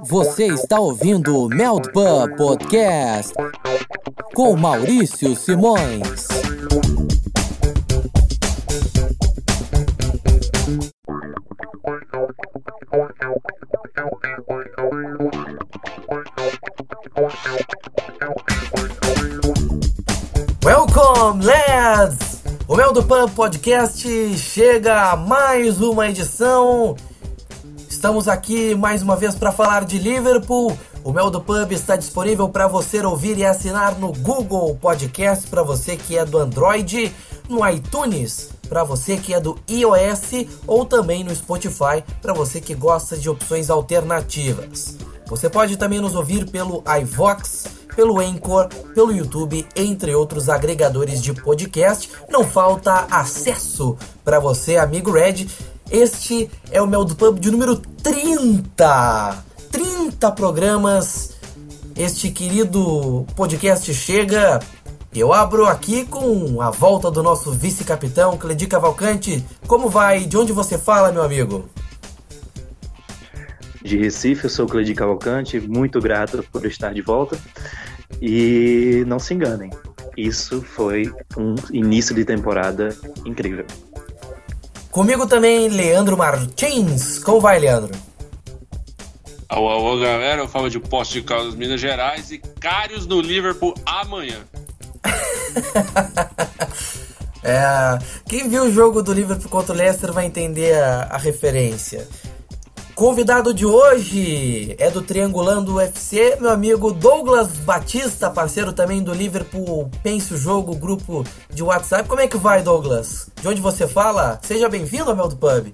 Você 0.00 0.46
está 0.46 0.78
ouvindo 0.78 1.36
o 1.36 1.48
Meldpub 1.48 2.36
Podcast 2.36 3.34
com 4.34 4.56
Maurício 4.56 5.34
Simões. 5.34 6.28
Welcome, 20.64 21.44
lads! 21.44 22.42
O 22.68 22.76
Mel 22.76 22.92
do 22.92 23.02
Pan 23.02 23.28
Podcast 23.28 24.36
chega 24.36 25.12
a 25.12 25.16
mais 25.16 25.80
uma 25.80 26.08
edição. 26.08 26.94
Estamos 27.98 28.28
aqui 28.28 28.76
mais 28.76 29.02
uma 29.02 29.16
vez 29.16 29.34
para 29.34 29.50
falar 29.50 29.84
de 29.84 29.98
Liverpool. 29.98 30.78
O 31.02 31.12
Mel 31.12 31.30
do 31.30 31.40
Pub 31.40 31.72
está 31.72 31.96
disponível 31.96 32.48
para 32.48 32.68
você 32.68 33.04
ouvir 33.04 33.36
e 33.36 33.44
assinar 33.44 33.98
no 33.98 34.12
Google 34.12 34.78
Podcast 34.80 35.48
para 35.48 35.64
você 35.64 35.96
que 35.96 36.16
é 36.16 36.24
do 36.24 36.38
Android, 36.38 37.12
no 37.48 37.68
iTunes 37.68 38.50
para 38.68 38.84
você 38.84 39.16
que 39.16 39.34
é 39.34 39.40
do 39.40 39.58
iOS 39.68 40.46
ou 40.64 40.84
também 40.84 41.24
no 41.24 41.34
Spotify 41.34 42.04
para 42.22 42.32
você 42.32 42.60
que 42.60 42.72
gosta 42.72 43.16
de 43.16 43.28
opções 43.28 43.68
alternativas. 43.68 44.96
Você 45.26 45.50
pode 45.50 45.76
também 45.76 45.98
nos 45.98 46.14
ouvir 46.14 46.48
pelo 46.48 46.84
iVox, 47.02 47.64
pelo 47.96 48.20
Anchor, 48.20 48.68
pelo 48.94 49.10
YouTube, 49.10 49.66
entre 49.74 50.14
outros 50.14 50.48
agregadores 50.48 51.20
de 51.20 51.34
podcast. 51.34 52.08
Não 52.30 52.44
falta 52.44 53.08
acesso 53.10 53.98
para 54.24 54.38
você, 54.38 54.76
amigo 54.76 55.10
Red. 55.10 55.48
Este 55.90 56.50
é 56.70 56.82
o 56.82 56.86
Mel 56.86 57.02
do 57.02 57.16
Pub 57.16 57.38
de 57.38 57.50
número 57.50 57.76
30. 57.76 59.44
30 59.70 60.32
programas. 60.32 61.38
Este 61.96 62.30
querido 62.30 63.26
podcast 63.34 63.92
chega. 63.94 64.60
Eu 65.14 65.32
abro 65.32 65.64
aqui 65.64 66.04
com 66.04 66.60
a 66.60 66.70
volta 66.70 67.10
do 67.10 67.22
nosso 67.22 67.52
vice-capitão, 67.52 68.36
Cledi 68.36 68.66
Cavalcante. 68.66 69.42
Como 69.66 69.88
vai? 69.88 70.26
De 70.26 70.36
onde 70.36 70.52
você 70.52 70.76
fala, 70.76 71.10
meu 71.10 71.22
amigo? 71.22 71.66
De 73.82 73.96
Recife, 73.96 74.44
eu 74.44 74.50
sou 74.50 74.66
o 74.66 74.68
Cledi 74.68 74.94
Cavalcante, 74.94 75.58
muito 75.58 76.00
grato 76.00 76.44
por 76.52 76.66
estar 76.66 76.92
de 76.92 77.00
volta. 77.00 77.38
E 78.20 79.04
não 79.06 79.18
se 79.18 79.32
enganem, 79.32 79.70
isso 80.18 80.60
foi 80.60 81.10
um 81.36 81.54
início 81.72 82.14
de 82.14 82.24
temporada 82.24 82.94
incrível. 83.24 83.64
Comigo 84.98 85.28
também, 85.28 85.68
Leandro 85.68 86.18
Martins. 86.18 87.20
Como 87.20 87.40
vai, 87.40 87.60
Leandro? 87.60 87.96
Alô, 89.48 89.68
alô, 89.68 90.00
galera. 90.00 90.42
Eu 90.42 90.48
falo 90.48 90.68
de 90.68 90.80
Poste 90.80 91.20
de 91.20 91.22
Caldas, 91.22 91.54
Minas 91.54 91.80
Gerais 91.80 92.32
e 92.32 92.38
Cários 92.38 93.06
no 93.06 93.20
Liverpool 93.20 93.74
amanhã. 93.86 94.40
é, 97.44 97.96
quem 98.28 98.48
viu 98.48 98.64
o 98.64 98.72
jogo 98.72 99.00
do 99.00 99.12
Liverpool 99.12 99.48
contra 99.48 99.72
o 99.72 99.76
Leicester 99.76 100.12
vai 100.12 100.26
entender 100.26 100.74
a, 100.74 101.10
a 101.12 101.16
referência. 101.16 102.04
Convidado 102.98 103.54
de 103.54 103.64
hoje 103.64 104.74
é 104.76 104.90
do 104.90 105.00
Triangulando 105.00 105.76
UFC, 105.76 106.36
meu 106.40 106.50
amigo 106.50 106.92
Douglas 106.92 107.46
Batista, 107.58 108.28
parceiro 108.28 108.72
também 108.72 109.00
do 109.00 109.14
Liverpool 109.14 109.88
Pense 110.02 110.34
o 110.34 110.36
Jogo, 110.36 110.74
grupo 110.74 111.24
de 111.48 111.62
WhatsApp. 111.62 112.08
Como 112.08 112.20
é 112.20 112.26
que 112.26 112.36
vai, 112.36 112.60
Douglas? 112.60 113.30
De 113.40 113.46
onde 113.46 113.60
você 113.60 113.86
fala? 113.86 114.40
Seja 114.42 114.68
bem-vindo 114.68 115.10
ao 115.10 115.16
Mel 115.16 115.28
do 115.28 115.36
Pub. 115.36 115.72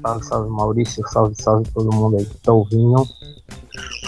Salve, 0.00 0.24
salve 0.24 0.48
Maurício, 0.48 1.02
salve, 1.08 1.34
salve 1.42 1.68
todo 1.74 1.92
mundo 1.92 2.16
aí 2.16 2.24
que 2.24 2.36
tá 2.36 2.52
ouvindo. 2.52 3.04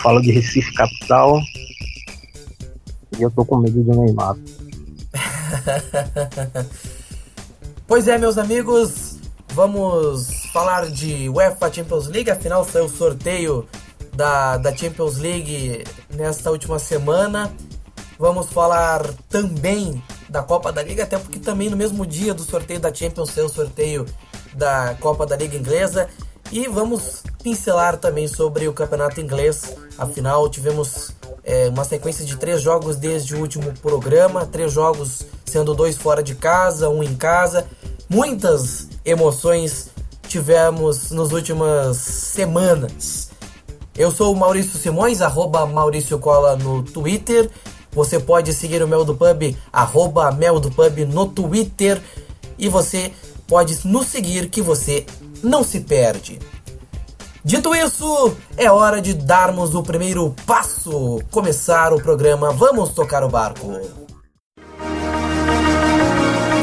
Falo 0.00 0.20
de 0.20 0.30
Recife 0.30 0.72
Capital 0.72 1.40
e 3.18 3.22
eu 3.22 3.30
tô 3.32 3.44
com 3.44 3.56
medo 3.56 3.82
do 3.82 3.92
Neymar. 3.92 4.36
pois 7.88 8.06
é, 8.06 8.16
meus 8.18 8.38
amigos, 8.38 9.13
vamos 9.54 10.46
falar 10.52 10.90
de 10.90 11.28
UEFA 11.28 11.72
Champions 11.72 12.08
League, 12.08 12.28
afinal 12.28 12.64
saiu 12.64 12.86
o 12.86 12.88
sorteio 12.88 13.68
da, 14.12 14.56
da 14.56 14.76
Champions 14.76 15.16
League 15.18 15.84
nesta 16.10 16.50
última 16.50 16.78
semana. 16.80 17.54
Vamos 18.18 18.48
falar 18.50 19.08
também 19.28 20.02
da 20.28 20.42
Copa 20.42 20.72
da 20.72 20.82
Liga, 20.82 21.04
até 21.04 21.18
porque 21.18 21.38
também 21.38 21.70
no 21.70 21.76
mesmo 21.76 22.04
dia 22.04 22.34
do 22.34 22.42
sorteio 22.42 22.80
da 22.80 22.92
Champions 22.92 23.30
saiu 23.30 23.46
o 23.46 23.48
sorteio 23.48 24.04
da 24.54 24.96
Copa 25.00 25.24
da 25.24 25.36
Liga 25.36 25.56
Inglesa. 25.56 26.08
E 26.50 26.66
vamos 26.66 27.22
pincelar 27.42 27.96
também 27.96 28.26
sobre 28.26 28.66
o 28.66 28.72
campeonato 28.72 29.20
inglês. 29.20 29.76
Afinal, 29.96 30.48
tivemos 30.48 31.12
é, 31.44 31.68
uma 31.68 31.84
sequência 31.84 32.24
de 32.24 32.36
três 32.36 32.60
jogos 32.60 32.96
desde 32.96 33.36
o 33.36 33.40
último 33.40 33.72
programa, 33.80 34.46
três 34.46 34.72
jogos 34.72 35.24
sendo 35.44 35.74
dois 35.74 35.96
fora 35.96 36.22
de 36.22 36.34
casa, 36.34 36.88
um 36.88 37.02
em 37.02 37.14
casa. 37.14 37.66
Muitas 38.08 38.93
emoções 39.04 39.90
tivemos 40.26 41.10
nas 41.10 41.30
últimas 41.30 41.96
semanas. 41.96 43.30
Eu 43.96 44.10
sou 44.10 44.32
o 44.32 44.36
Maurício 44.36 44.78
Simões, 44.78 45.20
arroba 45.20 45.66
Maurício 45.66 46.18
Cola 46.18 46.56
no 46.56 46.82
Twitter. 46.82 47.48
Você 47.92 48.18
pode 48.18 48.52
seguir 48.52 48.82
o 48.82 48.88
Mel 48.88 49.04
do 49.04 49.14
Pub, 49.14 49.56
arroba 49.72 50.32
Mel 50.32 50.58
do 50.58 50.70
Pub 50.70 50.98
no 51.06 51.26
Twitter. 51.26 52.02
E 52.58 52.68
você 52.68 53.12
pode 53.46 53.86
nos 53.86 54.06
seguir 54.06 54.48
que 54.48 54.60
você 54.60 55.06
não 55.42 55.62
se 55.62 55.80
perde. 55.80 56.40
Dito 57.44 57.74
isso, 57.74 58.34
é 58.56 58.70
hora 58.70 59.02
de 59.02 59.12
darmos 59.12 59.74
o 59.74 59.82
primeiro 59.82 60.34
passo, 60.46 61.20
começar 61.30 61.92
o 61.92 62.00
programa 62.00 62.50
Vamos 62.50 62.90
Tocar 62.90 63.22
o 63.22 63.28
Barco. 63.28 63.80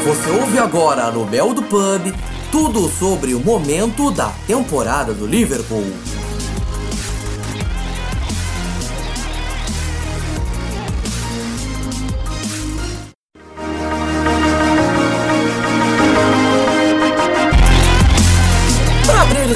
Você 0.04 0.30
ouve 0.30 0.58
agora 0.58 1.10
no 1.12 1.24
Mel 1.24 1.54
do 1.54 1.62
Pub 1.62 2.12
tudo 2.52 2.86
sobre 2.90 3.32
o 3.32 3.40
momento 3.40 4.10
da 4.10 4.28
temporada 4.46 5.14
do 5.14 5.26
Liverpool. 5.26 5.90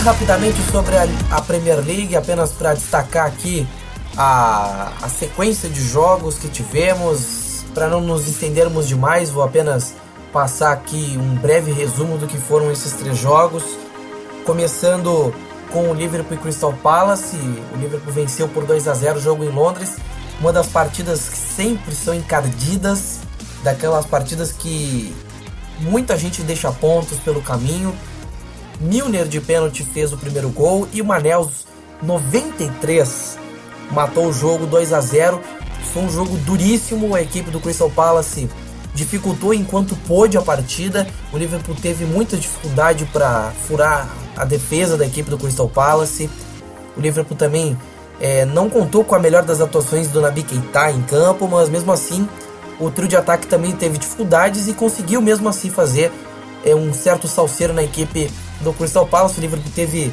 rapidamente 0.03 0.57
sobre 0.71 0.97
a, 0.97 1.09
a 1.33 1.43
Premier 1.43 1.85
League, 1.85 2.15
apenas 2.15 2.53
para 2.53 2.75
destacar 2.75 3.27
aqui 3.27 3.67
a, 4.17 4.93
a 5.03 5.09
sequência 5.09 5.69
de 5.69 5.83
jogos 5.83 6.39
que 6.39 6.49
tivemos. 6.49 7.65
Para 7.75 7.89
não 7.89 8.01
nos 8.01 8.29
estendermos 8.29 8.87
demais, 8.87 9.31
vou 9.31 9.43
apenas 9.43 9.95
passar 10.37 10.73
aqui 10.73 11.17
um 11.19 11.35
breve 11.35 11.73
resumo 11.73 12.19
do 12.19 12.27
que 12.27 12.37
foram 12.37 12.71
esses 12.71 12.93
três 12.93 13.17
jogos. 13.17 13.65
Começando 14.45 15.35
com 15.73 15.89
o 15.89 15.95
Liverpool 15.95 16.37
e 16.37 16.39
Crystal 16.39 16.75
Palace. 16.75 17.39
O 17.75 17.79
Liverpool 17.79 18.13
venceu 18.13 18.47
por 18.47 18.67
2 18.67 18.87
a 18.87 18.93
0 18.93 19.17
o 19.17 19.23
jogo 19.23 19.45
em 19.45 19.49
Londres. 19.49 19.97
Uma 20.39 20.53
das 20.53 20.67
partidas 20.67 21.27
que 21.31 21.39
sempre 21.39 21.95
são 21.95 22.13
encardidas, 22.13 23.21
daquelas 23.65 24.05
partidas 24.05 24.53
que 24.53 25.17
muita 25.81 26.19
gente 26.19 26.43
deixa 26.43 26.71
pontos 26.71 27.19
pelo 27.21 27.41
caminho. 27.41 27.97
Milner 28.79 29.27
de 29.27 29.41
pênalti 29.41 29.85
fez 29.85 30.13
o 30.13 30.19
primeiro 30.19 30.51
gol 30.51 30.87
e 30.93 31.01
o 31.01 31.05
Manels 31.07 31.67
93 32.03 33.39
matou 33.91 34.27
o 34.27 34.35
jogo 34.35 34.67
2 34.67 34.93
a 34.93 35.01
0. 35.01 35.41
Foi 35.95 36.03
um 36.03 36.11
jogo 36.11 36.37
duríssimo, 36.37 37.15
a 37.15 37.23
equipe 37.23 37.51
do 37.51 37.59
Crystal 37.59 37.89
Palace 37.89 38.51
dificultou 38.97 39.53
enquanto 39.53 39.95
pôde 40.09 40.37
a 40.37 40.43
partida. 40.43 41.07
O 41.33 41.37
Liverpool 41.37 41.77
teve 41.77 42.05
muita 42.05 42.37
dificuldade 42.37 43.05
para 43.13 43.53
furar 43.69 44.09
a 44.35 44.45
defesa 44.45 44.97
da 44.97 45.07
equipe 45.07 45.29
do 45.29 45.39
Crystal 45.39 45.69
Palace. 45.69 46.29
O 46.97 47.01
Liverpool 47.01 47.37
também 47.37 47.79
é, 48.19 48.47
não 48.47 48.71
contou 48.71 49.05
com 49.05 49.15
a 49.15 49.19
melhor 49.19 49.45
das 49.45 49.61
atuações 49.61 50.09
do 50.09 50.21
Nabi 50.21 50.43
Keita 50.43 50.91
em 50.91 51.03
campo, 51.03 51.47
mas 51.47 51.69
mesmo 51.69 51.93
assim 51.93 52.27
o 52.81 52.91
trio 52.91 53.07
de 53.07 53.17
ataque 53.17 53.47
também 53.47 53.73
teve 53.73 53.99
dificuldades 53.99 54.67
e 54.67 54.73
conseguiu 54.73 55.21
mesmo 55.21 55.49
assim 55.49 55.71
fazer 55.71 56.11
é, 56.65 56.75
um 56.75 56.93
certo 56.93 57.29
salseiro 57.29 57.75
na 57.75 57.83
equipe 57.83 58.31
do 58.63 58.73
Crystal 58.73 59.07
Palace. 59.07 59.39
O 59.39 59.43
Liverpool 59.43 59.73
teve 59.75 60.11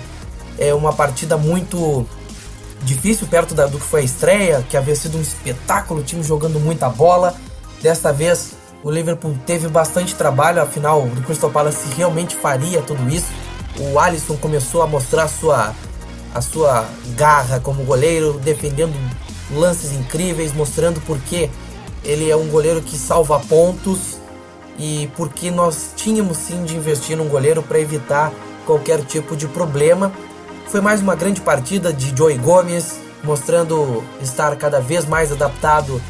é, 0.59 0.73
uma 0.73 0.91
partida 0.91 1.37
muito 1.37 2.05
difícil 2.81 3.27
perto 3.27 3.55
da, 3.55 3.65
do 3.65 3.79
que 3.79 3.85
foi 3.85 4.01
a 4.01 4.03
estreia, 4.03 4.65
que 4.69 4.75
havia 4.75 4.95
sido 4.95 5.17
um 5.17 5.21
espetáculo, 5.21 6.01
o 6.01 6.03
time 6.03 6.21
jogando 6.21 6.59
muita 6.59 6.89
bola. 6.89 7.33
Desta 7.81 8.11
vez 8.13 8.62
o 8.83 8.91
Liverpool 8.91 9.35
teve 9.45 9.69
bastante 9.69 10.13
trabalho, 10.13 10.61
afinal 10.61 11.03
o 11.03 11.09
Crystal 11.23 11.49
Palace 11.49 11.87
realmente 11.95 12.35
faria 12.35 12.81
tudo 12.81 13.09
isso. 13.09 13.27
O 13.79 13.97
Alisson 13.97 14.35
começou 14.35 14.81
a 14.81 14.87
mostrar 14.87 15.23
a 15.23 15.27
sua, 15.27 15.73
a 16.35 16.41
sua 16.41 16.85
garra 17.15 17.59
como 17.61 17.83
goleiro, 17.83 18.33
defendendo 18.43 18.93
lances 19.51 19.93
incríveis, 19.93 20.53
mostrando 20.53 20.99
porque 21.01 21.49
ele 22.03 22.29
é 22.29 22.35
um 22.35 22.47
goleiro 22.49 22.81
que 22.81 22.97
salva 22.97 23.39
pontos 23.39 24.17
e 24.77 25.09
porque 25.15 25.49
nós 25.49 25.93
tínhamos 25.95 26.37
sim 26.37 26.65
de 26.65 26.75
investir 26.75 27.15
num 27.15 27.29
goleiro 27.29 27.63
para 27.63 27.79
evitar 27.79 28.33
qualquer 28.65 29.01
tipo 29.05 29.35
de 29.35 29.47
problema. 29.47 30.11
Foi 30.67 30.81
mais 30.81 31.01
uma 31.01 31.15
grande 31.15 31.39
partida 31.39 31.93
de 31.93 32.15
Joey 32.15 32.37
Gomes, 32.37 32.99
mostrando 33.23 34.03
estar 34.21 34.53
cada 34.57 34.81
vez 34.81 35.05
mais 35.05 35.31
adaptado 35.31 36.01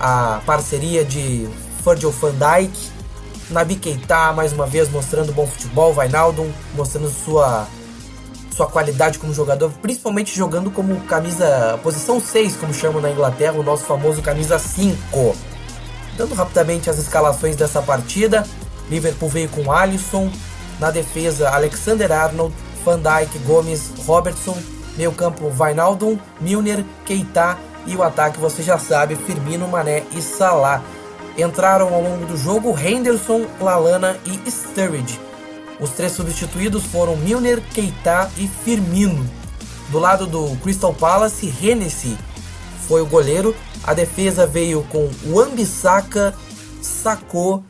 à 0.00 0.40
parceria 0.46 1.04
de 1.04 1.48
Virgil 1.84 2.10
van 2.10 2.32
Dijk. 2.32 2.72
Nabi 3.50 3.76
Keita, 3.76 4.32
mais 4.32 4.52
uma 4.52 4.66
vez, 4.66 4.88
mostrando 4.90 5.32
bom 5.32 5.46
futebol. 5.46 5.92
Vainaldum, 5.92 6.50
mostrando 6.74 7.10
sua, 7.10 7.66
sua 8.50 8.66
qualidade 8.66 9.18
como 9.18 9.34
jogador, 9.34 9.70
principalmente 9.82 10.34
jogando 10.34 10.70
como 10.70 11.00
camisa, 11.02 11.78
posição 11.82 12.20
6, 12.20 12.56
como 12.56 12.72
chamam 12.72 13.02
na 13.02 13.10
Inglaterra, 13.10 13.58
o 13.58 13.62
nosso 13.62 13.84
famoso 13.84 14.22
camisa 14.22 14.58
5. 14.58 15.36
Dando 16.16 16.34
rapidamente 16.34 16.88
as 16.88 16.98
escalações 16.98 17.56
dessa 17.56 17.82
partida, 17.82 18.46
Liverpool 18.88 19.28
veio 19.28 19.48
com 19.48 19.70
Alisson, 19.70 20.30
na 20.78 20.90
defesa 20.90 21.50
Alexander 21.50 22.10
Arnold, 22.10 22.54
Van 22.84 22.98
Dijk, 22.98 23.38
Gomes, 23.40 23.90
Robertson, 24.06 24.56
meio 24.96 25.12
campo 25.12 25.50
Vainaldum, 25.50 26.18
Milner, 26.40 26.84
Keita 27.04 27.58
e 27.86 27.96
o 27.96 28.02
ataque 28.02 28.38
você 28.38 28.62
já 28.62 28.78
sabe, 28.78 29.16
Firmino, 29.16 29.68
Mané 29.68 30.04
e 30.12 30.22
Salah. 30.22 30.82
Entraram 31.36 31.92
ao 31.92 32.02
longo 32.02 32.26
do 32.26 32.36
jogo 32.36 32.78
Henderson, 32.78 33.46
Lalana 33.60 34.16
e 34.24 34.50
Sturridge. 34.50 35.18
Os 35.80 35.90
três 35.90 36.12
substituídos 36.12 36.84
foram 36.84 37.16
Milner, 37.16 37.60
Keita 37.72 38.30
e 38.36 38.46
Firmino. 38.46 39.28
Do 39.90 39.98
lado 39.98 40.26
do 40.26 40.56
Crystal 40.62 40.94
Palace, 40.94 41.52
Hennessy 41.62 42.16
foi 42.86 43.02
o 43.02 43.06
goleiro. 43.06 43.54
A 43.82 43.92
defesa 43.92 44.46
veio 44.46 44.82
com 44.84 45.10
Wan-Bissaka, 45.26 46.34
Sacou, 46.80 47.64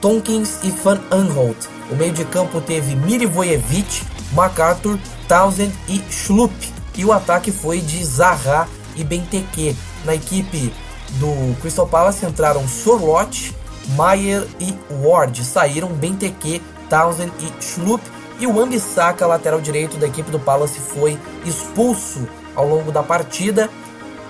Tonkins 0.00 0.58
e 0.64 0.70
Van 0.70 1.00
Aanholt. 1.10 1.56
O 1.90 1.94
meio 1.94 2.12
de 2.12 2.24
campo 2.24 2.60
teve 2.60 2.96
Milivojevic, 2.96 4.02
MacArthur, 4.32 4.98
Townsend 5.28 5.72
e 5.88 6.02
Schlupp. 6.10 6.54
E 6.96 7.04
o 7.04 7.12
ataque 7.12 7.52
foi 7.52 7.80
de 7.80 8.04
Zaha 8.04 8.68
e 8.96 9.04
Benteke. 9.04 9.76
Na 10.04 10.14
equipe 10.14 10.72
do 11.18 11.56
Crystal 11.60 11.86
Palace 11.86 12.24
entraram 12.24 12.66
Sorloth, 12.66 13.54
Maier 13.96 14.46
e 14.60 14.74
Ward. 15.02 15.44
Saíram 15.44 15.88
Benteke, 15.88 16.62
Townsend 16.88 17.32
e 17.40 17.62
Schlupp. 17.62 18.04
E 18.38 18.46
o 18.46 18.60
Ambissaca, 18.60 19.26
lateral 19.26 19.60
direito 19.60 19.96
da 19.96 20.06
equipe 20.06 20.30
do 20.30 20.38
Palace, 20.38 20.78
foi 20.78 21.18
expulso 21.44 22.28
ao 22.54 22.68
longo 22.68 22.92
da 22.92 23.02
partida. 23.02 23.70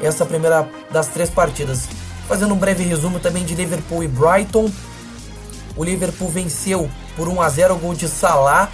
Essa 0.00 0.24
primeira 0.24 0.68
das 0.90 1.08
três 1.08 1.30
partidas. 1.30 1.88
Fazendo 2.28 2.54
um 2.54 2.58
breve 2.58 2.84
resumo 2.84 3.18
também 3.18 3.44
de 3.44 3.54
Liverpool 3.54 4.04
e 4.04 4.08
Brighton. 4.08 4.70
O 5.76 5.84
Liverpool 5.84 6.28
venceu 6.28 6.88
por 7.16 7.28
1 7.28 7.40
a 7.42 7.48
0 7.48 7.74
o 7.74 7.78
gol 7.78 7.94
de 7.94 8.08
Salah 8.08 8.70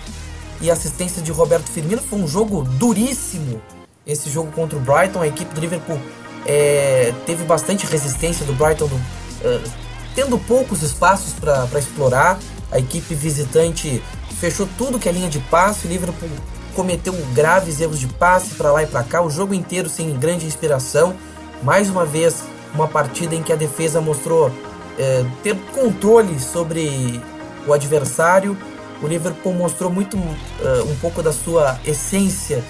e 0.60 0.70
assistência 0.70 1.22
de 1.22 1.32
Roberto 1.32 1.68
Firmino. 1.68 2.02
Foi 2.02 2.18
um 2.18 2.28
jogo 2.28 2.62
duríssimo 2.62 3.60
esse 4.06 4.28
jogo 4.30 4.50
contra 4.52 4.76
o 4.76 4.80
Brighton. 4.80 5.22
A 5.22 5.26
equipe 5.26 5.54
do 5.54 5.60
Liverpool 5.60 6.00
é, 6.46 7.12
teve 7.26 7.44
bastante 7.44 7.86
resistência 7.86 8.44
do 8.44 8.52
Brighton, 8.52 8.86
do, 8.86 8.96
uh, 8.96 9.70
tendo 10.14 10.38
poucos 10.38 10.82
espaços 10.82 11.32
para 11.34 11.78
explorar. 11.78 12.38
A 12.70 12.78
equipe 12.78 13.14
visitante 13.14 14.02
fechou 14.40 14.68
tudo 14.78 14.98
que 14.98 15.08
é 15.08 15.12
linha 15.12 15.28
de 15.28 15.38
passe. 15.38 15.86
O 15.86 15.90
Liverpool 15.90 16.28
cometeu 16.74 17.12
graves 17.34 17.80
erros 17.80 18.00
de 18.00 18.06
passe 18.06 18.54
para 18.54 18.72
lá 18.72 18.82
e 18.82 18.86
para 18.86 19.02
cá. 19.02 19.22
O 19.22 19.30
jogo 19.30 19.54
inteiro 19.54 19.88
sem 19.88 20.12
grande 20.18 20.46
inspiração. 20.46 21.14
Mais 21.62 21.88
uma 21.88 22.04
vez, 22.04 22.42
uma 22.74 22.88
partida 22.88 23.34
em 23.34 23.42
que 23.42 23.52
a 23.52 23.56
defesa 23.56 24.00
mostrou 24.00 24.50
é, 24.98 25.24
ter 25.42 25.56
controle 25.74 26.40
sobre 26.40 27.20
o 27.66 27.72
adversário. 27.72 28.56
O 29.02 29.06
Liverpool 29.06 29.52
mostrou 29.52 29.90
muito 29.90 30.16
uh, 30.16 30.90
um 30.90 30.96
pouco 30.96 31.22
da 31.22 31.32
sua 31.32 31.78
essência 31.84 32.64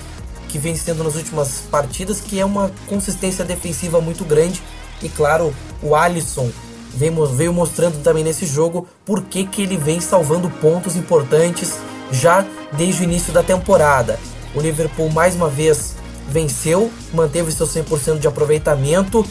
que 0.53 0.59
vem 0.59 0.77
sendo 0.77 1.03
nas 1.03 1.17
últimas 1.17 1.63
partidas, 1.71 2.21
que 2.21 2.39
é 2.39 2.45
uma 2.45 2.71
consistência 2.87 3.43
defensiva 3.43 4.03
muito 4.03 4.23
grande. 4.23 4.63
E 5.03 5.09
claro, 5.09 5.53
o 5.83 5.97
Alisson 5.97 6.51
veio, 6.95 7.55
mostrando 7.55 8.03
também 8.03 8.23
nesse 8.23 8.45
jogo 8.45 8.87
por 9.03 9.23
que, 9.23 9.47
que 9.47 9.63
ele 9.63 9.79
vem 9.79 9.99
salvando 9.99 10.51
pontos 10.51 10.95
importantes 10.95 11.79
já 12.13 12.45
desde 12.75 13.01
o 13.01 13.05
início 13.05 13.33
da 13.33 13.43
temporada. 13.43 14.21
O 14.55 14.61
Liverpool 14.61 15.11
mais 15.11 15.35
uma 15.35 15.49
vez 15.49 15.97
venceu, 16.29 16.91
manteve 17.15 17.51
seu 17.51 17.67
100% 17.67 18.19
de 18.19 18.29
aproveitamento, 18.29 19.25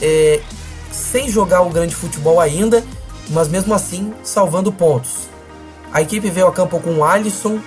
é, 0.00 0.40
sem 0.90 1.28
jogar 1.28 1.60
o 1.60 1.68
grande 1.68 1.94
futebol 1.94 2.40
ainda, 2.40 2.82
mas 3.28 3.46
mesmo 3.46 3.74
assim 3.74 4.14
salvando 4.22 4.72
pontos. 4.72 5.28
A 5.92 6.00
equipe 6.00 6.30
veio 6.30 6.46
a 6.46 6.52
campo 6.52 6.80
com 6.80 7.04
Alisson, 7.04 7.60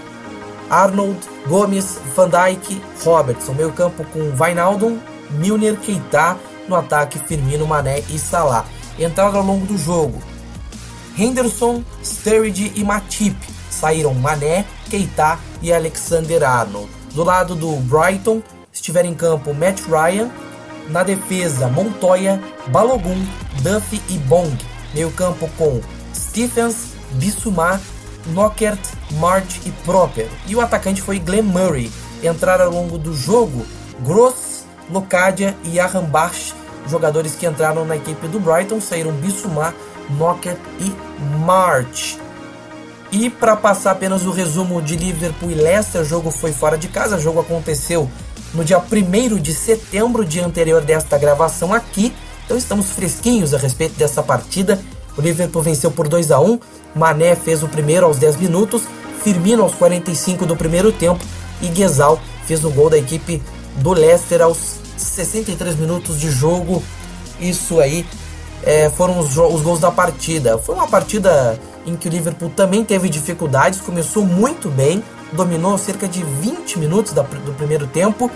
Arnold, 0.70 1.20
Gomes, 1.48 2.00
Van 2.16 2.30
Dijk, 2.30 2.82
Robertson. 3.04 3.54
Meio 3.54 3.72
campo 3.72 4.04
com 4.06 4.32
Vainaldum, 4.32 5.00
Milner, 5.32 5.78
Keita. 5.78 6.38
No 6.68 6.76
ataque, 6.76 7.20
Firmino, 7.20 7.68
Mané 7.68 8.00
e 8.10 8.18
Salah. 8.18 8.66
Entraram 8.98 9.40
ao 9.40 9.46
longo 9.46 9.66
do 9.66 9.78
jogo. 9.78 10.22
Henderson, 11.18 11.84
Sturridge 12.04 12.72
e 12.76 12.84
Matip. 12.84 13.36
Saíram 13.70 14.14
Mané, 14.14 14.66
Keita 14.90 15.38
e 15.62 15.74
Alexander 15.74 16.44
Arnold. 16.44 16.90
Do 17.14 17.24
lado 17.24 17.56
do 17.56 17.76
Brighton, 17.82 18.42
estiveram 18.72 19.10
em 19.10 19.14
campo 19.14 19.54
Matt 19.54 19.82
Ryan. 19.88 20.30
Na 20.90 21.04
defesa, 21.04 21.68
Montoya, 21.68 22.42
Balogun, 22.68 23.26
Duffy 23.62 24.02
e 24.10 24.18
Bong. 24.20 24.56
Meio 24.94 25.12
campo 25.12 25.50
com 25.58 25.82
Stephens, 26.14 26.94
Bissouma, 27.12 27.80
Knockert, 28.28 28.80
March 29.14 29.60
e 29.66 29.72
Proper. 29.84 30.28
E 30.48 30.56
o 30.56 30.62
atacante 30.62 31.02
foi 31.02 31.20
Glenn 31.20 31.44
Murray. 31.44 31.92
Entraram 32.24 32.66
ao 32.66 32.72
longo 32.72 32.98
do 32.98 33.14
jogo 33.14 33.66
Gross, 34.02 34.66
Locadia 34.90 35.56
e 35.64 35.80
Arrambach, 35.80 36.54
jogadores 36.88 37.36
que 37.36 37.46
entraram 37.46 37.86
na 37.86 37.96
equipe 37.96 38.28
do 38.28 38.40
Brighton, 38.40 38.82
saíram 38.82 39.12
Bissouma, 39.12 39.74
Knockert 40.10 40.60
e 40.80 40.94
March. 41.40 42.18
E 43.12 43.30
para 43.30 43.56
passar 43.56 43.92
apenas 43.92 44.26
o 44.26 44.32
resumo 44.32 44.82
de 44.82 44.96
Liverpool 44.96 45.52
e 45.52 45.54
Leicester, 45.54 46.02
o 46.02 46.06
jogo 46.06 46.32
foi 46.32 46.52
fora 46.52 46.78
de 46.78 46.88
casa, 46.88 47.18
o 47.18 47.22
jogo 47.22 47.40
aconteceu 47.40 48.10
no 48.54 48.64
dia 48.64 48.80
1 48.80 49.40
de 49.40 49.54
setembro, 49.54 50.26
dia 50.26 50.46
anterior 50.46 50.82
desta 50.82 51.18
gravação 51.18 51.74
aqui. 51.74 52.14
Então 52.46 52.58
estamos 52.58 52.88
fresquinhos 52.92 53.54
a 53.54 53.58
respeito 53.58 53.96
dessa 53.96 54.22
partida. 54.22 54.80
O 55.18 55.22
Liverpool 55.22 55.62
venceu 55.62 55.92
por 55.92 56.08
2 56.08 56.32
a 56.32 56.40
1 56.40 56.60
Mané 56.96 57.36
fez 57.36 57.64
o 57.64 57.68
primeiro 57.68 58.06
aos 58.06 58.18
10 58.18 58.38
minutos, 58.38 58.84
Firmino 59.24 59.64
aos 59.64 59.74
45 59.76 60.46
do 60.46 60.56
primeiro 60.56 60.92
tempo 60.92 61.24
e 61.62 61.68
Guezal 61.68 62.20
fez 62.46 62.64
o 62.66 62.70
gol 62.70 62.90
da 62.90 62.98
equipe 62.98 63.42
do 63.78 63.94
Leicester 63.94 64.42
aos 64.42 64.76
63 64.98 65.76
minutos 65.78 66.20
de 66.20 66.30
jogo. 66.30 66.84
Isso 67.40 67.80
aí 67.80 68.06
é, 68.64 68.90
foram 68.90 69.20
os, 69.20 69.38
os 69.38 69.62
gols 69.62 69.80
da 69.80 69.92
partida. 69.92 70.58
Foi 70.58 70.76
uma 70.76 70.88
partida 70.88 71.60
em 71.86 71.96
que 71.96 72.08
o 72.08 72.12
Liverpool 72.12 72.50
também 72.50 72.84
teve 72.84 73.10
dificuldades, 73.10 73.82
começou 73.82 74.26
muito 74.26 74.70
bem, 74.70 75.04
dominou 75.32 75.78
cerca 75.78 76.08
de 76.08 76.24
20 76.24 76.80
minutos 76.80 77.14
da, 77.14 77.22
do 77.22 77.54
primeiro 77.54 77.88
tempo. 77.88 78.30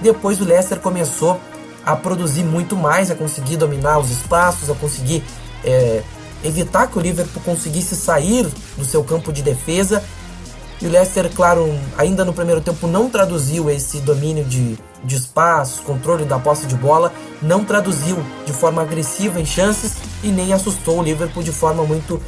Depois 0.00 0.40
o 0.40 0.44
Leicester 0.44 0.80
começou 0.80 1.38
a 1.84 1.96
produzir 1.96 2.44
muito 2.44 2.76
mais, 2.76 3.10
a 3.10 3.14
conseguir 3.14 3.56
dominar 3.56 3.98
os 3.98 4.10
espaços, 4.10 4.68
a 4.70 4.74
conseguir 4.74 5.22
é, 5.64 6.02
evitar 6.44 6.86
que 6.86 6.98
o 6.98 7.00
Liverpool 7.00 7.42
conseguisse 7.44 7.94
sair 7.96 8.48
do 8.76 8.84
seu 8.84 9.02
campo 9.04 9.32
de 9.32 9.42
defesa. 9.42 10.02
E 10.80 10.86
o 10.86 10.90
Leicester, 10.90 11.30
claro, 11.34 11.72
ainda 11.98 12.24
no 12.24 12.32
primeiro 12.32 12.60
tempo 12.60 12.86
não 12.86 13.10
traduziu 13.10 13.68
esse 13.68 13.98
domínio 13.98 14.44
de, 14.44 14.78
de 15.04 15.16
espaço, 15.16 15.82
controle 15.82 16.24
da 16.24 16.38
posse 16.38 16.66
de 16.66 16.74
bola, 16.74 17.12
não 17.42 17.64
traduziu 17.64 18.16
de 18.46 18.52
forma 18.52 18.80
agressiva 18.80 19.38
em 19.38 19.44
chances 19.44 19.92
e 20.22 20.28
nem 20.28 20.54
assustou 20.54 21.00
o 21.00 21.02
Liverpool 21.02 21.42
de 21.42 21.52
forma 21.52 21.84
muito, 21.84 22.20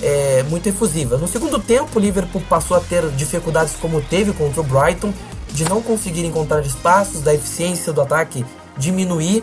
é, 0.00 0.44
muito 0.44 0.68
efusiva. 0.68 1.16
No 1.16 1.26
segundo 1.26 1.58
tempo, 1.58 1.98
o 1.98 2.00
Liverpool 2.00 2.42
passou 2.48 2.76
a 2.76 2.80
ter 2.80 3.08
dificuldades 3.10 3.74
como 3.80 4.00
teve 4.00 4.32
contra 4.32 4.60
o 4.60 4.64
Brighton, 4.64 5.12
de 5.50 5.68
não 5.68 5.82
conseguir 5.82 6.24
encontrar 6.24 6.60
espaços, 6.60 7.20
da 7.20 7.34
eficiência 7.34 7.92
do 7.92 8.00
ataque 8.00 8.44
diminuir 8.76 9.42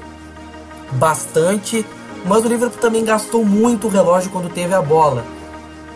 bastante 0.94 1.86
mas 2.26 2.44
o 2.44 2.48
Liverpool 2.48 2.80
também 2.80 3.06
gastou 3.06 3.46
muito 3.46 3.88
o 3.88 3.90
relógio 3.90 4.32
quando 4.32 4.50
teve 4.50 4.74
a 4.74 4.82
bola. 4.82 5.24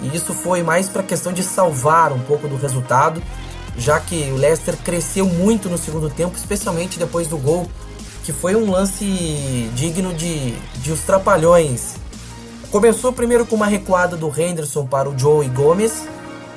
E 0.01 0.15
isso 0.15 0.33
foi 0.33 0.63
mais 0.63 0.87
para 0.87 1.01
a 1.01 1.05
questão 1.05 1.33
de 1.33 1.43
salvar 1.43 2.13
um 2.13 2.19
pouco 2.19 2.47
do 2.47 2.55
resultado, 2.55 3.21
já 3.77 3.99
que 3.99 4.29
o 4.31 4.35
Leicester 4.35 4.77
cresceu 4.77 5.25
muito 5.25 5.69
no 5.69 5.77
segundo 5.77 6.09
tempo, 6.09 6.37
especialmente 6.37 6.99
depois 6.99 7.27
do 7.27 7.37
gol, 7.37 7.69
que 8.23 8.31
foi 8.31 8.55
um 8.55 8.69
lance 8.69 9.05
digno 9.73 10.13
de, 10.13 10.51
de 10.81 10.91
os 10.91 11.01
trapalhões. 11.01 11.95
Começou 12.71 13.11
primeiro 13.11 13.45
com 13.45 13.55
uma 13.55 13.65
recuada 13.65 14.15
do 14.15 14.31
Henderson 14.35 14.85
para 14.85 15.09
o 15.09 15.17
Joey 15.17 15.49
Gomes. 15.49 16.03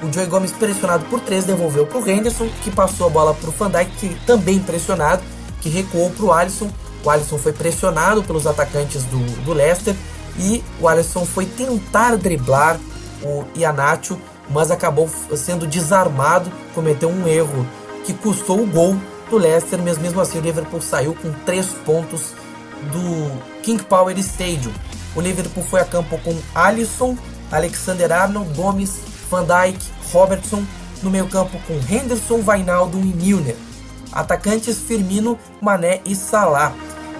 O 0.02 0.12
Joey 0.12 0.26
Gomes, 0.26 0.52
pressionado 0.52 1.04
por 1.06 1.20
três, 1.20 1.44
devolveu 1.44 1.86
para 1.86 1.98
o 1.98 2.08
Henderson, 2.08 2.48
que 2.62 2.70
passou 2.70 3.06
a 3.06 3.10
bola 3.10 3.32
para 3.32 3.48
o 3.48 3.52
Van 3.52 3.70
Dijk, 3.70 3.90
que 3.96 4.26
também 4.26 4.58
pressionado, 4.58 5.22
que 5.60 5.70
recuou 5.70 6.10
para 6.10 6.24
o 6.24 6.32
Alisson, 6.32 6.70
o 7.04 7.10
Alisson 7.10 7.38
foi 7.38 7.52
pressionado 7.52 8.22
pelos 8.22 8.46
atacantes 8.46 9.04
do, 9.04 9.18
do 9.42 9.52
Leicester 9.52 9.94
e 10.38 10.62
o 10.80 10.88
Alisson 10.88 11.24
foi 11.24 11.46
tentar 11.46 12.16
driblar 12.16 12.78
o 13.22 13.44
Ianacho, 13.54 14.18
mas 14.50 14.70
acabou 14.70 15.08
sendo 15.36 15.66
desarmado, 15.66 16.50
cometeu 16.74 17.08
um 17.08 17.26
erro 17.26 17.66
que 18.04 18.12
custou 18.12 18.60
o 18.60 18.66
gol 18.66 18.96
do 19.30 19.38
Leicester, 19.38 19.80
mas 19.82 19.98
mesmo 19.98 20.20
assim 20.20 20.38
o 20.38 20.42
Liverpool 20.42 20.80
saiu 20.80 21.14
com 21.14 21.32
3 21.44 21.66
pontos 21.84 22.32
do 22.92 23.62
King 23.62 23.82
Power 23.84 24.16
Stadium. 24.18 24.72
O 25.14 25.20
Liverpool 25.20 25.64
foi 25.64 25.80
a 25.80 25.84
campo 25.84 26.18
com 26.18 26.36
Alisson, 26.54 27.16
Alexander 27.50 28.10
Arnold, 28.10 28.54
Gomes, 28.54 29.00
Van 29.30 29.44
Dijk, 29.44 29.78
Robertson, 30.12 30.64
no 31.02 31.10
meio 31.10 31.26
campo 31.28 31.58
com 31.66 31.74
Henderson, 31.74 32.38
Vainaldo 32.38 32.98
e 32.98 33.04
Milner. 33.04 33.56
Atacantes 34.12 34.78
Firmino, 34.78 35.38
Mané 35.60 36.00
e 36.04 36.14
Salah. 36.14 36.74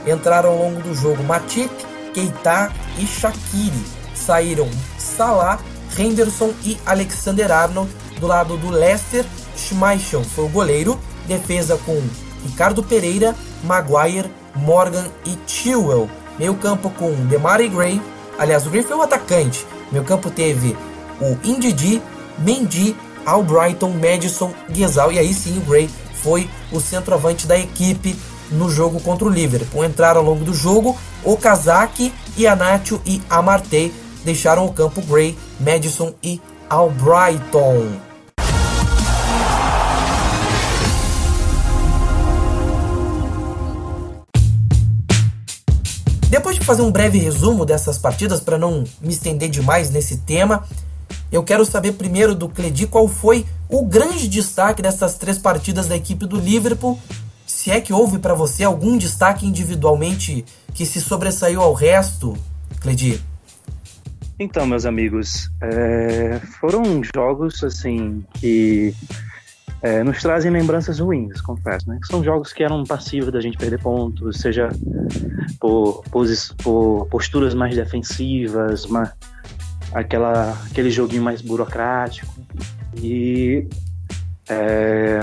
Entraram 0.07 0.51
ao 0.51 0.59
longo 0.59 0.81
do 0.83 0.95
jogo 0.95 1.23
Matip, 1.23 1.71
Keita 2.13 2.73
e 2.99 3.07
Shaqiri. 3.07 3.85
Saíram 4.15 4.69
Salah, 4.99 5.59
Henderson 5.99 6.53
e 6.65 6.79
Alexander 6.85 7.51
Arnold. 7.51 7.91
Do 8.19 8.27
lado 8.27 8.57
do 8.57 8.71
Leicester, 8.71 9.25
Schmeichel 9.57 10.23
foi 10.25 10.45
o 10.45 10.49
goleiro. 10.49 10.99
Defesa 11.27 11.79
com 11.85 12.01
Ricardo 12.45 12.83
Pereira, 12.83 13.35
Maguire, 13.65 14.31
Morgan 14.55 15.07
e 15.25 15.39
Chilwell. 15.47 16.09
Meio 16.39 16.55
campo 16.55 16.91
com 16.91 17.13
Demari 17.27 17.69
Gray. 17.69 18.01
Aliás, 18.39 18.67
o 18.67 18.71
Gray 18.71 18.83
foi 18.83 18.97
o 18.97 19.03
atacante. 19.03 19.67
Meio 19.91 20.05
campo 20.05 20.31
teve 20.31 20.77
o 21.21 21.39
Indidi, 21.47 22.03
Mendy, 22.39 22.97
Albrighton, 23.25 23.91
Madison, 23.91 24.53
Guesal. 24.71 25.13
E 25.13 25.19
aí 25.19 25.33
sim 25.33 25.59
o 25.59 25.61
Gray 25.63 25.89
foi 26.15 26.49
o 26.71 26.81
centroavante 26.81 27.47
da 27.47 27.59
equipe 27.59 28.17
no 28.53 28.71
jogo 28.71 29.01
contra 29.01 29.27
o 29.27 29.31
Liverpool. 29.31 29.85
Entraram 29.85 30.21
ao 30.21 30.27
longo 30.27 30.45
do 30.45 30.55
jogo 30.55 30.97
Okazaki, 31.25 32.13
Ianacho 32.37 33.01
e 33.05 33.21
Amartey 33.29 33.93
deixaram 34.25 34.65
o 34.65 34.73
campo 34.73 35.03
Gray, 35.03 35.37
Madison 35.59 36.15
e 36.23 36.41
Albrighton. 36.69 38.13
Depois 46.29 46.59
de 46.59 46.65
fazer 46.65 46.81
um 46.81 46.91
breve 46.91 47.19
resumo 47.19 47.67
dessas 47.67 47.99
partidas, 47.99 48.41
para 48.41 48.57
não 48.57 48.85
me 49.03 49.13
estender 49.13 49.51
demais 49.51 49.91
nesse 49.91 50.17
tema, 50.19 50.67
eu 51.31 51.43
quero 51.43 51.65
saber 51.67 51.93
primeiro 51.93 52.35
do 52.35 52.49
Cledi 52.49 52.87
qual 52.87 53.07
foi 53.07 53.45
o 53.69 53.85
grande 53.85 54.27
destaque 54.29 54.81
dessas 54.81 55.15
três 55.15 55.37
partidas 55.37 55.89
da 55.89 55.97
equipe 55.97 56.25
do 56.25 56.39
Liverpool. 56.39 56.99
Se 57.47 57.71
é 57.71 57.81
que 57.81 57.93
houve 57.93 58.19
para 58.19 58.35
você 58.35 58.65
algum 58.65 58.97
destaque 58.97 59.47
individualmente 59.47 60.45
que 60.75 60.87
se 60.87 61.01
sobressaiu 61.01 61.61
ao 61.61 61.73
resto, 61.73 62.37
Cledi? 62.81 63.21
Então, 64.39 64.67
meus 64.67 64.87
amigos, 64.87 65.51
é, 65.61 66.41
foram 66.59 67.03
jogos 67.15 67.63
assim 67.63 68.25
que 68.35 68.95
é, 69.83 70.03
nos 70.03 70.21
trazem 70.21 70.51
lembranças 70.51 71.01
ruins, 71.01 71.41
confesso, 71.41 71.89
né? 71.89 71.99
São 72.05 72.23
jogos 72.25 72.53
que 72.53 72.63
eram 72.63 72.85
passivos 72.85 73.33
da 73.33 73.41
gente 73.41 73.59
perder 73.59 73.81
pontos, 73.81 74.39
seja 74.39 74.69
por, 75.61 76.03
por 76.11 77.07
posturas 77.07 77.53
mais 77.53 77.75
defensivas, 77.75 78.85
uma, 78.85 79.13
aquela, 79.93 80.53
aquele 80.71 80.91
joguinho 80.91 81.23
mais 81.23 81.43
burocrático. 81.43 82.33
E 82.97 83.67
é, 84.49 85.21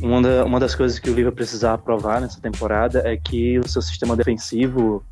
uma, 0.00 0.22
da, 0.22 0.44
uma 0.44 0.60
das 0.60 0.74
coisas 0.74 0.98
que 0.98 1.08
o 1.08 1.14
Liverpool 1.14 1.36
precisava 1.36 1.78
provar 1.78 2.20
nessa 2.20 2.40
temporada 2.40 3.02
é 3.04 3.16
que 3.16 3.58
o 3.58 3.68
seu 3.68 3.82
sistema 3.82 4.16
defensivo, 4.16 5.04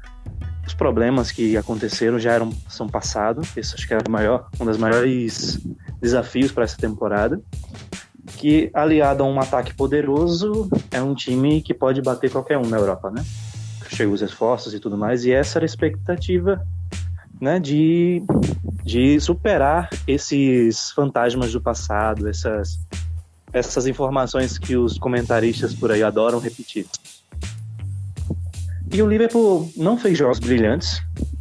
os 0.67 0.75
problemas 0.75 1.31
que 1.31 1.57
aconteceram 1.57 2.19
já 2.19 2.33
eram 2.33 2.51
são 2.69 2.89
passados. 2.89 3.57
Esse 3.57 3.75
acho 3.75 3.87
que 3.87 3.95
é 3.95 3.99
maior, 4.09 4.49
um 4.61 4.65
dos 4.65 4.77
maiores 4.77 5.61
desafios 6.01 6.53
para 6.53 6.65
essa 6.65 6.77
temporada 6.77 7.41
que 8.37 8.71
aliado 8.75 9.23
a 9.23 9.27
um 9.27 9.39
ataque 9.39 9.75
poderoso 9.75 10.69
é 10.91 11.03
um 11.03 11.15
time 11.15 11.61
que 11.61 11.75
pode 11.75 12.01
bater 12.01 12.31
qualquer 12.31 12.59
um 12.59 12.67
na 12.67 12.77
Europa, 12.77 13.11
né? 13.11 13.25
Chegam 13.89 14.13
os 14.13 14.23
esforços 14.23 14.75
e 14.75 14.81
tudo 14.81 14.97
mais, 14.97 15.25
e 15.25 15.33
essa 15.33 15.59
era 15.59 15.65
a 15.65 15.67
expectativa, 15.67 16.61
né, 17.41 17.61
de, 17.61 18.25
de 18.83 19.21
superar 19.21 19.89
esses 20.07 20.91
fantasmas 20.91 21.53
do 21.53 21.61
passado, 21.61 22.29
essas, 22.29 22.81
essas 23.55 23.87
informações 23.87 24.59
que 24.59 24.77
os 24.77 24.99
comentaristas 24.99 25.73
por 25.73 25.91
aí 25.93 26.03
adoram 26.03 26.41
repetir. 26.41 26.87
E 28.93 29.01
o 29.01 29.07
Liverpool 29.07 29.73
não 29.77 29.97
fez 29.97 30.19
jogos 30.19 30.39
brilhantes, 30.39 31.01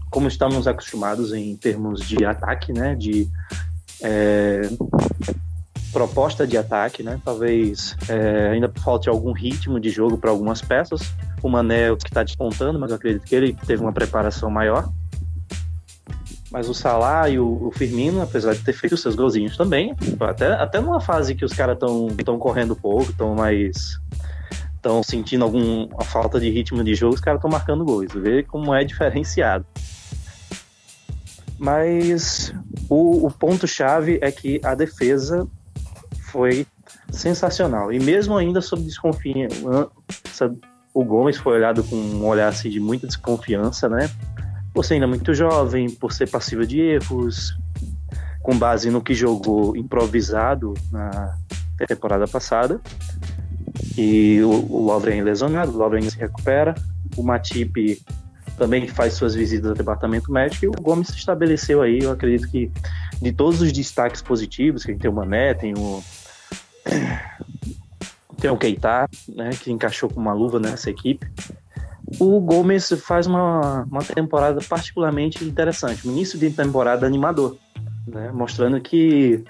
como 0.10 0.28
estamos 0.28 0.68
acostumados 0.68 1.34
em 1.34 1.56
termos 1.56 2.02
de 2.08 2.24
ataque, 2.24 2.72
né, 2.72 2.96
de 2.96 3.28
é, 4.02 4.62
proposta 5.92 6.46
de 6.46 6.58
ataque, 6.58 7.04
né? 7.04 7.22
Talvez 7.24 7.96
é, 8.10 8.50
ainda 8.50 8.72
falte 8.84 9.08
algum 9.08 9.32
ritmo 9.32 9.80
de 9.80 9.90
jogo 9.90 10.18
para 10.18 10.32
algumas 10.32 10.62
peças. 10.62 11.14
O 11.42 11.50
Mané 11.50 11.96
que 11.96 12.08
está 12.08 12.24
despontando, 12.24 12.80
mas 12.80 12.90
eu 12.90 12.96
acredito 12.96 13.24
que 13.24 13.36
ele 13.36 13.58
teve 13.66 13.82
uma 13.82 13.94
preparação 13.94 14.50
maior. 14.50 14.92
Mas 16.54 16.70
o 16.70 16.74
Salah 16.74 17.28
e 17.28 17.40
o, 17.40 17.68
o 17.68 17.72
Firmino, 17.72 18.22
apesar 18.22 18.54
de 18.54 18.64
ter 18.64 18.74
feito 18.74 18.96
seus 18.96 19.16
golzinhos 19.16 19.58
também, 19.58 19.96
até, 20.20 20.54
até 20.54 20.80
numa 20.80 21.02
fase 21.02 21.34
que 21.34 21.44
os 21.44 21.52
caras 21.52 21.76
estão 21.76 22.38
correndo 22.38 22.76
pouco, 22.76 23.10
estão 23.10 23.34
mais 23.34 24.00
estão 24.76 25.02
sentindo 25.02 25.44
alguma 25.44 25.88
falta 26.04 26.40
de 26.40 26.52
ritmo 26.52 26.84
de 26.84 26.94
jogo, 26.94 27.16
os 27.16 27.22
caras 27.22 27.40
estão 27.40 27.50
marcando 27.50 27.84
gols. 27.84 28.12
Vê 28.14 28.44
como 28.44 28.72
é 28.72 28.84
diferenciado. 28.84 29.66
Mas 31.58 32.54
o, 32.88 33.26
o 33.26 33.32
ponto-chave 33.32 34.20
é 34.22 34.30
que 34.30 34.62
a 34.64 34.76
defesa 34.76 35.48
foi 36.30 36.68
sensacional. 37.10 37.92
E 37.92 38.00
mesmo 38.00 38.38
ainda 38.38 38.62
sob 38.62 38.84
desconfiança, 38.84 39.90
o 40.94 41.04
Gomes 41.04 41.38
foi 41.38 41.54
olhado 41.54 41.84
com 41.84 41.96
um 41.96 42.28
olhar 42.28 42.50
assim, 42.50 42.70
de 42.70 42.80
muita 42.80 43.08
desconfiança, 43.08 43.90
né? 43.90 44.08
Por 44.74 44.84
ser 44.84 44.96
ainda 44.96 45.08
muito 45.08 45.34
jovem, 45.34 45.90
por 45.90 46.12
ser 46.12 46.30
passivo 46.30 46.66
de 46.66 46.80
erros, 46.82 47.56
com 48.42 48.58
base 48.58 48.90
no 48.90 49.02
que 49.02 49.14
jogou 49.14 49.76
improvisado 49.78 50.74
na 50.92 51.38
temporada 51.88 52.28
passada. 52.28 52.82
E 53.98 54.42
o, 54.42 54.50
o 54.50 54.86
Lovren 54.86 55.20
é 55.20 55.24
lesionado, 55.24 55.72
o 55.72 55.78
Lovren 55.78 56.10
se 56.10 56.18
recupera, 56.18 56.74
o 57.16 57.24
Matip 57.24 58.02
também 58.58 58.88
faz 58.88 59.14
suas 59.14 59.34
visitas 59.34 59.70
ao 59.70 59.76
departamento 59.76 60.32
médico 60.32 60.66
e 60.66 60.68
o 60.68 60.72
Gomes 60.72 61.08
se 61.08 61.18
estabeleceu 61.18 61.82
aí, 61.82 62.00
eu 62.00 62.12
acredito 62.12 62.50
que 62.50 62.72
de 63.22 63.32
todos 63.32 63.62
os 63.62 63.72
destaques 63.72 64.22
positivos, 64.22 64.84
que 64.84 64.94
tem 64.94 65.10
o 65.10 65.14
Mané, 65.14 65.54
tem 65.54 65.74
o 65.74 66.04
tem 68.40 68.52
o 68.52 68.58
Keita, 68.58 69.10
né, 69.30 69.52
que 69.52 69.72
encaixou 69.72 70.10
com 70.10 70.20
uma 70.20 70.34
luva 70.34 70.60
nessa 70.60 70.90
equipe. 70.90 71.26
O 72.20 72.40
Gomes 72.40 72.90
faz 73.06 73.28
uma, 73.28 73.84
uma 73.84 74.04
temporada 74.04 74.60
particularmente 74.68 75.44
interessante, 75.44 76.08
um 76.08 76.12
início 76.12 76.38
de 76.38 76.50
temporada 76.52 77.06
animador, 77.06 77.58
né, 78.08 78.32
mostrando 78.32 78.80
que 78.82 79.44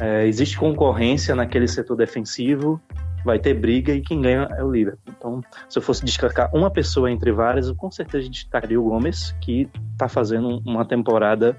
é, 0.00 0.26
existe 0.26 0.58
concorrência 0.58 1.34
naquele 1.34 1.68
setor 1.68 1.96
defensivo, 1.96 2.80
vai 3.24 3.38
ter 3.38 3.54
briga 3.54 3.92
e 3.92 4.00
quem 4.00 4.20
ganha 4.20 4.48
é 4.56 4.64
o 4.64 4.70
Liverpool. 4.70 5.14
Então, 5.16 5.40
se 5.68 5.78
eu 5.78 5.82
fosse 5.82 6.04
destacar 6.04 6.50
uma 6.54 6.70
pessoa 6.70 7.10
entre 7.10 7.32
várias, 7.32 7.68
eu 7.68 7.74
com 7.74 7.90
certeza 7.90 8.28
destacaria 8.28 8.80
o 8.80 8.84
Gomes, 8.84 9.32
que 9.40 9.68
está 9.92 10.08
fazendo 10.08 10.60
uma 10.66 10.84
temporada 10.84 11.56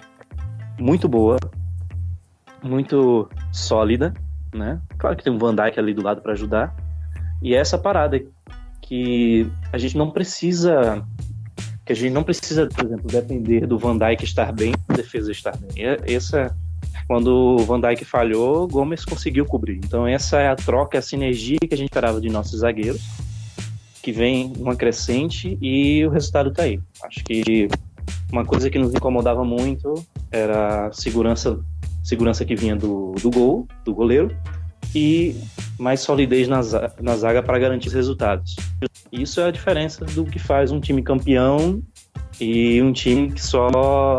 muito 0.77 1.07
boa, 1.07 1.38
muito 2.62 3.29
sólida, 3.51 4.13
né? 4.53 4.79
Claro 4.97 5.15
que 5.15 5.23
tem 5.23 5.31
um 5.31 5.38
Van 5.38 5.55
Dijk 5.55 5.79
ali 5.79 5.93
do 5.93 6.03
lado 6.03 6.21
para 6.21 6.33
ajudar. 6.33 6.75
E 7.41 7.53
é 7.53 7.57
essa 7.57 7.77
parada 7.77 8.21
que 8.84 9.50
a 9.72 9.78
gente 9.78 9.98
não 9.98 10.12
precisa 10.12 11.04
que 11.86 11.92
a 11.92 11.96
gente 11.96 12.13
não 12.13 12.24
precisa, 12.24 12.68
por 12.68 12.86
exemplo, 12.86 13.08
depender 13.08 13.68
do 13.68 13.78
Van 13.78 13.98
Dijk 13.98 14.24
estar 14.24 14.54
bem, 14.54 14.74
a 14.88 14.94
defesa 14.94 15.32
estar 15.32 15.58
bem. 15.58 15.84
Essa 16.06 16.56
quando 17.08 17.28
o 17.28 17.58
Van 17.60 17.82
Dijk 17.82 18.06
falhou, 18.06 18.68
Gomes 18.68 19.04
conseguiu 19.04 19.46
cobrir. 19.46 19.78
Então 19.84 20.08
essa 20.08 20.40
é 20.40 20.48
a 20.48 20.56
troca, 20.56 21.00
a 21.00 21.02
sinergia 21.02 21.58
que 21.60 21.74
a 21.74 21.78
gente 21.78 21.90
esperava 21.90 22.22
de 22.22 22.30
nossos 22.30 22.62
zagueiros, 22.62 23.02
que 24.02 24.12
vem 24.12 24.54
uma 24.58 24.75
crescente 24.75 25.58
e 25.62 26.06
o 26.06 26.10
resultado 26.10 26.50
está 26.50 26.63
aí. 26.63 26.80
Acho 27.04 27.24
que 27.24 27.68
uma 28.32 28.46
coisa 28.46 28.70
que 28.70 28.80
nos 28.80 28.94
incomodava 28.94 29.44
muito 29.44 29.94
era 30.32 30.88
a 30.88 30.94
segurança 30.94 31.60
segurança 32.04 32.44
que 32.44 32.56
vinha 32.56 32.75
do, 32.75 33.13
do 33.22 33.32
gol, 33.32 33.66
do 33.86 33.94
goleiro, 33.94 34.36
e 34.95 35.35
mais 35.79 36.01
solidez 36.01 36.47
na, 36.47 36.62
na 37.01 37.15
zaga 37.17 37.41
para 37.41 37.59
garantir 37.59 37.88
os 37.88 37.93
resultados. 37.93 38.55
Isso 39.12 39.39
é 39.39 39.45
a 39.45 39.51
diferença 39.51 40.05
do 40.05 40.25
que 40.25 40.39
faz 40.39 40.71
um 40.71 40.79
time 40.79 41.01
campeão 41.01 41.81
e 42.39 42.81
um 42.81 42.91
time 42.91 43.31
que 43.31 43.43
só 43.43 43.67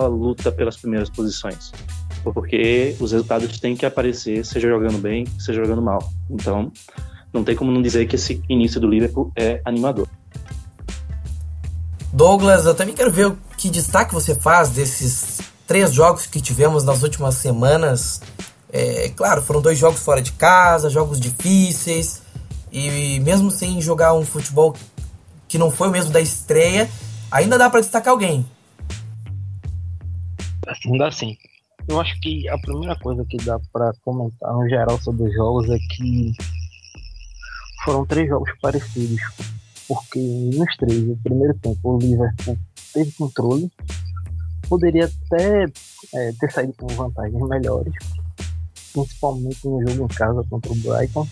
luta 0.08 0.50
pelas 0.52 0.76
primeiras 0.76 1.10
posições. 1.10 1.72
Porque 2.22 2.96
os 3.00 3.12
resultados 3.12 3.60
têm 3.60 3.76
que 3.76 3.84
aparecer, 3.84 4.44
seja 4.44 4.68
jogando 4.68 4.98
bem, 4.98 5.26
seja 5.38 5.62
jogando 5.62 5.82
mal. 5.82 6.10
Então, 6.30 6.72
não 7.32 7.44
tem 7.44 7.54
como 7.54 7.70
não 7.70 7.82
dizer 7.82 8.06
que 8.06 8.16
esse 8.16 8.42
início 8.48 8.80
do 8.80 8.88
Liverpool 8.88 9.32
é 9.36 9.60
animador. 9.64 10.08
Douglas, 12.12 12.64
eu 12.64 12.74
também 12.74 12.94
quero 12.94 13.10
ver 13.10 13.26
o 13.26 13.38
que 13.58 13.68
destaque 13.68 14.14
você 14.14 14.34
faz 14.34 14.70
desses 14.70 15.40
três 15.66 15.92
jogos 15.92 16.26
que 16.26 16.40
tivemos 16.40 16.84
nas 16.84 17.02
últimas 17.02 17.34
semanas. 17.34 18.22
É, 18.76 19.08
claro, 19.10 19.40
foram 19.40 19.62
dois 19.62 19.78
jogos 19.78 20.00
fora 20.00 20.20
de 20.20 20.32
casa, 20.32 20.90
jogos 20.90 21.20
difíceis, 21.20 22.20
E 22.72 23.20
mesmo 23.20 23.48
sem 23.48 23.80
jogar 23.80 24.14
um 24.14 24.24
futebol 24.24 24.74
que 25.46 25.56
não 25.56 25.70
foi 25.70 25.86
o 25.86 25.92
mesmo 25.92 26.10
da 26.10 26.20
estreia, 26.20 26.90
ainda 27.30 27.56
dá 27.56 27.70
para 27.70 27.78
destacar 27.78 28.10
alguém. 28.10 28.44
Assim, 30.66 30.98
dá 30.98 31.08
sim. 31.12 31.36
Eu 31.86 32.00
acho 32.00 32.18
que 32.20 32.48
a 32.48 32.58
primeira 32.58 32.96
coisa 32.96 33.24
que 33.24 33.36
dá 33.36 33.60
para 33.72 33.92
comentar 34.04 34.52
no 34.52 34.68
geral 34.68 35.00
sobre 35.00 35.28
os 35.28 35.34
jogos 35.34 35.70
é 35.70 35.78
que 35.94 36.32
foram 37.84 38.04
três 38.04 38.28
jogos 38.28 38.50
parecidos, 38.60 39.20
porque 39.86 40.18
nos 40.18 40.76
três, 40.78 41.00
no 41.00 41.16
primeiro 41.18 41.54
tempo, 41.60 41.78
o 41.84 41.98
Liverpool 41.98 42.58
teve 42.92 43.12
controle, 43.12 43.70
poderia 44.68 45.04
até 45.04 45.66
é, 46.14 46.32
ter 46.40 46.50
saído 46.50 46.72
com 46.72 46.88
vantagens 46.88 47.48
melhores, 47.48 47.94
principalmente 48.94 49.68
no 49.68 49.86
jogo 49.86 50.04
em 50.04 50.14
casa 50.14 50.42
contra 50.48 50.72
o 50.72 50.76
Brighton. 50.76 51.28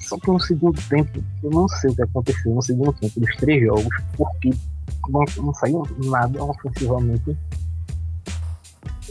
Só 0.00 0.18
que 0.18 0.30
no 0.30 0.40
segundo 0.40 0.80
tempo, 0.88 1.24
eu 1.42 1.50
não 1.50 1.66
sei 1.68 1.90
o 1.90 1.94
que 1.94 2.02
aconteceu 2.02 2.54
no 2.54 2.62
segundo 2.62 2.92
tempo 2.92 3.18
dos 3.18 3.36
três 3.36 3.62
jogos, 3.62 3.96
porque 4.16 4.50
não, 5.08 5.24
não 5.38 5.54
saiu 5.54 5.86
nada 6.04 6.42
ofensivamente 6.42 7.36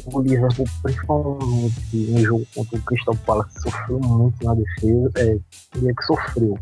o 0.06 0.22
Liverpool, 0.22 0.66
principalmente 0.82 1.96
no 1.96 2.20
jogo 2.20 2.48
contra 2.56 2.78
o 2.78 2.82
Crystal 2.82 3.16
Palace, 3.25 3.62
sofreu 3.62 4.00
muito 4.00 4.44
na 4.44 4.56
defesa. 4.56 5.12
É, 5.18 5.38
ele 5.75 5.94
que 5.94 6.04
sofreu. 6.04 6.58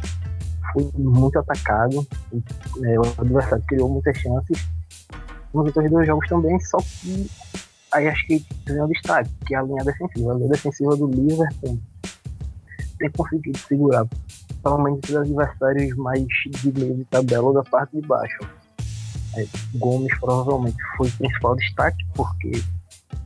Foi 0.73 0.89
muito 0.97 1.39
atacado. 1.39 2.05
É, 2.83 2.99
o 2.99 3.21
adversário 3.21 3.63
criou 3.67 3.89
muitas 3.89 4.17
chances. 4.17 4.67
Nos 5.53 5.65
outros 5.65 5.89
dois 5.89 6.05
jogos 6.05 6.27
também, 6.27 6.59
só 6.59 6.77
que 6.77 7.29
aí 7.91 8.07
acho 8.07 8.25
que 8.27 8.45
tem 8.65 8.81
um 8.81 8.87
destaque, 8.87 9.29
que 9.45 9.55
é 9.55 9.57
a 9.57 9.63
linha 9.63 9.83
defensiva. 9.83 10.31
A 10.31 10.35
linha 10.35 10.49
defensiva 10.49 10.95
do 10.95 11.07
Liverpool 11.07 11.79
tem 12.97 13.11
conseguido 13.11 13.57
segurar, 13.59 14.07
pelo 14.61 14.77
menos 14.79 14.99
os 15.07 15.15
adversários 15.15 15.95
mais 15.95 16.25
de 16.25 16.79
meio 16.79 16.95
de 16.95 17.05
tabela 17.05 17.53
da 17.53 17.63
parte 17.63 17.99
de 17.99 18.05
baixo. 18.05 18.39
É, 19.35 19.45
Gomes 19.75 20.17
provavelmente 20.19 20.77
foi 20.97 21.07
o 21.07 21.11
principal 21.11 21.55
destaque, 21.55 22.05
porque 22.15 22.51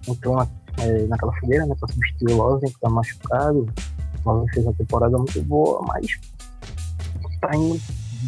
entrou 0.08 0.36
na, 0.36 0.48
é, 0.80 1.08
naquela 1.08 1.34
fogueira, 1.40 1.66
né, 1.66 1.76
pra 1.80 1.88
substituir 1.88 2.34
o 2.34 2.38
Lozen, 2.38 2.72
que 2.72 2.80
tá 2.80 2.90
machucado. 2.90 3.74
O 4.26 4.32
Lozen 4.32 4.54
fez 4.54 4.66
uma 4.66 4.74
temporada 4.74 5.18
muito 5.18 5.42
boa, 5.44 5.82
mas 5.88 6.20
tá 7.42 7.56
indo 7.56 7.80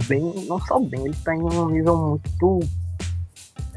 bem, 0.07 0.45
não 0.47 0.59
só 0.59 0.79
bem, 0.79 1.05
ele 1.05 1.15
tá 1.23 1.35
em 1.35 1.41
um 1.41 1.69
nível 1.69 1.97
muito 1.97 2.59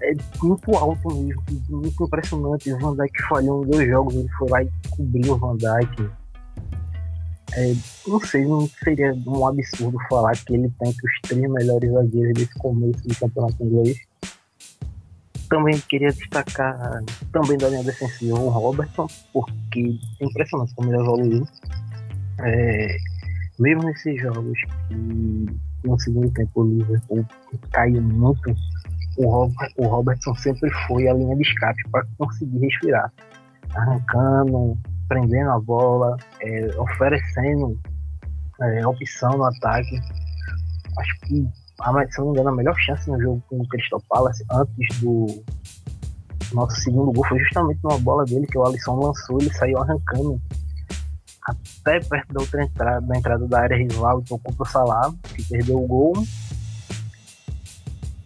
é 0.02 0.14
muito 0.42 0.74
alto 0.76 1.14
mesmo, 1.14 1.42
muito 1.68 2.04
impressionante. 2.04 2.72
O 2.72 2.78
Van 2.78 2.96
Dijk 2.96 3.22
falhou 3.28 3.64
em 3.64 3.70
dois 3.70 3.88
jogos, 3.88 4.14
ele 4.14 4.28
foi 4.38 4.48
lá 4.48 4.62
e 4.62 4.70
cobriu 4.90 5.34
o 5.34 5.38
Van 5.38 5.56
Dijk. 5.56 6.10
É, 7.54 7.74
não 8.06 8.20
sei, 8.20 8.44
não 8.44 8.68
seria 8.68 9.12
um 9.26 9.46
absurdo 9.46 9.98
falar 10.08 10.36
que 10.36 10.54
ele 10.54 10.70
tem 10.78 10.90
os 10.90 11.20
três 11.22 11.50
melhores 11.50 11.90
zagueiros 11.90 12.34
desse 12.34 12.54
começo 12.58 13.08
do 13.08 13.14
campeonato 13.16 13.64
inglês. 13.64 13.98
Também 15.48 15.78
queria 15.88 16.12
destacar 16.12 17.02
também 17.32 17.56
da 17.56 17.70
linha 17.70 17.82
defensiva 17.82 18.38
o 18.38 18.50
Robertson, 18.50 19.06
porque 19.32 19.98
é 20.20 20.24
impressionante 20.26 20.74
como 20.74 20.90
ele 20.90 21.00
evoluiu. 21.00 21.48
É, 22.40 22.96
mesmo 23.58 23.82
nesses 23.84 24.20
jogos 24.20 24.58
que 24.88 25.46
no 25.84 25.98
segundo 25.98 26.30
tempo 26.30 26.62
o 26.62 26.68
Liverpool 26.68 27.26
caiu 27.72 28.02
muito, 28.02 28.54
o, 29.18 29.28
Robert, 29.28 29.72
o 29.76 29.86
Robertson 29.86 30.34
sempre 30.36 30.70
foi 30.86 31.08
a 31.08 31.12
linha 31.12 31.34
de 31.36 31.42
escape 31.42 31.82
para 31.90 32.06
conseguir 32.16 32.58
respirar, 32.58 33.12
arrancando, 33.74 34.78
prendendo 35.08 35.50
a 35.50 35.60
bola, 35.60 36.16
é, 36.40 36.80
oferecendo 36.80 37.78
é, 38.60 38.86
opção 38.86 39.36
no 39.36 39.44
ataque. 39.44 39.98
Acho 40.98 41.20
que 41.20 41.48
a, 41.80 42.08
se 42.08 42.18
não 42.18 42.26
me 42.26 42.32
engano, 42.32 42.48
a 42.50 42.56
melhor 42.56 42.76
chance 42.78 43.10
no 43.10 43.20
jogo 43.20 43.42
com 43.48 43.60
o 43.60 43.68
Crystal 43.68 44.02
Palace 44.08 44.44
antes 44.52 45.00
do 45.00 45.26
nosso 46.52 46.76
segundo 46.76 47.12
gol 47.12 47.26
foi 47.26 47.38
justamente 47.40 47.78
numa 47.82 47.98
bola 47.98 48.24
dele 48.24 48.46
que 48.46 48.56
o 48.56 48.66
Alisson 48.66 48.98
lançou, 48.98 49.38
ele 49.40 49.52
saiu 49.52 49.78
arrancando 49.78 50.40
até 51.48 52.00
perto 52.00 52.32
da 52.32 52.40
outra 52.40 52.62
entrada, 52.62 53.06
da 53.06 53.16
entrada 53.16 53.46
da 53.46 53.60
área 53.60 53.76
rival 53.76 54.22
tocou 54.22 54.52
pro 54.54 54.66
Salah, 54.66 55.12
que 55.34 55.42
perdeu 55.44 55.76
o 55.76 55.86
gol. 55.86 56.12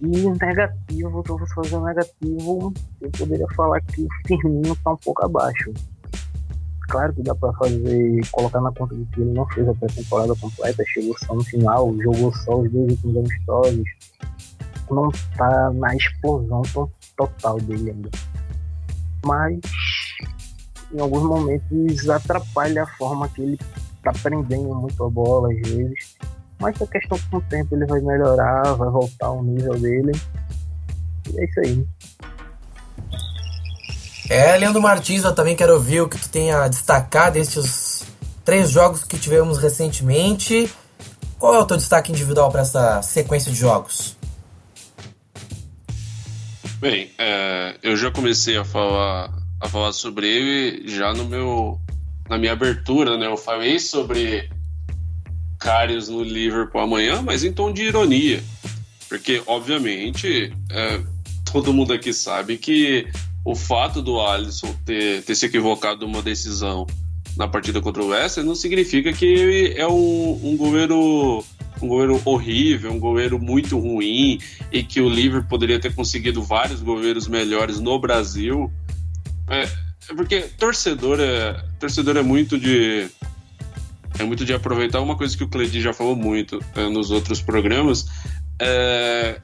E 0.02 0.44
negativo, 0.44 1.22
se 1.24 1.30
eu 1.30 1.38
fosse 1.38 1.54
fazer 1.54 1.80
negativo, 1.80 2.74
eu 3.00 3.10
poderia 3.10 3.46
falar 3.54 3.80
que 3.80 4.02
o 4.02 4.08
Firmino 4.26 4.76
tá 4.76 4.90
um 4.92 4.96
pouco 4.96 5.24
abaixo 5.24 5.72
claro 6.92 7.14
que 7.14 7.22
dá 7.22 7.34
para 7.34 7.52
fazer, 7.54 8.20
colocar 8.30 8.60
na 8.60 8.70
conta 8.70 8.94
de 8.94 9.04
que 9.06 9.22
ele 9.22 9.32
não 9.32 9.48
fez 9.48 9.66
a 9.66 9.74
pré-temporada 9.74 10.34
completa, 10.36 10.84
chegou 10.88 11.16
só 11.18 11.34
no 11.34 11.42
final, 11.42 11.96
jogou 12.02 12.30
só 12.34 12.60
os 12.60 12.70
dois 12.70 12.92
últimos 12.92 13.16
amistosos, 13.16 13.88
não 14.90 15.10
tá 15.38 15.70
na 15.72 15.96
explosão 15.96 16.60
total 17.16 17.56
dele 17.62 17.92
ainda. 17.92 18.10
Mas 19.24 19.58
em 20.92 21.00
alguns 21.00 21.22
momentos 21.22 22.10
atrapalha 22.10 22.82
a 22.82 22.86
forma 22.98 23.26
que 23.30 23.40
ele 23.40 23.58
tá 24.02 24.12
prendendo 24.22 24.74
muito 24.74 25.02
a 25.02 25.08
bola 25.08 25.50
às 25.50 25.70
vezes. 25.70 26.16
Mas 26.62 26.80
a 26.80 26.86
questão 26.86 27.18
com 27.28 27.38
o 27.38 27.40
tempo 27.42 27.74
ele 27.74 27.84
vai 27.86 28.00
melhorar, 28.00 28.62
vai 28.74 28.88
voltar 28.88 29.26
ao 29.26 29.42
nível 29.42 29.74
dele. 29.74 30.12
E 31.28 31.40
é 31.40 31.44
isso 31.44 31.60
aí. 31.60 31.86
É, 34.30 34.56
Leandro 34.56 34.80
Martins, 34.80 35.24
eu 35.24 35.34
também 35.34 35.56
quero 35.56 35.74
ouvir 35.74 36.02
o 36.02 36.08
que 36.08 36.16
tu 36.16 36.28
tem 36.28 36.52
a 36.52 36.68
destacar 36.68 37.32
destes 37.32 38.04
três 38.44 38.70
jogos 38.70 39.02
que 39.02 39.18
tivemos 39.18 39.58
recentemente. 39.58 40.72
Qual 41.36 41.52
é 41.52 41.58
o 41.58 41.66
teu 41.66 41.76
destaque 41.76 42.12
individual 42.12 42.48
para 42.48 42.60
essa 42.60 43.02
sequência 43.02 43.50
de 43.50 43.58
jogos? 43.58 44.16
Bem, 46.78 47.10
é, 47.18 47.76
eu 47.82 47.96
já 47.96 48.08
comecei 48.12 48.56
a 48.56 48.64
falar, 48.64 49.32
a 49.60 49.68
falar 49.68 49.92
sobre 49.92 50.28
ele 50.28 50.88
já 50.88 51.12
no 51.12 51.24
meu, 51.24 51.80
na 52.30 52.38
minha 52.38 52.52
abertura, 52.52 53.18
né? 53.18 53.26
Eu 53.26 53.36
falei 53.36 53.80
sobre 53.80 54.48
No 56.08 56.22
Liverpool 56.22 56.80
amanhã, 56.80 57.22
mas 57.22 57.44
em 57.44 57.52
tom 57.52 57.72
de 57.72 57.82
ironia. 57.82 58.42
Porque, 59.08 59.42
obviamente, 59.46 60.52
é, 60.70 61.00
todo 61.52 61.72
mundo 61.72 61.92
aqui 61.92 62.12
sabe 62.12 62.56
que 62.56 63.06
o 63.44 63.54
fato 63.54 64.00
do 64.00 64.20
Alisson 64.20 64.74
ter, 64.84 65.22
ter 65.22 65.34
se 65.34 65.46
equivocado 65.46 66.06
numa 66.06 66.22
decisão 66.22 66.86
na 67.36 67.48
partida 67.48 67.80
contra 67.80 68.02
o 68.02 68.08
West 68.08 68.38
não 68.38 68.54
significa 68.54 69.12
que 69.12 69.72
é 69.76 69.86
um, 69.86 70.40
um 70.42 70.56
goleiro 70.56 71.44
um 71.80 71.88
goleiro 71.88 72.20
horrível, 72.24 72.92
um 72.92 72.98
goleiro 72.98 73.38
muito 73.40 73.78
ruim 73.78 74.38
e 74.70 74.84
que 74.84 75.00
o 75.00 75.08
Liverpool 75.08 75.48
poderia 75.48 75.80
ter 75.80 75.92
conseguido 75.94 76.42
vários 76.42 76.80
goleiros 76.80 77.26
melhores 77.26 77.80
no 77.80 77.98
Brasil. 77.98 78.72
É, 79.48 79.62
é 79.62 80.14
porque 80.14 80.42
torcedor 80.56 81.18
é, 81.20 81.60
torcedor 81.80 82.16
é 82.16 82.22
muito 82.22 82.56
de 82.56 83.08
é 84.18 84.24
muito 84.24 84.44
de 84.44 84.52
aproveitar 84.52 85.00
uma 85.00 85.16
coisa 85.16 85.36
que 85.36 85.44
o 85.44 85.48
Cledi 85.48 85.80
já 85.80 85.92
falou 85.92 86.14
muito 86.14 86.58
é, 86.74 86.88
nos 86.88 87.10
outros 87.10 87.40
programas 87.40 88.06
é, 88.60 89.40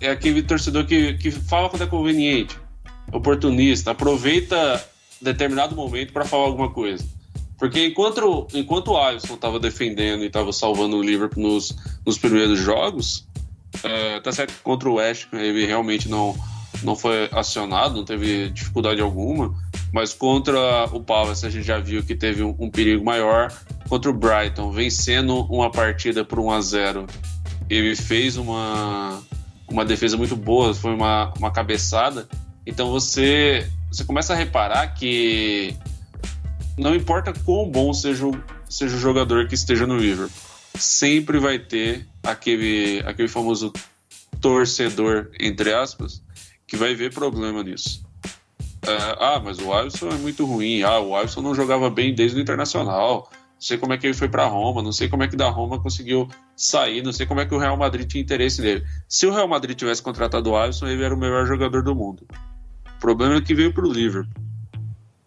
é 0.00 0.10
aquele 0.10 0.42
torcedor 0.42 0.86
que, 0.86 1.14
que 1.14 1.30
fala 1.30 1.68
quando 1.68 1.82
é 1.82 1.86
conveniente 1.86 2.56
oportunista, 3.12 3.90
aproveita 3.90 4.82
determinado 5.20 5.76
momento 5.76 6.12
para 6.12 6.24
falar 6.24 6.44
alguma 6.44 6.70
coisa. 6.70 7.04
Porque 7.58 7.86
enquanto, 7.86 8.48
enquanto 8.52 8.88
o 8.88 8.96
Alisson 8.96 9.34
estava 9.34 9.60
defendendo 9.60 10.24
e 10.24 10.26
estava 10.26 10.52
salvando 10.52 10.96
o 10.96 11.02
Liverpool 11.02 11.42
nos, 11.42 11.76
nos 12.04 12.18
primeiros 12.18 12.58
jogos, 12.58 13.26
é, 13.84 14.18
tá 14.20 14.32
certo 14.32 14.52
que 14.52 14.60
contra 14.60 14.88
o 14.88 14.94
West 14.94 15.28
ele 15.32 15.64
realmente 15.64 16.08
não, 16.08 16.34
não 16.82 16.96
foi 16.96 17.28
acionado, 17.30 17.94
não 17.94 18.04
teve 18.04 18.50
dificuldade 18.50 19.00
alguma, 19.00 19.54
mas 19.92 20.12
contra 20.12 20.86
o 20.86 21.00
Palace 21.00 21.46
a 21.46 21.50
gente 21.50 21.64
já 21.64 21.78
viu 21.78 22.02
que 22.02 22.16
teve 22.16 22.42
um, 22.42 22.54
um 22.58 22.70
perigo 22.70 23.04
maior. 23.04 23.52
Contra 23.88 24.10
o 24.10 24.14
Brighton, 24.14 24.70
vencendo 24.70 25.44
uma 25.50 25.70
partida 25.70 26.24
por 26.24 26.38
1 26.38 26.50
a 26.50 26.60
0 26.60 27.06
ele 27.68 27.94
fez 27.94 28.36
uma, 28.36 29.22
uma 29.68 29.84
defesa 29.84 30.16
muito 30.16 30.36
boa, 30.36 30.74
foi 30.74 30.94
uma, 30.94 31.32
uma 31.38 31.50
cabeçada 31.50 32.28
então 32.66 32.90
você, 32.90 33.68
você 33.90 34.04
começa 34.04 34.32
a 34.32 34.36
reparar 34.36 34.94
que 34.94 35.74
não 36.78 36.94
importa 36.94 37.32
quão 37.44 37.68
bom 37.68 37.92
seja 37.92 38.26
o, 38.26 38.44
seja 38.68 38.96
o 38.96 39.00
jogador 39.00 39.48
que 39.48 39.54
esteja 39.54 39.86
no 39.86 39.96
Liverpool, 39.96 40.30
sempre 40.76 41.38
vai 41.38 41.58
ter 41.58 42.06
aquele, 42.22 43.02
aquele 43.04 43.28
famoso 43.28 43.72
torcedor, 44.40 45.30
entre 45.38 45.74
aspas, 45.74 46.22
que 46.66 46.76
vai 46.76 46.94
ver 46.94 47.12
problema 47.12 47.62
nisso. 47.62 48.04
Uh, 48.84 49.14
ah, 49.18 49.42
mas 49.44 49.58
o 49.58 49.72
Alisson 49.72 50.08
é 50.08 50.14
muito 50.14 50.44
ruim. 50.44 50.82
Ah, 50.82 50.98
o 50.98 51.14
Alisson 51.14 51.40
não 51.40 51.54
jogava 51.54 51.88
bem 51.88 52.14
desde 52.14 52.38
o 52.38 52.40
Internacional. 52.40 53.30
Não 53.62 53.66
sei 53.66 53.78
como 53.78 53.92
é 53.92 53.98
que 53.98 54.06
ele 54.06 54.14
foi 54.14 54.28
para 54.28 54.46
Roma. 54.46 54.82
Não 54.82 54.92
sei 54.92 55.08
como 55.08 55.22
é 55.22 55.28
que 55.28 55.36
da 55.36 55.48
Roma 55.48 55.80
conseguiu 55.80 56.28
sair. 56.56 57.02
Não 57.02 57.12
sei 57.12 57.26
como 57.26 57.40
é 57.40 57.46
que 57.46 57.54
o 57.54 57.58
Real 57.58 57.76
Madrid 57.76 58.08
tinha 58.08 58.22
interesse 58.22 58.60
nele. 58.60 58.84
Se 59.08 59.24
o 59.26 59.32
Real 59.32 59.46
Madrid 59.46 59.76
tivesse 59.76 60.02
contratado 60.02 60.50
o 60.50 60.56
Alisson, 60.56 60.88
ele 60.88 61.04
era 61.04 61.14
o 61.14 61.18
melhor 61.18 61.46
jogador 61.46 61.82
do 61.82 61.94
mundo 61.94 62.26
problema 63.02 63.34
é 63.34 63.40
que 63.40 63.52
veio 63.52 63.74
para 63.74 63.84
o 63.84 63.92
Liverpool. 63.92 64.40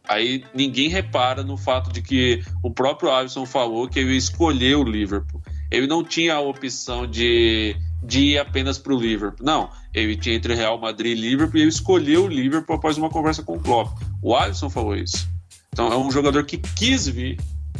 Aí 0.07 0.45
ninguém 0.53 0.87
repara 0.87 1.43
no 1.43 1.57
fato 1.57 1.91
de 1.91 2.01
que 2.01 2.41
o 2.63 2.71
próprio 2.71 3.11
Alisson 3.11 3.45
falou 3.45 3.89
que 3.89 3.99
ele 3.99 4.15
escolheu 4.15 4.79
o 4.79 4.83
Liverpool. 4.83 5.41
Ele 5.69 5.85
não 5.85 6.01
tinha 6.01 6.35
a 6.35 6.39
opção 6.39 7.05
de, 7.05 7.75
de 8.01 8.19
ir 8.19 8.39
apenas 8.39 8.77
para 8.77 8.93
o 8.93 8.99
Liverpool. 8.99 9.45
Não, 9.45 9.69
ele 9.93 10.15
tinha 10.15 10.35
entre 10.35 10.55
Real 10.55 10.79
Madrid 10.79 11.17
e 11.17 11.21
Liverpool 11.21 11.57
e 11.57 11.63
ele 11.63 11.69
escolheu 11.69 12.25
o 12.25 12.27
Liverpool 12.27 12.77
após 12.77 12.97
uma 12.97 13.09
conversa 13.09 13.43
com 13.43 13.57
o 13.57 13.59
Klopp. 13.59 13.99
O 14.21 14.33
Alisson 14.33 14.69
falou 14.69 14.95
isso. 14.95 15.27
Então 15.73 15.91
é 15.91 15.97
um 15.97 16.09
jogador 16.09 16.45
que 16.45 16.57
quis 16.57 17.07
vir 17.07 17.37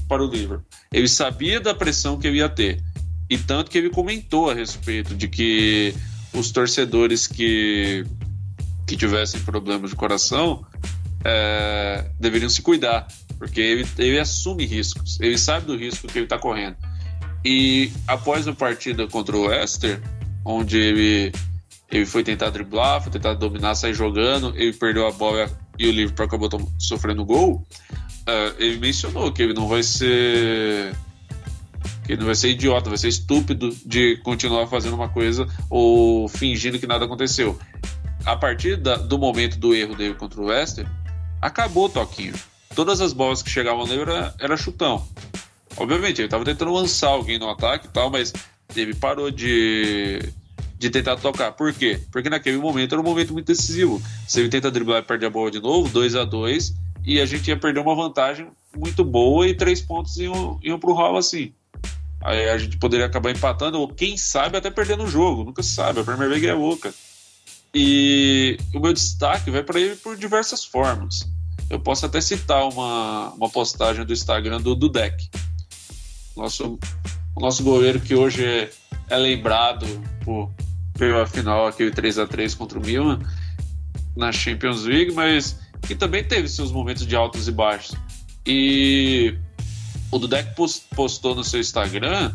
para 0.08 0.24
o 0.24 0.28
Liverpool. 0.28 0.66
Ele 0.92 1.08
sabia 1.08 1.60
da 1.60 1.74
pressão 1.74 2.18
que 2.18 2.28
ele 2.28 2.38
ia 2.38 2.50
ter. 2.50 2.82
E 3.30 3.38
tanto 3.38 3.72
que 3.72 3.78
ele 3.78 3.90
comentou 3.90 4.50
a 4.50 4.54
respeito 4.54 5.16
de 5.16 5.28
que 5.28 5.94
os 6.34 6.52
torcedores 6.52 7.28
que, 7.28 8.06
que 8.86 8.96
tivessem 8.96 9.42
problemas 9.42 9.90
de 9.90 9.96
coração 9.96 10.66
é, 11.24 12.06
deveriam 12.20 12.50
se 12.50 12.62
cuidar, 12.62 13.08
porque 13.40 13.60
ele, 13.60 13.88
ele 13.98 14.20
assume 14.20 14.66
riscos, 14.66 15.20
ele 15.20 15.38
sabe 15.38 15.66
do 15.66 15.76
risco 15.76 16.08
que 16.08 16.20
ele 16.20 16.26
está 16.26 16.38
correndo. 16.38 16.76
E 17.44 17.92
após 18.08 18.48
a 18.48 18.54
partida 18.54 19.08
contra 19.08 19.36
o 19.36 19.48
Leicester, 19.48 20.02
onde 20.44 20.78
ele, 20.78 21.32
ele 21.92 22.06
foi 22.06 22.24
tentar 22.24 22.52
driblar, 22.52 23.02
foi 23.02 23.12
tentar 23.12 23.34
dominar, 23.34 23.74
sair 23.76 23.94
jogando, 23.94 24.54
ele 24.56 24.74
perdeu 24.74 25.08
a 25.08 25.12
bola 25.12 25.50
e 25.78 25.88
o 25.88 25.92
Liverpool 25.92 26.26
acabou 26.26 26.72
sofrendo 26.78 27.26
gol, 27.26 27.66
uh, 28.28 28.56
ele 28.58 28.78
mencionou 28.78 29.32
que 29.32 29.42
ele 29.42 29.54
não 29.54 29.68
vai 29.68 29.84
ser 29.84 30.96
que 32.04 32.12
ele 32.12 32.20
não 32.20 32.28
vai 32.28 32.36
ser 32.36 32.50
idiota, 32.50 32.90
vai 32.90 32.98
ser 32.98 33.08
estúpido 33.08 33.76
de 33.86 34.18
continuar 34.18 34.68
fazendo 34.68 34.96
uma 34.96 35.10
coisa 35.10 35.48
ou 35.70 36.28
fingindo 36.28 36.78
que 36.80 36.86
nada 36.86 37.06
aconteceu. 37.06 37.58
A 38.24 38.36
partir 38.36 38.78
da, 38.78 38.96
do 38.96 39.18
momento 39.18 39.58
do 39.58 39.74
erro 39.74 39.96
dele 39.96 40.14
contra 40.14 40.40
o 40.40 40.46
Leicester, 40.46 40.88
acabou 41.42 41.86
o 41.86 41.90
toquinho. 41.90 42.34
Todas 42.76 43.02
as 43.02 43.12
bolas 43.14 43.42
que 43.42 43.50
chegavam 43.50 43.88
nele 43.88 44.02
era, 44.02 44.36
era 44.40 44.58
chutão. 44.58 45.08
Obviamente, 45.78 46.20
ele 46.20 46.28
estava 46.28 46.46
tentando 46.46 46.72
lançar 46.72 47.10
alguém 47.10 47.40
no 47.40 47.50
ataque 47.50 47.88
e 47.88 47.90
tal, 47.90 48.10
mas 48.10 48.34
ele 48.76 48.94
parou 48.94 49.32
de, 49.32 50.20
de 50.78 50.90
tentar 50.90 51.18
tocar. 51.18 51.52
Por 51.54 51.74
quê? 51.74 52.00
Porque 52.12 52.30
naquele 52.30 52.58
momento 52.58 52.94
era 52.94 53.02
um 53.02 53.06
momento 53.06 53.34
muito 53.34 53.48
decisivo. 53.48 54.02
Se 54.28 54.40
ele 54.40 54.50
tenta 54.50 54.70
driblar 54.70 55.00
e 55.02 55.06
perde 55.06 55.26
a 55.26 55.30
bola 55.30 55.50
de 55.50 55.60
novo, 55.60 55.90
2 55.90 56.16
a 56.16 56.24
2 56.24 56.85
e 57.06 57.22
a 57.22 57.26
gente 57.26 57.48
ia 57.48 57.58
perder 57.58 57.80
uma 57.80 57.96
vantagem 57.96 58.48
muito 58.76 59.04
boa 59.04 59.48
e 59.48 59.54
três 59.54 59.82
pontos 59.82 60.18
iam, 60.18 60.60
iam 60.64 60.80
pro 60.80 60.94
ralo 60.94 61.18
assim. 61.18 61.54
Aí 62.22 62.50
a 62.50 62.58
gente 62.58 62.78
poderia 62.78 63.06
acabar 63.06 63.30
empatando, 63.30 63.80
ou 63.80 63.88
quem 63.88 64.18
sabe 64.18 64.58
até 64.58 64.72
perdendo 64.72 65.04
o 65.04 65.08
jogo, 65.08 65.44
nunca 65.44 65.62
se 65.62 65.76
sabe, 65.76 66.00
a 66.00 66.04
Premier 66.04 66.30
League 66.30 66.48
é 66.48 66.54
louca. 66.54 66.92
E 67.74 68.58
o 68.74 68.80
meu 68.80 68.94
destaque 68.94 69.52
vai 69.52 69.62
para 69.62 69.80
ele 69.80 69.96
por 69.98 70.18
diversas 70.18 70.66
formas. 70.66 71.30
Eu 71.70 71.80
posso 71.80 72.06
até 72.06 72.20
citar 72.20 72.68
uma, 72.68 73.30
uma 73.34 73.50
postagem 73.50 74.04
do 74.04 74.14
Instagram 74.14 74.60
do 74.60 74.76
Dudek, 74.76 75.30
nosso, 76.36 76.80
nosso 77.38 77.64
goleiro 77.64 78.00
que 78.00 78.16
hoje 78.16 78.44
é, 78.44 78.70
é 79.10 79.18
lembrado 79.18 79.86
por, 80.24 80.52
pela 80.98 81.28
final, 81.28 81.68
aquele 81.68 81.92
3 81.92 82.20
a 82.20 82.28
3 82.28 82.56
contra 82.56 82.80
o 82.80 82.86
Milan 82.86 83.20
na 84.16 84.32
Champions 84.32 84.84
League, 84.84 85.12
mas 85.12 85.60
que 85.82 85.96
também 85.96 86.24
teve 86.24 86.48
seus 86.48 86.72
momentos 86.72 87.06
de 87.06 87.16
altos 87.16 87.48
e 87.48 87.52
baixos. 87.52 87.96
E 88.46 89.38
o 90.12 90.20
Dudek 90.20 90.56
postou 90.96 91.36
no 91.36 91.44
seu 91.44 91.60
Instagram 91.60 92.34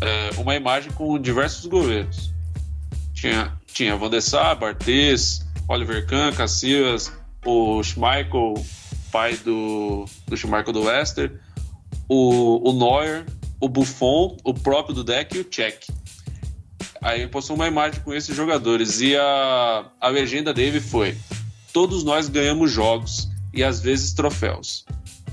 é, 0.00 0.30
uma 0.38 0.54
imagem 0.54 0.90
com 0.92 1.18
diversos 1.18 1.66
goleiros. 1.66 2.32
Tinha, 3.14 3.52
tinha 3.66 3.96
Van 3.96 4.10
der 4.10 4.22
Sar, 4.22 4.58
Barthez, 4.58 5.46
Oliver 5.68 6.06
Kahn, 6.06 6.32
Casillas, 6.32 7.12
o 7.44 7.82
Schmeichel, 7.82 8.54
pai 9.10 9.36
do, 9.36 10.06
do 10.26 10.36
Schmeichel 10.36 10.72
do 10.72 10.82
Leicester, 10.82 11.40
o, 12.08 12.68
o 12.68 12.72
Neuer, 12.72 13.24
o 13.60 13.68
Buffon, 13.68 14.36
o 14.42 14.52
próprio 14.54 14.94
Dudek 14.94 15.36
e 15.36 15.40
o 15.40 15.46
Cech. 15.50 15.86
Aí 17.00 17.26
postou 17.26 17.56
uma 17.56 17.66
imagem 17.66 18.00
com 18.02 18.14
esses 18.14 18.34
jogadores 18.34 19.00
e 19.00 19.16
a, 19.16 19.84
a 20.00 20.08
legenda 20.08 20.54
dele 20.54 20.80
foi 20.80 21.16
Todos 21.72 22.04
nós 22.04 22.28
ganhamos 22.28 22.70
jogos 22.70 23.28
e 23.52 23.62
às 23.62 23.80
vezes 23.80 24.12
troféus, 24.12 24.84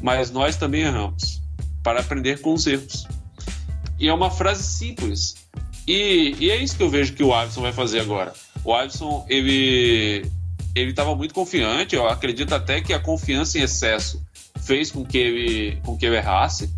mas 0.01 0.31
nós 0.31 0.55
também 0.55 0.81
erramos 0.81 1.41
para 1.83 1.99
aprender 1.99 2.41
com 2.41 2.53
os 2.53 2.65
erros. 2.65 3.07
E 3.99 4.07
é 4.07 4.13
uma 4.13 4.31
frase 4.31 4.63
simples. 4.63 5.35
E, 5.87 6.35
e 6.39 6.49
é 6.49 6.55
isso 6.57 6.77
que 6.77 6.83
eu 6.83 6.89
vejo 6.89 7.13
que 7.13 7.23
o 7.23 7.33
Alisson 7.33 7.61
vai 7.61 7.73
fazer 7.73 7.99
agora. 7.99 8.33
O 8.63 8.73
Alisson, 8.73 9.25
ele 9.27 10.25
ele 10.75 10.91
estava 10.91 11.15
muito 11.15 11.33
confiante. 11.33 11.95
Eu 11.95 12.07
acredito 12.07 12.53
até 12.53 12.81
que 12.81 12.93
a 12.93 12.99
confiança 12.99 13.57
em 13.57 13.61
excesso 13.61 14.21
fez 14.61 14.91
com 14.91 15.03
que 15.03 15.17
ele, 15.17 15.81
com 15.83 15.97
que 15.97 16.05
ele 16.05 16.15
errasse. 16.15 16.69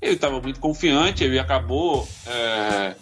Ele 0.00 0.14
estava 0.14 0.40
muito 0.40 0.60
confiante, 0.60 1.24
ele 1.24 1.38
acabou 1.38 2.08
é, 2.26 2.94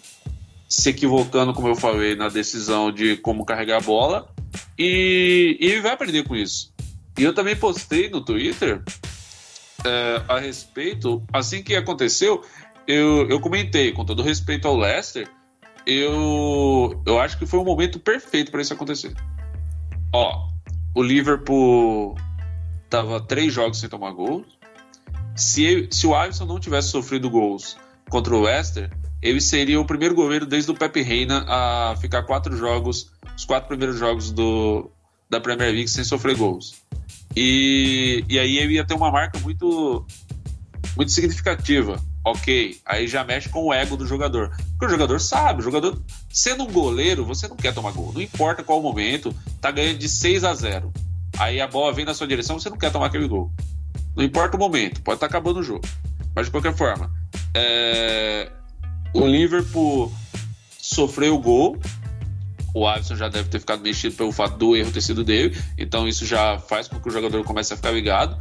se 0.68 0.90
equivocando, 0.90 1.52
como 1.52 1.68
eu 1.68 1.76
falei, 1.76 2.16
na 2.16 2.28
decisão 2.28 2.90
de 2.90 3.16
como 3.16 3.44
carregar 3.44 3.78
a 3.78 3.80
bola. 3.80 4.28
E, 4.78 5.56
ele 5.60 5.80
vai 5.80 5.92
aprender 5.92 6.24
com 6.24 6.36
isso. 6.36 6.72
E 7.18 7.24
eu 7.24 7.34
também 7.34 7.56
postei 7.56 8.08
no 8.08 8.20
Twitter 8.20 8.82
é, 9.84 10.22
a 10.28 10.38
respeito, 10.38 11.22
assim 11.32 11.62
que 11.62 11.74
aconteceu, 11.74 12.44
eu, 12.86 13.28
eu 13.28 13.40
comentei, 13.40 13.92
com 13.92 14.04
todo 14.04 14.22
respeito 14.22 14.66
ao 14.66 14.76
Leicester, 14.76 15.28
eu, 15.86 17.02
eu 17.06 17.18
acho 17.18 17.38
que 17.38 17.46
foi 17.46 17.58
um 17.58 17.64
momento 17.64 17.98
perfeito 17.98 18.50
para 18.50 18.60
isso 18.60 18.72
acontecer. 18.72 19.14
Ó, 20.12 20.48
o 20.94 21.02
Liverpool 21.02 22.16
tava 22.88 23.20
três 23.20 23.52
jogos 23.52 23.78
sem 23.78 23.88
tomar 23.88 24.12
gols. 24.12 24.46
Se, 25.36 25.88
se 25.90 26.06
o 26.06 26.14
Alisson 26.14 26.44
não 26.44 26.58
tivesse 26.58 26.88
sofrido 26.88 27.30
gols 27.30 27.76
contra 28.10 28.34
o 28.34 28.40
Leicester, 28.40 28.90
ele 29.22 29.40
seria 29.40 29.80
o 29.80 29.84
primeiro 29.84 30.14
goleiro 30.14 30.46
desde 30.46 30.70
o 30.70 30.74
Pepe 30.74 31.02
Reina 31.02 31.44
a 31.48 31.96
ficar 32.00 32.22
quatro 32.22 32.56
jogos, 32.56 33.10
os 33.36 33.44
quatro 33.44 33.68
primeiros 33.68 33.98
jogos 33.98 34.30
do, 34.30 34.90
da 35.28 35.40
Premier 35.40 35.72
League 35.72 35.88
sem 35.88 36.04
sofrer 36.04 36.36
gols. 36.36 36.82
E, 37.36 38.24
e 38.28 38.38
aí 38.38 38.58
ele 38.58 38.74
ia 38.74 38.84
ter 38.84 38.94
uma 38.94 39.10
marca 39.10 39.38
muito, 39.40 40.06
muito 40.96 41.12
significativa. 41.12 42.00
Ok, 42.24 42.78
aí 42.84 43.06
já 43.06 43.24
mexe 43.24 43.48
com 43.48 43.66
o 43.66 43.72
ego 43.72 43.96
do 43.96 44.06
jogador. 44.06 44.50
Porque 44.70 44.86
o 44.86 44.88
jogador 44.88 45.20
sabe, 45.20 45.60
o 45.60 45.64
jogador, 45.64 46.00
sendo 46.30 46.64
um 46.64 46.72
goleiro, 46.72 47.24
você 47.24 47.48
não 47.48 47.56
quer 47.56 47.72
tomar 47.72 47.92
gol. 47.92 48.12
Não 48.12 48.20
importa 48.20 48.62
qual 48.62 48.82
momento, 48.82 49.34
tá 49.60 49.70
ganhando 49.70 49.98
de 49.98 50.08
6 50.08 50.44
a 50.44 50.54
0. 50.54 50.92
Aí 51.38 51.60
a 51.60 51.66
bola 51.66 51.92
vem 51.92 52.04
na 52.04 52.14
sua 52.14 52.26
direção, 52.26 52.58
você 52.58 52.68
não 52.68 52.76
quer 52.76 52.90
tomar 52.90 53.06
aquele 53.06 53.28
gol. 53.28 53.52
Não 54.16 54.24
importa 54.24 54.56
o 54.56 54.60
momento, 54.60 55.00
pode 55.02 55.16
estar 55.16 55.28
tá 55.28 55.38
acabando 55.38 55.60
o 55.60 55.62
jogo. 55.62 55.86
Mas 56.34 56.46
de 56.46 56.52
qualquer 56.52 56.74
forma, 56.74 57.10
é, 57.54 58.50
o 59.12 59.26
Liverpool 59.26 60.12
sofreu 60.78 61.34
o 61.34 61.38
gol. 61.38 61.78
O 62.74 62.86
Alisson 62.86 63.16
já 63.16 63.28
deve 63.28 63.48
ter 63.48 63.58
ficado 63.58 63.82
mexido 63.82 64.14
pelo 64.14 64.30
fato 64.30 64.56
do 64.56 64.76
erro 64.76 64.90
ter 64.90 65.00
sido 65.00 65.24
dele. 65.24 65.56
Então 65.76 66.06
isso 66.06 66.26
já 66.26 66.58
faz 66.58 66.88
com 66.88 67.00
que 67.00 67.08
o 67.08 67.10
jogador 67.10 67.42
comece 67.44 67.72
a 67.72 67.76
ficar 67.76 67.90
ligado. 67.90 68.36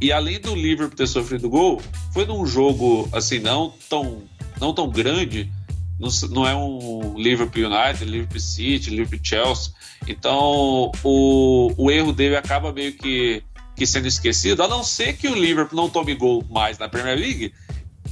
E 0.00 0.12
além 0.12 0.40
do 0.40 0.54
Liverpool 0.54 0.96
ter 0.96 1.08
sofrido 1.08 1.48
gol, 1.48 1.80
foi 2.12 2.24
num 2.24 2.46
jogo 2.46 3.08
assim 3.12 3.40
não 3.40 3.72
tão, 3.88 4.22
não 4.60 4.72
tão 4.72 4.88
grande. 4.88 5.50
Não, 5.98 6.08
não 6.30 6.46
é 6.46 6.54
um 6.54 7.14
Liverpool 7.16 7.64
United, 7.64 8.04
Liverpool 8.04 8.40
City, 8.40 8.90
Liverpool 8.90 9.18
Chelsea. 9.22 9.72
Então 10.06 10.92
o, 11.02 11.72
o 11.76 11.90
erro 11.90 12.12
dele 12.12 12.36
acaba 12.36 12.72
meio 12.72 12.92
que, 12.92 13.42
que 13.74 13.86
sendo 13.86 14.06
esquecido, 14.06 14.62
a 14.62 14.68
não 14.68 14.84
ser 14.84 15.14
que 15.14 15.26
o 15.26 15.34
Liverpool 15.34 15.76
não 15.76 15.90
tome 15.90 16.14
gol 16.14 16.44
mais 16.48 16.78
na 16.78 16.88
Premier 16.88 17.18
League 17.18 17.52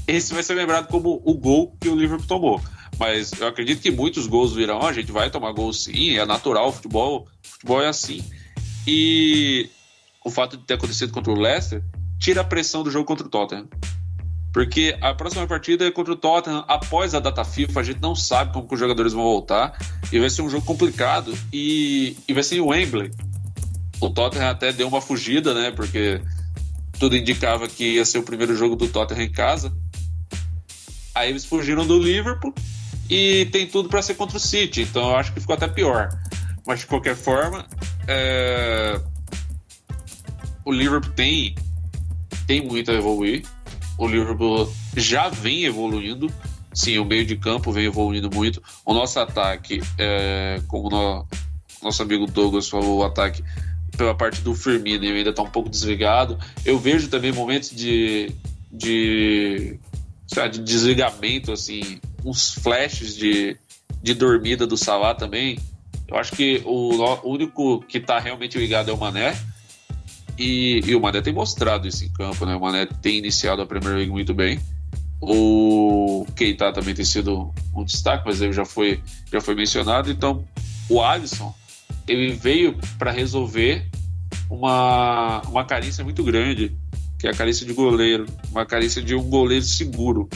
esse 0.06 0.32
vai 0.32 0.42
ser 0.42 0.54
lembrado 0.54 0.88
como 0.88 1.20
o 1.24 1.34
gol 1.34 1.76
que 1.80 1.88
o 1.88 1.96
Liverpool 1.96 2.26
tomou. 2.26 2.60
Mas 2.98 3.32
eu 3.38 3.46
acredito 3.46 3.82
que 3.82 3.90
muitos 3.90 4.26
gols 4.26 4.54
virão, 4.54 4.82
a 4.82 4.92
gente 4.92 5.12
vai 5.12 5.30
tomar 5.30 5.52
gol 5.52 5.72
sim, 5.72 6.16
é 6.16 6.24
natural, 6.24 6.68
o 6.68 6.72
futebol, 6.72 7.28
futebol 7.42 7.82
é 7.82 7.88
assim. 7.88 8.24
E 8.86 9.68
o 10.24 10.30
fato 10.30 10.56
de 10.56 10.64
ter 10.64 10.74
acontecido 10.74 11.12
contra 11.12 11.32
o 11.32 11.38
Leicester 11.38 11.82
tira 12.18 12.40
a 12.40 12.44
pressão 12.44 12.82
do 12.82 12.90
jogo 12.90 13.04
contra 13.04 13.26
o 13.26 13.30
Tottenham. 13.30 13.68
Porque 14.52 14.96
a 15.02 15.12
próxima 15.12 15.46
partida 15.46 15.86
é 15.86 15.90
contra 15.90 16.14
o 16.14 16.16
Tottenham 16.16 16.64
após 16.66 17.14
a 17.14 17.20
data 17.20 17.44
FIFA, 17.44 17.80
a 17.80 17.82
gente 17.82 18.00
não 18.00 18.14
sabe 18.14 18.54
como 18.54 18.66
os 18.70 18.80
jogadores 18.80 19.12
vão 19.12 19.22
voltar 19.22 19.76
e 20.10 20.18
vai 20.18 20.30
ser 20.30 20.40
um 20.40 20.48
jogo 20.48 20.64
complicado 20.64 21.36
e, 21.52 22.16
e 22.26 22.32
vai 22.32 22.42
ser 22.42 22.56
em 22.56 22.60
Wembley. 22.60 23.10
O 24.00 24.08
Tottenham 24.08 24.48
até 24.48 24.72
deu 24.72 24.88
uma 24.88 25.02
fugida, 25.02 25.52
né? 25.52 25.70
Porque 25.70 26.22
tudo 26.98 27.16
indicava 27.16 27.68
que 27.68 27.96
ia 27.96 28.04
ser 28.04 28.18
o 28.18 28.22
primeiro 28.22 28.56
jogo 28.56 28.76
do 28.76 28.88
Tottenham 28.88 29.24
em 29.24 29.30
casa. 29.30 29.76
Aí 31.16 31.30
eles 31.30 31.46
fugiram 31.46 31.86
do 31.86 31.98
Liverpool 31.98 32.54
e 33.08 33.46
tem 33.46 33.66
tudo 33.66 33.88
para 33.88 34.02
ser 34.02 34.16
contra 34.16 34.36
o 34.36 34.40
City, 34.40 34.82
então 34.82 35.08
eu 35.08 35.16
acho 35.16 35.32
que 35.32 35.40
ficou 35.40 35.54
até 35.54 35.66
pior. 35.66 36.10
Mas 36.66 36.80
de 36.80 36.86
qualquer 36.86 37.16
forma, 37.16 37.64
é... 38.06 39.00
o 40.62 40.70
Liverpool 40.70 41.10
tem, 41.12 41.54
tem 42.46 42.60
muito 42.62 42.90
a 42.90 42.94
evoluir. 42.94 43.46
O 43.96 44.06
Liverpool 44.06 44.70
já 44.94 45.30
vem 45.30 45.64
evoluindo. 45.64 46.30
Sim, 46.74 46.98
o 46.98 47.04
meio 47.06 47.24
de 47.24 47.36
campo 47.36 47.72
vem 47.72 47.86
evoluindo 47.86 48.28
muito. 48.30 48.62
O 48.84 48.92
nosso 48.92 49.18
ataque, 49.18 49.80
é... 49.96 50.60
como 50.68 50.90
no... 50.90 51.26
nosso 51.82 52.02
amigo 52.02 52.26
Douglas 52.26 52.68
falou, 52.68 52.98
o 52.98 53.04
ataque 53.04 53.42
pela 53.96 54.14
parte 54.14 54.42
do 54.42 54.54
Firmino 54.54 55.06
ainda 55.06 55.30
está 55.30 55.40
um 55.40 55.48
pouco 55.48 55.70
desligado. 55.70 56.38
Eu 56.62 56.78
vejo 56.78 57.08
também 57.08 57.32
momentos 57.32 57.70
de, 57.70 58.30
de 58.70 59.78
lá, 60.34 60.48
de 60.48 60.60
desligamento, 60.60 61.52
assim, 61.52 62.00
uns 62.24 62.54
flashes 62.54 63.14
de, 63.14 63.56
de 64.02 64.14
dormida 64.14 64.66
do 64.66 64.76
Salah 64.76 65.14
também. 65.14 65.58
Eu 66.08 66.16
acho 66.16 66.32
que 66.32 66.62
o, 66.64 67.28
único 67.28 67.80
que 67.82 67.98
está 67.98 68.18
realmente 68.18 68.58
ligado 68.58 68.90
é 68.90 68.94
o 68.94 68.96
Mané. 68.96 69.36
E, 70.38 70.80
e, 70.84 70.94
o 70.94 71.00
Mané 71.00 71.20
tem 71.20 71.32
mostrado 71.32 71.88
isso 71.88 72.04
em 72.04 72.12
campo, 72.12 72.44
né? 72.44 72.54
O 72.54 72.60
Mané 72.60 72.86
tem 72.86 73.18
iniciado 73.18 73.62
a 73.62 73.66
Premier 73.66 73.96
League 73.96 74.10
muito 74.10 74.34
bem. 74.34 74.60
O 75.20 76.26
Keita 76.36 76.72
também 76.72 76.94
tem 76.94 77.04
sido 77.04 77.52
um 77.74 77.84
destaque, 77.84 78.24
mas 78.26 78.40
ele 78.40 78.52
já 78.52 78.64
foi, 78.64 79.02
já 79.32 79.40
foi 79.40 79.54
mencionado. 79.54 80.10
Então, 80.10 80.44
o 80.88 81.02
Alisson, 81.02 81.54
ele 82.06 82.32
veio 82.32 82.78
para 82.98 83.10
resolver 83.10 83.86
uma, 84.50 85.40
uma 85.48 85.64
carícia 85.64 86.04
muito 86.04 86.22
grande, 86.22 86.76
que 87.18 87.26
é 87.26 87.30
a 87.30 87.34
carícia 87.34 87.66
de 87.66 87.72
goleiro, 87.72 88.26
uma 88.50 88.66
carícia 88.66 89.02
de 89.02 89.14
um 89.14 89.22
goleiro 89.22 89.64
seguro. 89.64 90.28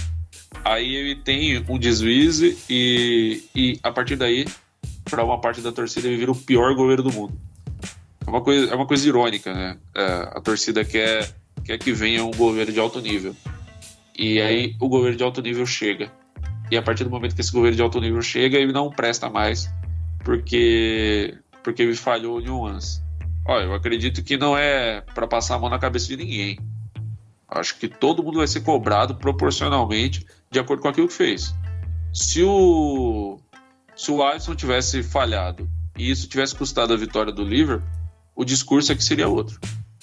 Aí 0.65 0.95
ele 0.95 1.15
tem 1.15 1.65
um 1.69 1.79
deslize 1.79 2.59
e, 2.69 3.43
e 3.55 3.79
a 3.83 3.91
partir 3.91 4.17
daí, 4.17 4.47
para 5.05 5.25
uma 5.25 5.41
parte 5.41 5.61
da 5.61 5.73
torcida, 5.73 6.09
ele 6.09 6.17
vira 6.17 6.33
o 6.33 6.37
pior 6.37 6.75
goleiro 6.75 7.03
do 7.03 7.13
mundo. 7.13 7.39
É 8.27 8.31
uma 8.31 8.43
coisa, 8.43 8.73
é 8.73 8.75
uma 8.75 8.87
coisa 8.87 9.07
irônica, 9.09 9.53
né? 9.53 9.77
É, 9.95 10.05
a 10.37 10.41
torcida 10.41 10.85
quer, 10.85 11.35
quer 11.65 11.79
que 11.79 11.93
venha 11.93 12.25
um 12.25 12.31
goleiro 12.31 12.73
de 12.73 12.79
alto 12.79 13.01
nível. 13.01 13.35
E 14.17 14.41
aí 14.41 14.77
o 14.79 14.89
governo 14.89 15.17
de 15.17 15.25
alto 15.25 15.41
nível 15.41 15.65
chega. 15.67 16.13
E 16.71 16.77
a 16.77 16.83
partir 16.83 17.05
do 17.05 17.11
momento 17.11 17.35
que 17.35 17.41
esse 17.41 17.53
governo 17.53 17.77
de 17.77 17.83
alto 17.83 18.01
nível 18.01 18.23
chega, 18.23 18.59
ele 18.59 18.73
não 18.73 18.91
presta 18.91 19.29
mais, 19.29 19.69
porque 20.25 21.35
porque 21.63 21.83
ele 21.83 21.95
falhou 21.95 22.41
em 22.41 22.49
um 22.49 22.63
lance. 22.63 23.03
Olha, 23.51 23.65
eu 23.65 23.75
acredito 23.75 24.23
que 24.23 24.37
não 24.37 24.57
é 24.57 25.01
para 25.01 25.27
passar 25.27 25.57
a 25.57 25.59
mão 25.59 25.69
na 25.69 25.77
cabeça 25.77 26.07
de 26.07 26.17
ninguém. 26.17 26.57
Acho 27.49 27.77
que 27.81 27.89
todo 27.89 28.23
mundo 28.23 28.39
vai 28.39 28.47
ser 28.47 28.61
cobrado 28.61 29.17
proporcionalmente 29.17 30.25
de 30.49 30.61
acordo 30.61 30.81
com 30.81 30.89
aquilo 30.89 31.09
que 31.09 31.15
fez. 31.15 31.53
Se 32.15 32.45
o 32.45 33.41
se 33.97 34.13
o 34.13 34.23
Alisson 34.23 34.55
tivesse 34.55 35.03
falhado 35.03 35.69
e 35.99 36.09
isso 36.09 36.29
tivesse 36.29 36.55
custado 36.55 36.95
a 36.95 36.97
vitória 36.97 37.33
do 37.33 37.43
Liverpool, 37.43 37.85
o 38.37 38.45
discurso 38.45 38.93
é 38.93 38.95
que 38.95 39.03
seria 39.03 39.27
outro. 39.27 39.59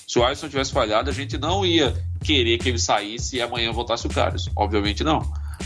Se 0.05 0.19
o 0.19 0.25
Alisson 0.25 0.49
tivesse 0.49 0.73
falhado, 0.73 1.09
a 1.09 1.13
gente 1.13 1.37
não 1.37 1.65
ia 1.65 1.95
querer 2.21 2.57
que 2.57 2.67
ele 2.67 2.77
saísse 2.77 3.37
e 3.37 3.41
amanhã 3.41 3.71
voltasse 3.71 4.05
o 4.05 4.09
Carlos. 4.09 4.49
Obviamente 4.57 5.05
não. 5.05 5.21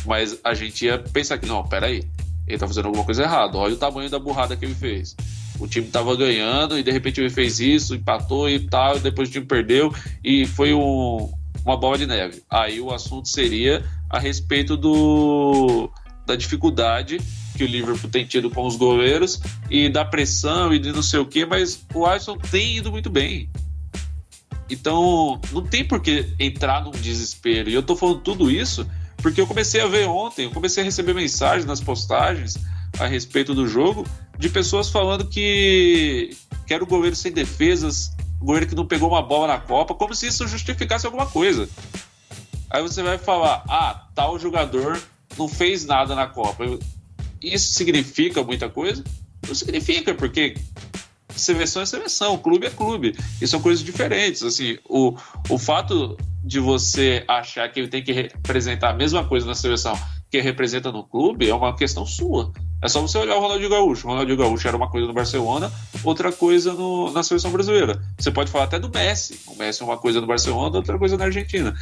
Mas 0.05 0.39
a 0.43 0.53
gente 0.53 0.85
ia 0.85 0.99
pensar 0.99 1.39
que, 1.39 1.47
não, 1.47 1.63
peraí, 1.67 2.07
ele 2.45 2.59
tá 2.59 2.67
fazendo 2.67 2.85
alguma 2.85 3.03
coisa 3.03 3.23
errada. 3.23 3.57
Olha 3.57 3.73
o 3.73 3.77
tamanho 3.77 4.07
da 4.07 4.19
burrada 4.19 4.55
que 4.55 4.65
ele 4.65 4.75
fez. 4.75 5.15
O 5.61 5.67
time 5.67 5.87
tava 5.87 6.15
ganhando 6.15 6.77
e 6.77 6.81
de 6.81 6.91
repente 6.91 7.21
ele 7.21 7.29
fez 7.29 7.59
isso, 7.59 7.93
empatou 7.93 8.49
e 8.49 8.59
tal, 8.59 8.97
e 8.97 8.99
depois 8.99 9.29
o 9.29 9.31
time 9.31 9.45
perdeu 9.45 9.93
e 10.23 10.47
foi 10.47 10.73
um, 10.73 11.31
uma 11.63 11.77
bola 11.77 11.99
de 11.99 12.07
neve. 12.07 12.41
Aí 12.49 12.81
o 12.81 12.91
assunto 12.91 13.29
seria 13.29 13.85
a 14.09 14.17
respeito 14.17 14.75
do, 14.75 15.87
da 16.25 16.35
dificuldade 16.35 17.19
que 17.55 17.63
o 17.63 17.67
Liverpool 17.67 18.09
tem 18.09 18.25
tido 18.25 18.49
com 18.49 18.65
os 18.65 18.75
goleiros 18.75 19.39
e 19.69 19.87
da 19.87 20.03
pressão 20.03 20.73
e 20.73 20.79
de 20.79 20.91
não 20.91 21.03
sei 21.03 21.19
o 21.19 21.25
que, 21.27 21.45
mas 21.45 21.85
o 21.93 22.07
Alisson 22.07 22.39
tem 22.39 22.77
ido 22.77 22.91
muito 22.91 23.11
bem. 23.11 23.47
Então, 24.67 25.39
não 25.51 25.61
tem 25.61 25.85
por 25.85 26.01
que 26.01 26.25
entrar 26.39 26.83
num 26.83 26.91
desespero. 26.91 27.69
E 27.69 27.73
eu 27.75 27.83
tô 27.83 27.95
falando 27.95 28.21
tudo 28.21 28.49
isso 28.49 28.89
porque 29.17 29.39
eu 29.39 29.45
comecei 29.45 29.79
a 29.79 29.85
ver 29.85 30.07
ontem, 30.07 30.45
eu 30.45 30.51
comecei 30.51 30.81
a 30.81 30.85
receber 30.85 31.13
mensagens 31.13 31.65
nas 31.65 31.79
postagens 31.79 32.57
a 33.01 33.07
respeito 33.07 33.55
do 33.55 33.67
jogo 33.67 34.05
de 34.37 34.47
pessoas 34.47 34.89
falando 34.89 35.25
que, 35.25 36.37
que 36.67 36.73
era 36.73 36.83
o 36.83 36.87
goleiro 36.87 37.15
sem 37.15 37.31
defesas, 37.31 38.11
goleiro 38.39 38.67
que 38.67 38.75
não 38.75 38.85
pegou 38.85 39.09
uma 39.09 39.23
bola 39.23 39.47
na 39.47 39.59
Copa, 39.59 39.95
como 39.95 40.13
se 40.13 40.27
isso 40.27 40.47
justificasse 40.47 41.05
alguma 41.05 41.25
coisa. 41.25 41.67
Aí 42.69 42.81
você 42.83 43.01
vai 43.01 43.17
falar, 43.17 43.63
ah, 43.67 44.07
tal 44.13 44.37
jogador 44.37 45.01
não 45.35 45.47
fez 45.47 45.83
nada 45.83 46.13
na 46.13 46.27
Copa. 46.27 46.63
Isso 47.41 47.73
significa 47.73 48.43
muita 48.43 48.69
coisa? 48.69 49.03
Não 49.47 49.55
significa, 49.55 50.13
porque 50.13 50.55
seleção 51.35 51.81
é 51.81 51.85
seleção, 51.87 52.37
clube 52.37 52.67
é 52.67 52.69
clube. 52.69 53.17
E 53.41 53.47
são 53.47 53.59
coisas 53.59 53.83
diferentes. 53.83 54.43
Assim, 54.43 54.77
o, 54.87 55.15
o 55.49 55.57
fato 55.57 56.15
de 56.43 56.59
você 56.59 57.23
achar 57.27 57.67
que 57.69 57.79
ele 57.79 57.89
tem 57.89 58.03
que 58.03 58.11
representar 58.11 58.91
a 58.91 58.95
mesma 58.95 59.25
coisa 59.25 59.47
na 59.47 59.55
seleção 59.55 59.97
que 60.29 60.39
representa 60.39 60.91
no 60.91 61.03
clube 61.03 61.49
é 61.49 61.53
uma 61.53 61.75
questão 61.75 62.05
sua. 62.05 62.53
É 62.81 62.87
só 62.87 62.99
você 63.01 63.17
olhar 63.17 63.35
o 63.35 63.39
Ronaldinho 63.39 63.69
Gaúcho. 63.69 64.07
O 64.07 64.09
Ronaldinho 64.09 64.37
Gaúcho 64.37 64.67
era 64.67 64.75
uma 64.75 64.89
coisa 64.89 65.05
no 65.05 65.13
Barcelona, 65.13 65.71
outra 66.03 66.31
coisa 66.31 66.73
no, 66.73 67.11
na 67.11 67.21
seleção 67.21 67.51
brasileira. 67.51 68.01
Você 68.17 68.31
pode 68.31 68.49
falar 68.49 68.63
até 68.63 68.79
do 68.79 68.89
Messi. 68.89 69.39
O 69.47 69.55
Messi 69.55 69.83
é 69.83 69.85
uma 69.85 69.97
coisa 69.97 70.19
no 70.19 70.25
Barcelona, 70.25 70.77
outra 70.77 70.97
coisa 70.97 71.15
na 71.15 71.25
Argentina. 71.25 71.75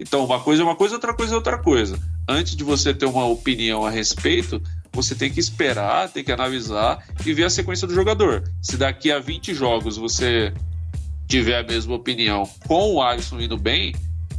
Então, 0.00 0.24
uma 0.24 0.40
coisa 0.40 0.62
é 0.62 0.64
uma 0.64 0.74
coisa, 0.74 0.94
outra 0.94 1.12
coisa 1.12 1.34
é 1.34 1.36
outra 1.36 1.58
coisa. 1.58 1.98
Antes 2.26 2.56
de 2.56 2.64
você 2.64 2.94
ter 2.94 3.06
uma 3.06 3.26
opinião 3.26 3.84
a 3.84 3.90
respeito, 3.90 4.62
você 4.92 5.14
tem 5.14 5.30
que 5.30 5.38
esperar, 5.38 6.08
tem 6.08 6.24
que 6.24 6.32
analisar 6.32 7.04
e 7.24 7.34
ver 7.34 7.44
a 7.44 7.50
sequência 7.50 7.86
do 7.86 7.94
jogador. 7.94 8.42
Se 8.62 8.78
daqui 8.78 9.12
a 9.12 9.18
20 9.18 9.54
jogos 9.54 9.98
você 9.98 10.54
tiver 11.28 11.58
a 11.58 11.62
mesma 11.62 11.94
opinião 11.94 12.48
com 12.66 12.94
o 12.94 13.02
Alisson 13.02 13.40
indo 13.40 13.58
bem, 13.58 13.94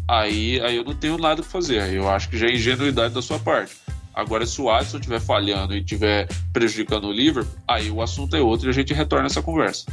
aí, 0.08 0.60
aí 0.62 0.78
eu 0.78 0.84
não 0.84 0.96
tenho 0.96 1.18
nada 1.18 1.42
que 1.44 1.48
fazer. 1.48 1.94
Eu 1.94 2.10
acho 2.10 2.30
que 2.30 2.38
já 2.38 2.48
é 2.48 2.54
ingenuidade 2.54 3.14
da 3.14 3.22
sua 3.22 3.38
parte. 3.38 3.76
Agora, 4.18 4.48
se 4.48 4.60
o 4.60 4.68
Alisson 4.68 4.98
estiver 4.98 5.22
falhando 5.22 5.76
e 5.76 5.80
estiver 5.80 6.28
prejudicando 6.52 7.04
o 7.04 7.12
Liverpool, 7.12 7.54
aí 7.68 7.92
o 7.92 8.02
assunto 8.02 8.36
é 8.36 8.42
outro 8.42 8.68
e 8.68 8.72
a 8.72 8.74
gente 8.74 8.92
retorna 8.92 9.28
essa 9.28 9.44
conversa. 9.44 9.86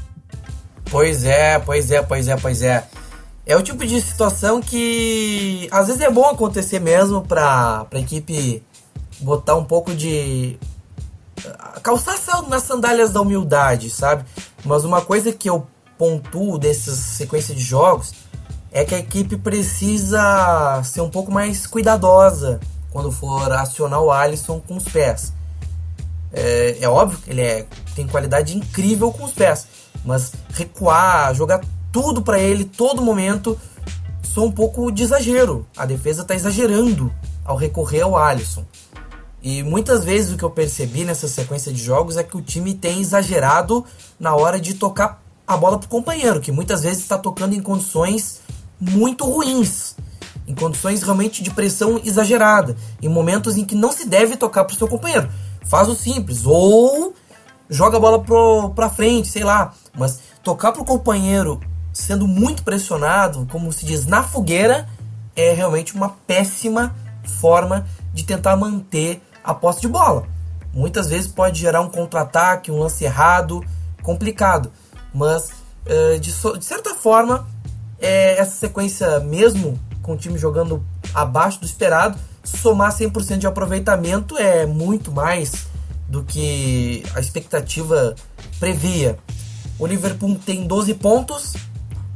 Pois 0.91 1.25
é, 1.27 1.59
pois 1.59 1.91
é, 1.91 2.03
pois 2.03 2.27
é, 2.27 2.35
pois 2.35 2.63
é. 2.63 2.89
É 3.45 3.55
o 3.55 3.63
tipo 3.63 3.85
de 3.85 4.01
situação 4.01 4.63
que 4.63 5.69
às 5.71 5.89
vezes 5.89 6.01
é 6.01 6.11
bom 6.11 6.25
acontecer 6.25 6.81
mesmo 6.81 7.21
para 7.21 7.87
a 7.93 7.99
equipe 7.99 8.63
botar 9.21 9.57
um 9.57 9.65
pouco 9.65 9.95
de. 9.95 10.59
calçar 11.83 12.17
nas 12.49 12.63
sandálias 12.63 13.13
da 13.13 13.21
humildade, 13.21 13.91
sabe? 13.91 14.25
Mas 14.65 14.87
uma 14.87 15.03
coisa 15.03 15.35
que 15.35 15.51
eu 15.51 15.67
pontuo 15.99 16.57
dessas 16.59 16.97
sequências 16.97 17.59
de 17.59 17.63
jogos 17.63 18.15
é 18.73 18.87
que 18.87 18.95
a 18.95 18.99
equipe 18.99 19.37
precisa 19.37 20.83
ser 20.83 21.03
um 21.03 21.11
pouco 21.11 21.31
mais 21.31 21.67
cuidadosa 21.67 22.59
quando 22.95 23.11
for 23.11 23.51
acionar 23.53 24.01
o 24.01 24.13
Alisson 24.13 24.61
com 24.61 24.77
os 24.77 24.85
pés. 24.85 25.33
É, 26.33 26.79
é 26.81 26.89
óbvio 26.89 27.19
que 27.19 27.29
ele 27.29 27.41
é, 27.41 27.67
tem 27.97 28.07
qualidade 28.07 28.57
incrível 28.57 29.11
com 29.11 29.25
os 29.25 29.33
pés, 29.33 29.67
mas 30.05 30.33
recuar, 30.51 31.35
jogar 31.35 31.61
tudo 31.91 32.23
para 32.23 32.39
ele 32.39 32.65
todo 32.65 33.03
momento, 33.03 33.59
sou 34.23 34.47
um 34.47 34.53
pouco 34.53 34.93
de 34.93 35.03
exagero. 35.03 35.67
A 35.77 35.85
defesa 35.85 36.23
está 36.23 36.37
exagerando 36.37 37.13
ao 37.45 37.57
recorrer 37.57 38.03
ao 38.03 38.17
Alisson. 38.17 38.65
E 39.43 39.65
muitas 39.65 40.05
vezes 40.05 40.33
o 40.33 40.37
que 40.37 40.45
eu 40.45 40.51
percebi 40.51 41.05
nessa 41.05 41.27
sequência 41.27 41.73
de 41.73 41.83
jogos 41.83 42.17
é 42.17 42.23
que 42.23 42.37
o 42.37 42.43
time 42.43 42.75
tem 42.75 43.01
exagerado 43.01 43.85
na 44.21 44.37
hora 44.37 44.61
de 44.61 44.73
tocar 44.73 45.21
a 45.45 45.57
bola 45.57 45.81
pro 45.81 45.89
companheiro, 45.89 46.41
que 46.41 46.53
muitas 46.53 46.83
vezes 46.83 47.03
está 47.03 47.19
tocando 47.19 47.55
em 47.55 47.61
condições 47.61 48.41
muito 48.81 49.25
ruins, 49.25 49.97
em 50.47 50.55
condições 50.55 51.03
realmente 51.03 51.43
de 51.43 51.51
pressão 51.51 52.01
exagerada, 52.05 52.77
em 53.03 53.09
momentos 53.09 53.57
em 53.57 53.65
que 53.65 53.75
não 53.75 53.93
se 53.93 54.07
deve 54.07 54.37
tocar 54.37 54.65
pro 54.65 54.77
seu 54.77 54.89
companheiro. 54.89 55.29
Faz 55.65 55.89
o 55.89 55.95
simples, 55.95 56.45
ou 56.45 57.15
joga 57.69 57.97
a 57.97 58.01
bola 58.01 58.23
pro, 58.23 58.71
pra 58.71 58.91
frente, 58.91 59.29
sei 59.29 59.45
lá. 59.45 59.73
Mas 59.97 60.21
tocar 60.43 60.73
pro 60.73 60.85
companheiro 60.85 61.61
sendo 61.93 62.27
muito 62.27 62.65
pressionado, 62.65 63.47
como 63.51 63.73
se 63.73 63.87
diz, 63.87 64.05
na 64.05 64.23
fogueira, 64.23 64.89
é 65.37 65.53
realmente 65.53 65.95
uma 65.95 66.11
péssima 66.27 66.95
forma 67.41 67.87
de 68.13 68.25
tentar 68.25 68.57
manter 68.57 69.23
a 69.43 69.55
posse 69.55 69.81
de 69.81 69.89
bola. 69.89 70.27
Muitas 70.73 71.09
vezes 71.09 71.29
pode 71.29 71.61
gerar 71.61 71.81
um 71.81 71.89
contra-ataque, 71.89 72.71
um 72.71 72.81
lance 72.81 73.05
errado, 73.05 73.65
complicado. 74.03 74.73
Mas, 75.15 75.51
uh, 75.87 76.19
de, 76.19 76.33
certa 76.33 76.95
forma, 76.95 77.47
é, 78.01 78.39
essa 78.39 78.57
sequência, 78.57 79.21
mesmo 79.21 79.79
com 80.05 80.13
o 80.13 80.17
time 80.17 80.39
jogando 80.39 80.85
abaixo 81.15 81.59
do 81.59 81.67
esperado, 81.67 82.17
somar 82.45 82.95
100% 82.95 83.39
de 83.39 83.47
aproveitamento 83.47 84.37
é 84.37 84.67
muito 84.67 85.11
mais 85.11 85.67
do 86.07 86.23
que 86.23 87.03
a 87.15 87.21
expectativa 87.21 88.15
previa. 88.61 89.19
O 89.79 89.87
Liverpool 89.87 90.39
tem 90.45 90.67
12 90.67 90.95
pontos, 90.95 91.55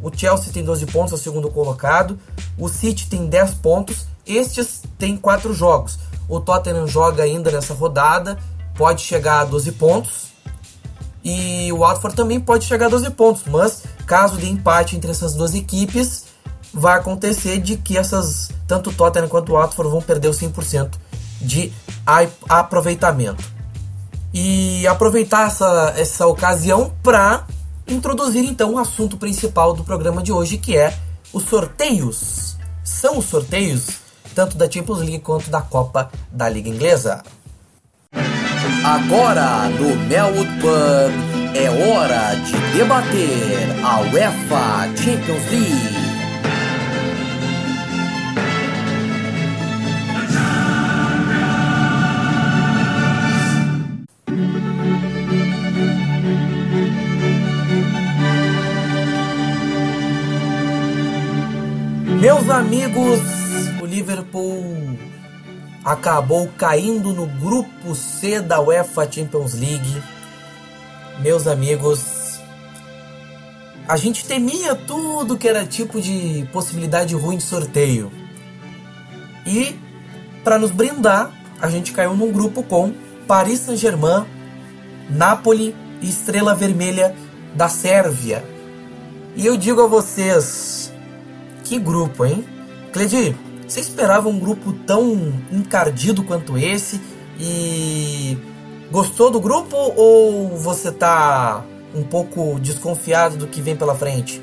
o 0.01 0.15
Chelsea 0.15 0.53
tem 0.53 0.63
12 0.63 0.87
pontos, 0.87 1.13
é 1.13 1.17
o 1.17 1.19
segundo 1.19 1.51
colocado, 1.51 2.19
o 2.57 2.69
City 2.69 3.09
tem 3.09 3.27
10 3.27 3.55
pontos, 3.55 4.07
estes 4.27 4.83
têm 4.99 5.17
4 5.17 5.53
jogos. 5.55 5.99
O 6.29 6.39
Tottenham 6.39 6.87
joga 6.87 7.23
ainda 7.23 7.51
nessa 7.51 7.73
rodada, 7.73 8.39
pode 8.77 9.01
chegar 9.01 9.41
a 9.41 9.45
12 9.47 9.73
pontos. 9.73 10.29
E 11.25 11.73
o 11.73 11.79
Watford 11.79 12.15
também 12.15 12.39
pode 12.39 12.67
chegar 12.67 12.87
a 12.87 12.91
12 12.91 13.11
pontos, 13.11 13.43
mas 13.47 13.83
caso 14.07 14.37
de 14.37 14.49
empate 14.49 14.95
entre 14.95 15.11
essas 15.11 15.35
duas 15.35 15.55
equipes, 15.55 16.28
vai 16.73 16.99
acontecer 16.99 17.59
de 17.59 17.77
que 17.77 17.97
essas 17.97 18.51
tanto 18.67 18.91
o 18.91 18.93
Tottenham 18.93 19.29
quanto 19.29 19.51
o 19.51 19.55
Watford 19.55 19.91
vão 19.91 20.03
perder 20.03 20.29
os 20.29 20.39
100% 20.39 20.91
de 21.41 21.73
aproveitamento. 22.49 23.43
E 24.33 24.87
aproveitar 24.87 25.47
essa, 25.47 25.95
essa 25.97 26.27
ocasião 26.27 26.93
para 27.03 27.47
introduzir 27.87 28.45
então 28.45 28.75
o 28.75 28.79
assunto 28.79 29.17
principal 29.17 29.73
do 29.73 29.83
programa 29.83 30.23
de 30.23 30.31
hoje, 30.31 30.59
que 30.59 30.77
é 30.77 30.97
os 31.33 31.45
sorteios. 31.45 32.57
São 32.85 33.19
os 33.19 33.25
sorteios 33.25 34.09
tanto 34.35 34.57
da 34.57 34.71
Champions 34.71 35.01
League 35.01 35.19
quanto 35.19 35.51
da 35.51 35.61
Copa 35.61 36.11
da 36.31 36.49
Liga 36.49 36.69
Inglesa. 36.69 37.23
Agora 38.85 39.69
no 39.69 39.97
Melwood 40.07 40.51
Pub 40.61 41.57
é 41.57 41.69
hora 41.69 42.37
de 42.37 42.79
debater 42.79 43.85
a 43.85 44.01
UEFA 44.13 44.97
Champions 44.97 45.45
League. 45.51 46.08
Meus 62.29 62.51
amigos, 62.51 63.21
o 63.81 63.87
Liverpool 63.87 64.99
acabou 65.83 66.47
caindo 66.59 67.15
no 67.15 67.25
grupo 67.25 67.95
C 67.95 68.39
da 68.39 68.61
UEFA 68.61 69.11
Champions 69.11 69.55
League. 69.55 70.03
Meus 71.21 71.47
amigos, 71.47 72.39
a 73.89 73.97
gente 73.97 74.27
temia 74.27 74.75
tudo 74.75 75.39
que 75.39 75.49
era 75.49 75.65
tipo 75.65 76.03
de 76.03 76.47
possibilidade 76.53 77.15
ruim 77.15 77.39
de 77.39 77.45
sorteio. 77.45 78.13
E 79.47 79.75
para 80.45 80.59
nos 80.59 80.71
brindar, 80.71 81.33
a 81.59 81.71
gente 81.71 81.93
caiu 81.93 82.15
num 82.15 82.31
grupo 82.31 82.63
com 82.63 82.93
Paris 83.27 83.61
Saint-Germain, 83.61 84.27
Napoli 85.09 85.75
e 86.03 86.11
Estrela 86.11 86.55
Vermelha 86.55 87.17
da 87.55 87.71
Sérvia. 87.71 88.45
E 89.35 89.47
eu 89.47 89.57
digo 89.57 89.81
a 89.81 89.87
vocês, 89.87 90.78
que 91.69 91.79
grupo, 91.79 92.25
hein? 92.25 92.45
Cledi, 92.93 93.37
você 93.67 93.81
esperava 93.81 94.27
um 94.27 94.39
grupo 94.39 94.73
tão 94.73 95.35
encardido 95.53 96.25
quanto 96.25 96.57
esse? 96.57 96.99
E 97.39 98.39
gostou 98.91 99.31
do 99.31 99.39
grupo 99.39 99.77
ou 99.77 100.57
você 100.57 100.91
tá 100.91 101.63
um 101.95 102.03
pouco 102.03 102.59
desconfiado 102.59 103.37
do 103.37 103.47
que 103.47 103.61
vem 103.61 103.77
pela 103.77 103.95
frente? 103.95 104.43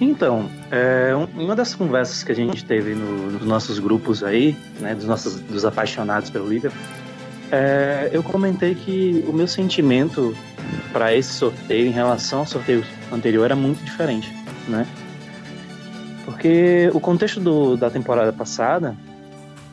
Então, 0.00 0.48
é, 0.70 1.12
uma 1.34 1.56
das 1.56 1.74
conversas 1.74 2.22
que 2.22 2.30
a 2.30 2.34
gente 2.34 2.64
teve 2.64 2.94
no, 2.94 3.32
nos 3.32 3.42
nossos 3.44 3.80
grupos 3.80 4.22
aí, 4.22 4.56
né, 4.80 4.94
dos 4.94 5.06
nossos 5.06 5.40
dos 5.40 5.64
apaixonados 5.64 6.30
pelo 6.30 6.48
Liverpool, 6.48 6.80
é, 7.50 8.10
eu 8.12 8.22
comentei 8.22 8.76
que 8.76 9.24
o 9.26 9.32
meu 9.32 9.48
sentimento 9.48 10.36
para 10.92 11.14
esse 11.14 11.32
sorteio 11.32 11.86
em 11.86 11.90
relação 11.90 12.40
ao 12.40 12.46
sorteio 12.46 12.84
anterior 13.12 13.44
era 13.44 13.56
muito 13.56 13.84
diferente, 13.84 14.32
né? 14.68 14.86
Porque 16.24 16.90
o 16.94 17.00
contexto 17.00 17.40
do, 17.40 17.76
da 17.76 17.90
temporada 17.90 18.32
passada 18.32 18.96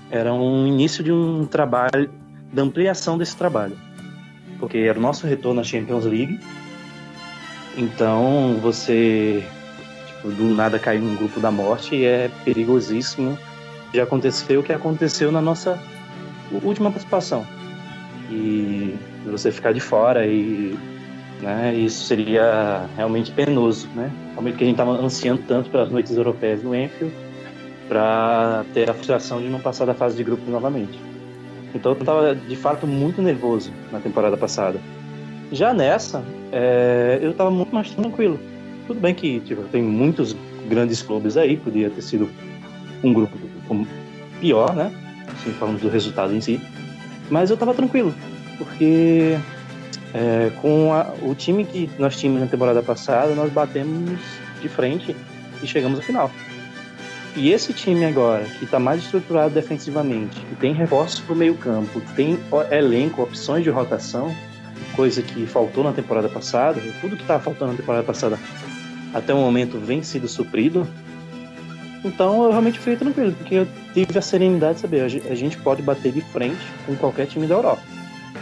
era 0.10 0.34
um 0.34 0.68
início 0.68 1.04
de 1.04 1.12
um 1.12 1.46
trabalho, 1.46 2.10
da 2.52 2.62
ampliação 2.62 3.18
desse 3.18 3.36
trabalho. 3.36 3.78
Porque 4.60 4.80
era 4.80 5.00
o 5.00 5.02
nosso 5.02 5.26
retorno 5.26 5.62
à 5.62 5.64
Champions 5.64 6.06
League. 6.06 6.40
Então 7.78 8.58
você, 8.62 9.44
tipo, 10.08 10.30
do 10.30 10.44
nada 10.54 10.78
cair 10.78 11.00
num 11.00 11.16
grupo 11.16 11.40
da 11.40 11.50
morte 11.50 11.96
e 11.96 12.06
é 12.06 12.30
perigosíssimo. 12.44 13.38
Já 13.94 14.04
aconteceu 14.04 14.60
o 14.60 14.64
que 14.64 14.74
aconteceu 14.74 15.32
na 15.32 15.42
nossa 15.42 15.80
última 16.64 16.92
participação. 16.92 17.48
E 18.30 18.96
você 19.26 19.52
ficar 19.52 19.74
de 19.74 19.80
fora 19.80 20.28
e 20.28 20.78
né? 21.42 21.74
Isso 21.74 22.06
seria 22.06 22.88
realmente 22.96 23.32
penoso, 23.32 23.88
né? 23.96 24.12
Realmente 24.32 24.58
que 24.58 24.64
a 24.64 24.68
gente 24.68 24.80
estava 24.80 24.92
ansiando 24.92 25.42
tanto 25.48 25.70
pelas 25.70 25.90
noites 25.90 26.16
europeias 26.16 26.64
no 26.64 26.76
Enfield 26.76 27.14
para 27.88 28.64
ter 28.74 28.90
a 28.90 28.94
frustração 28.94 29.42
de 29.42 29.50
não 29.50 29.60
passar 29.60 29.86
da 29.86 29.94
fase 29.94 30.16
de 30.16 30.24
grupo 30.24 30.50
novamente. 30.50 31.00
Então 31.74 31.94
eu 31.94 31.98
estava 31.98 32.36
de 32.36 32.56
fato 32.56 32.86
muito 32.86 33.22
nervoso 33.22 33.72
na 33.92 34.00
temporada 34.00 34.38
passada. 34.38 34.80
Já 35.52 35.74
nessa, 35.74 36.24
é, 36.52 37.20
eu 37.22 37.32
estava 37.32 37.52
muito 37.52 37.74
mais 37.74 37.92
tranquilo. 37.92 38.40
Tudo 38.88 39.00
bem 39.00 39.14
que 39.14 39.40
tipo, 39.42 39.64
tem 39.64 39.82
muitos 39.82 40.36
grandes 40.70 41.02
clubes 41.02 41.38
aí, 41.38 41.58
podia 41.58 41.90
ter 41.90 42.02
sido 42.02 42.30
um 43.04 43.14
grupo 43.14 43.38
pior, 44.40 44.76
né? 44.76 44.92
Assim, 45.34 45.52
falando 45.52 45.80
do 45.80 45.90
resultado 45.90 46.34
em 46.34 46.42
si. 46.42 46.62
Mas 47.30 47.50
eu 47.50 47.56
estava 47.56 47.74
tranquilo, 47.74 48.14
porque 48.58 49.38
é, 50.14 50.52
com 50.62 50.94
a, 50.94 51.14
o 51.22 51.34
time 51.36 51.66
que 51.66 51.90
nós 51.98 52.18
tínhamos 52.18 52.42
na 52.42 52.48
temporada 52.48 52.82
passada, 52.82 53.34
nós 53.34 53.52
batemos 53.52 54.20
de 54.62 54.70
frente 54.70 55.16
e 55.62 55.68
chegamos 55.68 56.00
à 56.00 56.02
final. 56.02 56.32
E 57.36 57.52
esse 57.52 57.72
time 57.74 58.04
agora, 58.04 58.44
que 58.44 58.66
está 58.66 58.78
mais 58.78 59.04
estruturado 59.04 59.54
defensivamente, 59.54 60.40
que 60.42 60.56
tem 60.56 60.74
reforços 60.74 61.22
para 61.22 61.34
o 61.34 61.36
meio-campo, 61.36 62.02
que 62.02 62.14
tem 62.14 62.38
elenco, 62.70 63.22
opções 63.22 63.64
de 63.64 63.70
rotação, 63.70 64.36
coisa 64.96 65.22
que 65.22 65.46
faltou 65.46 65.84
na 65.84 65.94
temporada 65.94 66.28
passada, 66.28 66.82
tudo 67.00 67.16
que 67.16 67.22
estava 67.22 67.42
faltando 67.42 67.72
na 67.72 67.78
temporada 67.78 68.04
passada 68.04 68.38
até 69.14 69.34
o 69.34 69.38
momento 69.38 69.80
vem 69.80 70.04
sido 70.04 70.28
suprido. 70.28 70.86
Então 72.04 72.44
eu 72.44 72.50
realmente 72.50 72.80
fiquei 72.80 72.98
tranquilo, 72.98 73.32
porque 73.34 73.56
eu 73.56 73.68
tive 73.94 74.18
a 74.18 74.22
serenidade 74.22 74.76
de 74.76 74.82
saber, 74.82 75.02
a 75.02 75.36
gente 75.36 75.58
pode 75.58 75.82
bater 75.82 76.12
de 76.12 76.22
frente 76.22 76.62
com 76.86 76.96
qualquer 76.96 77.28
time 77.28 77.48
da 77.48 77.56
Europa. 77.56 77.82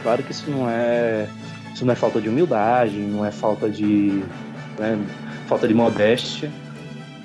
Claro 0.02 0.24
que 0.24 0.32
isso 0.32 0.50
não 0.50 0.70
é 0.70 1.28
isso 1.80 1.86
não 1.86 1.94
é 1.94 1.96
falta 1.96 2.20
de 2.20 2.28
humildade, 2.28 2.98
não 2.98 3.26
é 3.26 3.32
falta 3.32 3.70
de 3.70 4.22
né, 4.78 5.00
falta 5.48 5.66
de 5.66 5.74
modéstia. 5.74 6.52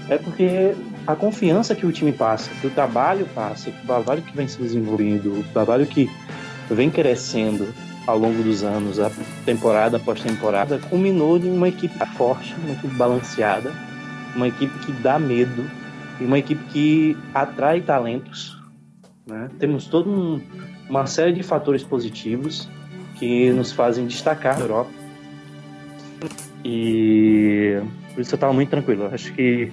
É 0.08 0.16
porque 0.16 0.74
a 1.06 1.16
confiança 1.16 1.74
que 1.74 1.84
o 1.84 1.90
time 1.90 2.12
passa, 2.12 2.50
que 2.60 2.66
o 2.68 2.70
trabalho 2.70 3.26
passa, 3.34 3.72
que 3.72 3.82
o 3.82 3.86
trabalho 3.86 4.22
que 4.22 4.36
vem 4.36 4.46
se 4.46 4.58
desenvolvendo, 4.58 5.40
o 5.40 5.44
trabalho 5.52 5.86
que 5.86 6.08
vem 6.70 6.88
crescendo 6.88 7.74
ao 8.06 8.16
longo 8.16 8.42
dos 8.44 8.62
anos, 8.62 9.00
a 9.00 9.10
temporada 9.44 9.96
após 9.96 10.20
temporada, 10.22 10.78
culminou 10.78 11.36
em 11.36 11.50
uma 11.50 11.68
equipe 11.68 11.98
forte, 12.16 12.54
uma 12.62 12.74
equipe 12.74 12.94
balanceada, 12.94 13.72
uma 14.36 14.46
equipe 14.46 14.78
que 14.80 14.92
dá 14.92 15.18
medo 15.18 15.68
e 16.20 16.24
uma 16.24 16.38
equipe 16.38 16.62
que 16.66 17.16
atrai 17.34 17.80
talentos. 17.80 18.56
Né? 19.26 19.48
Temos 19.58 19.86
toda 19.86 20.08
um, 20.08 20.40
uma 20.88 21.06
série 21.06 21.32
de 21.32 21.42
fatores 21.42 21.82
positivos 21.82 22.68
que 23.14 23.50
nos 23.50 23.72
fazem 23.72 24.06
destacar 24.06 24.58
na 24.58 24.64
Europa. 24.64 24.90
E 26.64 27.78
por 28.14 28.20
isso 28.20 28.32
eu 28.32 28.36
estava 28.36 28.52
muito 28.52 28.70
tranquilo. 28.70 29.10
Acho 29.12 29.32
que 29.32 29.70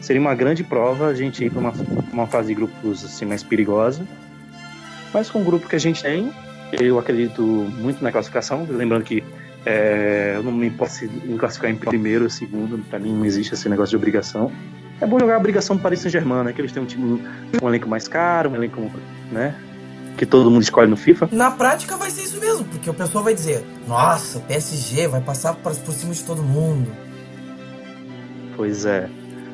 seria 0.00 0.20
uma 0.20 0.34
grande 0.34 0.64
prova 0.64 1.06
a 1.06 1.14
gente 1.14 1.44
ir 1.44 1.50
para 1.50 1.60
uma, 1.60 1.72
uma 2.12 2.26
fase 2.26 2.48
de 2.48 2.54
grupos 2.54 3.04
assim 3.04 3.24
mais 3.24 3.42
perigosa. 3.42 4.06
Mas 5.12 5.30
com 5.30 5.42
o 5.42 5.44
grupo 5.44 5.68
que 5.68 5.76
a 5.76 5.80
gente 5.80 6.02
tem, 6.02 6.32
eu 6.72 6.98
acredito 6.98 7.42
muito 7.42 8.02
na 8.02 8.10
classificação. 8.10 8.66
Lembrando 8.68 9.04
que 9.04 9.22
é, 9.64 10.32
eu 10.36 10.42
não 10.42 10.52
me 10.52 10.70
posso 10.70 11.06
classificar 11.38 11.70
em 11.70 11.76
primeiro 11.76 12.24
ou 12.24 12.30
segundo, 12.30 12.78
para 12.88 12.98
mim 12.98 13.12
não 13.12 13.24
existe 13.24 13.54
esse 13.54 13.68
negócio 13.68 13.90
de 13.90 13.96
obrigação. 13.96 14.50
É 15.00 15.06
bom 15.06 15.18
jogar 15.18 15.34
a 15.34 15.38
obrigação 15.38 15.76
para 15.76 15.84
Paris 15.84 16.00
Saint-Germain, 16.00 16.44
né? 16.44 16.52
Que 16.52 16.60
eles 16.60 16.72
têm 16.72 16.82
um 16.82 16.86
time, 16.86 17.22
um 17.60 17.68
elenco 17.68 17.88
mais 17.88 18.08
caro, 18.08 18.50
um 18.50 18.54
elenco, 18.54 18.90
né? 19.30 19.54
Que 20.16 20.26
todo 20.26 20.50
mundo 20.50 20.62
escolhe 20.62 20.90
no 20.90 20.96
FIFA? 20.96 21.28
Na 21.32 21.50
prática 21.50 21.96
vai 21.96 22.10
ser 22.10 22.22
isso 22.22 22.38
mesmo, 22.38 22.64
porque 22.64 22.88
o 22.88 22.94
pessoal 22.94 23.24
vai 23.24 23.34
dizer: 23.34 23.64
Nossa, 23.86 24.38
o 24.38 24.40
PSG 24.42 25.08
vai 25.08 25.20
passar 25.20 25.54
por, 25.54 25.72
cima 25.74 26.12
de 26.12 26.22
todo 26.22 26.42
mundo. 26.42 26.90
Pois 28.56 28.84
é. 28.84 29.08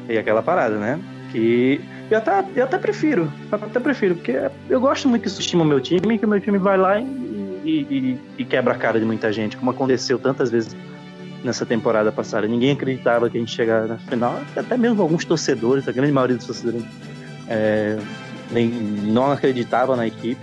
E 0.09 0.19
aquela 0.19 0.43
parada, 0.43 0.77
né? 0.77 0.99
Que 1.31 1.81
eu 2.11 2.19
até, 2.19 2.45
eu 2.57 2.65
até 2.65 2.79
prefiro. 2.79 3.33
Eu 3.51 3.59
até 3.59 3.81
prefiro, 3.81 4.15
porque 4.15 4.51
eu 4.69 4.81
gosto 4.81 5.09
muito 5.09 5.23
que 5.23 5.29
isso 5.29 5.41
estima 5.41 5.63
o 5.63 5.67
meu 5.67 5.81
time, 5.81 6.19
que 6.19 6.25
o 6.25 6.29
meu 6.29 6.41
time 6.41 6.59
vai 6.59 6.77
lá 6.77 6.99
e, 6.99 7.07
e, 7.65 8.19
e, 8.39 8.45
quebra 8.45 8.73
a 8.75 8.79
cara 8.79 8.99
de 8.99 9.05
muita 9.05 9.33
gente, 9.33 9.57
como 9.57 9.71
aconteceu 9.71 10.19
tantas 10.19 10.51
vezes 10.51 10.75
nessa 11.45 11.67
temporada 11.67 12.11
passada. 12.11 12.47
Ninguém 12.47 12.73
acreditava 12.73 13.29
que 13.29 13.37
a 13.37 13.41
gente 13.41 13.55
chegar 13.55 13.87
na 13.87 13.99
final, 13.99 14.41
até 14.57 14.77
mesmo 14.77 15.03
alguns 15.03 15.25
torcedores, 15.25 15.87
a 15.87 15.93
grande 15.93 16.13
maioria 16.13 16.37
dos 16.37 16.47
torcedores 16.47 16.85
é, 17.49 17.99
nem, 18.51 18.69
não 18.69 19.31
acreditava 19.31 19.97
na 19.97 20.07
equipe. 20.07 20.41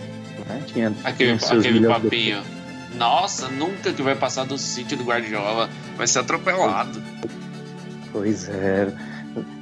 Né? 0.48 0.62
Tinha, 0.66 0.93
aquele, 1.04 1.32
aquele 1.34 1.88
papinho. 1.88 2.41
De... 2.41 2.98
Nossa, 2.98 3.50
nunca 3.50 3.91
que 3.91 4.02
vai 4.02 4.16
passar 4.16 4.46
do 4.46 4.58
sítio 4.58 4.98
do 4.98 5.04
Guardiola. 5.04 5.70
Vai 5.98 6.08
ser 6.08 6.20
atropelado. 6.20 7.02
Pois 8.12 8.48
é. 8.50 8.91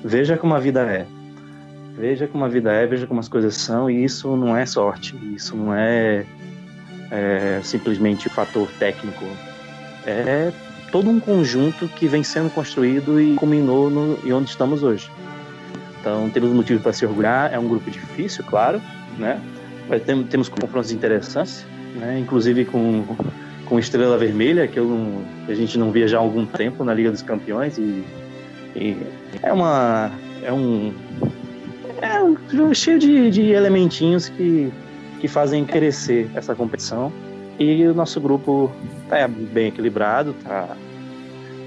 Veja 0.04 0.38
como 0.38 0.54
a 0.54 0.60
vida 0.60 0.82
é. 0.82 1.06
Veja 1.98 2.28
como 2.28 2.44
a 2.44 2.48
vida 2.48 2.72
é, 2.72 2.88
veja 2.88 3.06
como 3.06 3.20
as 3.20 3.28
coisas 3.28 3.56
são, 3.56 3.90
e 3.90 4.04
isso 4.04 4.36
não 4.36 4.58
é 4.58 4.66
sorte, 4.66 5.16
isso 5.36 5.56
não 5.56 5.74
é, 5.74 6.26
é 7.12 7.62
simplesmente 7.64 8.30
fator 8.30 8.68
técnico. 8.80 9.26
É 10.06 10.52
todo 10.92 11.10
um 11.10 11.20
conjunto 11.20 11.88
que 11.88 12.08
vem 12.08 12.24
sendo 12.24 12.50
construído 12.50 13.22
e 13.22 13.36
culminou 13.36 13.90
no, 13.90 14.20
em 14.24 14.34
onde 14.34 14.50
estamos 14.50 14.84
hoje. 14.84 15.10
Então 16.00 16.30
temos 16.30 16.52
motivo 16.52 16.82
para 16.82 16.94
se 16.94 17.06
orgulhar. 17.06 17.54
É 17.54 17.58
um 17.58 17.68
grupo 17.68 17.90
difícil, 17.90 18.44
claro, 18.44 18.82
né? 19.18 19.40
Mas 19.90 20.02
temos, 20.04 20.50
confrontos 20.50 20.92
interessantes, 20.92 21.66
né? 21.96 22.20
Inclusive 22.20 22.66
com 22.66 23.06
com 23.66 23.80
Estrela 23.80 24.18
Vermelha, 24.18 24.68
que, 24.68 24.78
eu 24.78 25.24
a 25.48 25.54
gente 25.54 25.78
não 25.78 25.90
via 25.90 26.08
já 26.08 26.18
há 26.18 26.22
algum 26.22 26.46
tempo 26.46 26.84
na 26.84 26.94
Liga 26.94 27.10
dos 27.10 27.22
Campeões 27.22 27.78
e, 27.78 28.04
e 28.76 28.98
é 29.42 29.52
uma 29.54 30.12
é 30.44 30.52
um 30.52 30.94
é 32.02 32.20
jogo, 32.20 32.40
jogo 32.52 32.76
cheio 32.76 33.00
de, 33.00 33.32
de 33.32 33.52
elementinhos 33.52 34.28
que, 34.28 34.72
que 35.20 35.28
fazem 35.28 35.66
crescer 35.66 36.30
essa 36.36 36.54
competição. 36.54 37.12
E 37.58 37.86
o 37.86 37.94
nosso 37.94 38.20
grupo 38.20 38.72
tá 39.08 39.28
bem 39.28 39.68
equilibrado, 39.68 40.36
tá, 40.44 40.76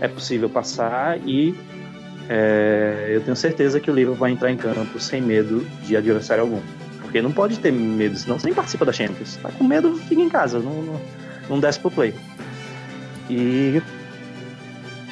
é 0.00 0.08
possível 0.08 0.50
passar 0.50 1.18
e 1.26 1.54
é, 2.28 3.12
eu 3.12 3.20
tenho 3.22 3.36
certeza 3.36 3.80
que 3.80 3.90
o 3.90 3.94
Liverpool 3.94 4.18
vai 4.18 4.32
entrar 4.32 4.50
em 4.50 4.56
campo 4.56 4.98
sem 5.00 5.22
medo 5.22 5.64
de 5.82 5.96
adversário 5.96 6.42
algum. 6.42 6.60
Porque 7.16 7.22
não 7.22 7.32
pode 7.32 7.58
ter 7.60 7.72
medo, 7.72 8.14
senão 8.14 8.38
você 8.38 8.44
nem 8.44 8.54
participa 8.54 8.84
da 8.84 8.92
Champions. 8.92 9.36
Tá 9.36 9.50
com 9.50 9.64
medo, 9.64 9.96
fica 10.06 10.20
em 10.20 10.28
casa, 10.28 10.58
não, 10.58 10.82
não, 10.82 11.00
não 11.48 11.58
desce 11.58 11.80
pro 11.80 11.90
play. 11.90 12.14
E 13.30 13.80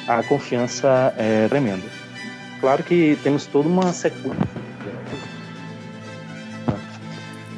a 0.07 0.21
confiança 0.21 1.15
é 1.17 1.47
tremenda. 1.47 1.81
Claro 2.61 2.83
que 2.83 3.17
temos 3.23 3.47
toda 3.47 3.67
uma 3.67 3.91
sequência 3.91 4.37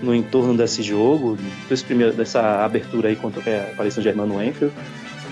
no 0.02 0.16
entorno 0.16 0.56
desse 0.56 0.82
jogo, 0.82 1.38
desse 1.68 1.84
primeiro, 1.84 2.14
dessa 2.14 2.64
abertura 2.64 3.10
aí 3.10 3.18
contra 3.18 3.42
a 3.42 3.76
Paris 3.76 3.96
Saint-Germain 3.96 4.30
no 4.30 4.42
Enfield. 4.42 4.74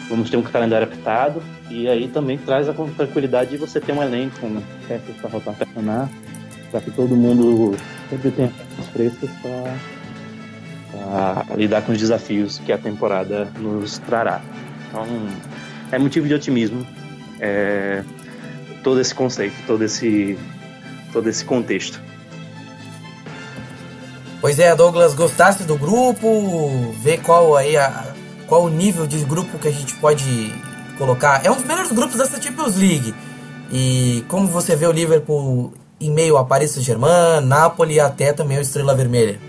Vamos 0.09 0.29
ter 0.29 0.35
um 0.35 0.41
calendário 0.41 0.87
apertado 0.87 1.41
e 1.69 1.87
aí 1.87 2.09
também 2.09 2.37
traz 2.37 2.67
a 2.67 2.73
tranquilidade 2.73 3.51
de 3.51 3.57
você 3.57 3.79
ter 3.79 3.93
um 3.93 4.03
elenco 4.03 4.37
com 4.41 4.61
peças 4.89 5.15
para 5.21 5.29
rotacionar, 5.29 6.09
para 6.69 6.81
que 6.81 6.91
todo 6.91 7.15
mundo 7.15 7.77
sempre 8.09 8.31
tenha 8.31 8.51
frescas 8.95 9.29
para 9.41 9.75
lidar 11.55 11.81
com 11.81 11.91
os 11.91 11.97
desafios 11.97 12.59
que 12.59 12.71
a 12.71 12.77
temporada 12.77 13.45
nos 13.59 13.97
trará. 13.99 14.41
Então, 14.87 15.05
é 15.91 15.99
motivo 15.99 16.27
de 16.27 16.33
otimismo 16.33 16.87
é, 17.39 18.03
todo 18.81 19.01
esse 19.01 19.13
conceito, 19.13 19.55
todo 19.67 19.83
esse, 19.83 20.37
todo 21.11 21.27
esse 21.27 21.43
contexto. 21.43 21.99
Pois 24.39 24.59
é, 24.59 24.73
Douglas, 24.75 25.13
gostaste 25.13 25.63
do 25.63 25.75
grupo? 25.75 26.93
Vê 27.01 27.17
qual 27.17 27.57
aí 27.57 27.75
a, 27.75 28.13
qual 28.47 28.63
o 28.63 28.69
nível 28.69 29.05
de 29.05 29.19
grupo 29.25 29.57
que 29.57 29.67
a 29.67 29.71
gente 29.71 29.93
pode 29.95 30.53
colocar. 30.97 31.45
É 31.45 31.51
um 31.51 31.55
dos 31.55 31.65
melhores 31.65 31.91
grupos 31.91 32.17
dessa 32.17 32.41
Champions 32.41 32.77
League. 32.77 33.13
E 33.71 34.23
como 34.27 34.47
você 34.47 34.75
vê 34.75 34.85
o 34.85 34.91
Liverpool 34.91 35.73
em 36.05 36.11
meio 36.11 36.37
a 36.37 36.45
Paris 36.45 36.71
Saint-Germain, 36.71 37.41
Napoli 37.43 37.95
e 37.95 37.99
até 37.99 38.33
também 38.33 38.57
o 38.57 38.61
Estrela 38.61 38.95
Vermelha? 38.95 39.39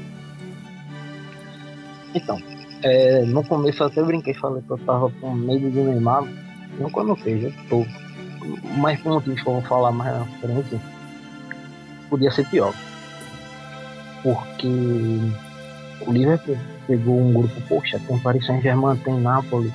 Então, 2.14 2.40
é, 2.82 3.22
no 3.22 3.44
começo 3.44 3.82
eu 3.82 3.86
até 3.86 4.02
brinquei, 4.02 4.34
falei 4.34 4.62
que 4.62 4.70
eu 4.70 4.78
tava 4.78 5.10
com 5.20 5.32
medo 5.32 5.70
do 5.70 5.84
Neymar. 5.84 6.24
Não 6.78 6.90
quando 6.90 7.18
eu 7.26 7.52
tô. 7.68 7.84
Mas 8.78 9.00
por 9.00 9.12
motivos 9.12 9.42
que 9.42 9.48
eu 9.48 9.54
vou 9.54 9.62
falar 9.62 9.92
mais 9.92 10.12
na 10.12 10.24
frente, 10.40 10.80
podia 12.08 12.30
ser 12.30 12.46
pior 12.48 12.72
porque 14.26 14.66
o 16.04 16.12
Liverpool 16.12 16.58
pegou 16.88 17.20
um 17.20 17.32
grupo, 17.32 17.60
poxa, 17.68 18.00
tem 18.08 18.18
Paris 18.18 18.44
Saint-Germain, 18.44 18.96
tem 18.96 19.20
Napoli, 19.20 19.72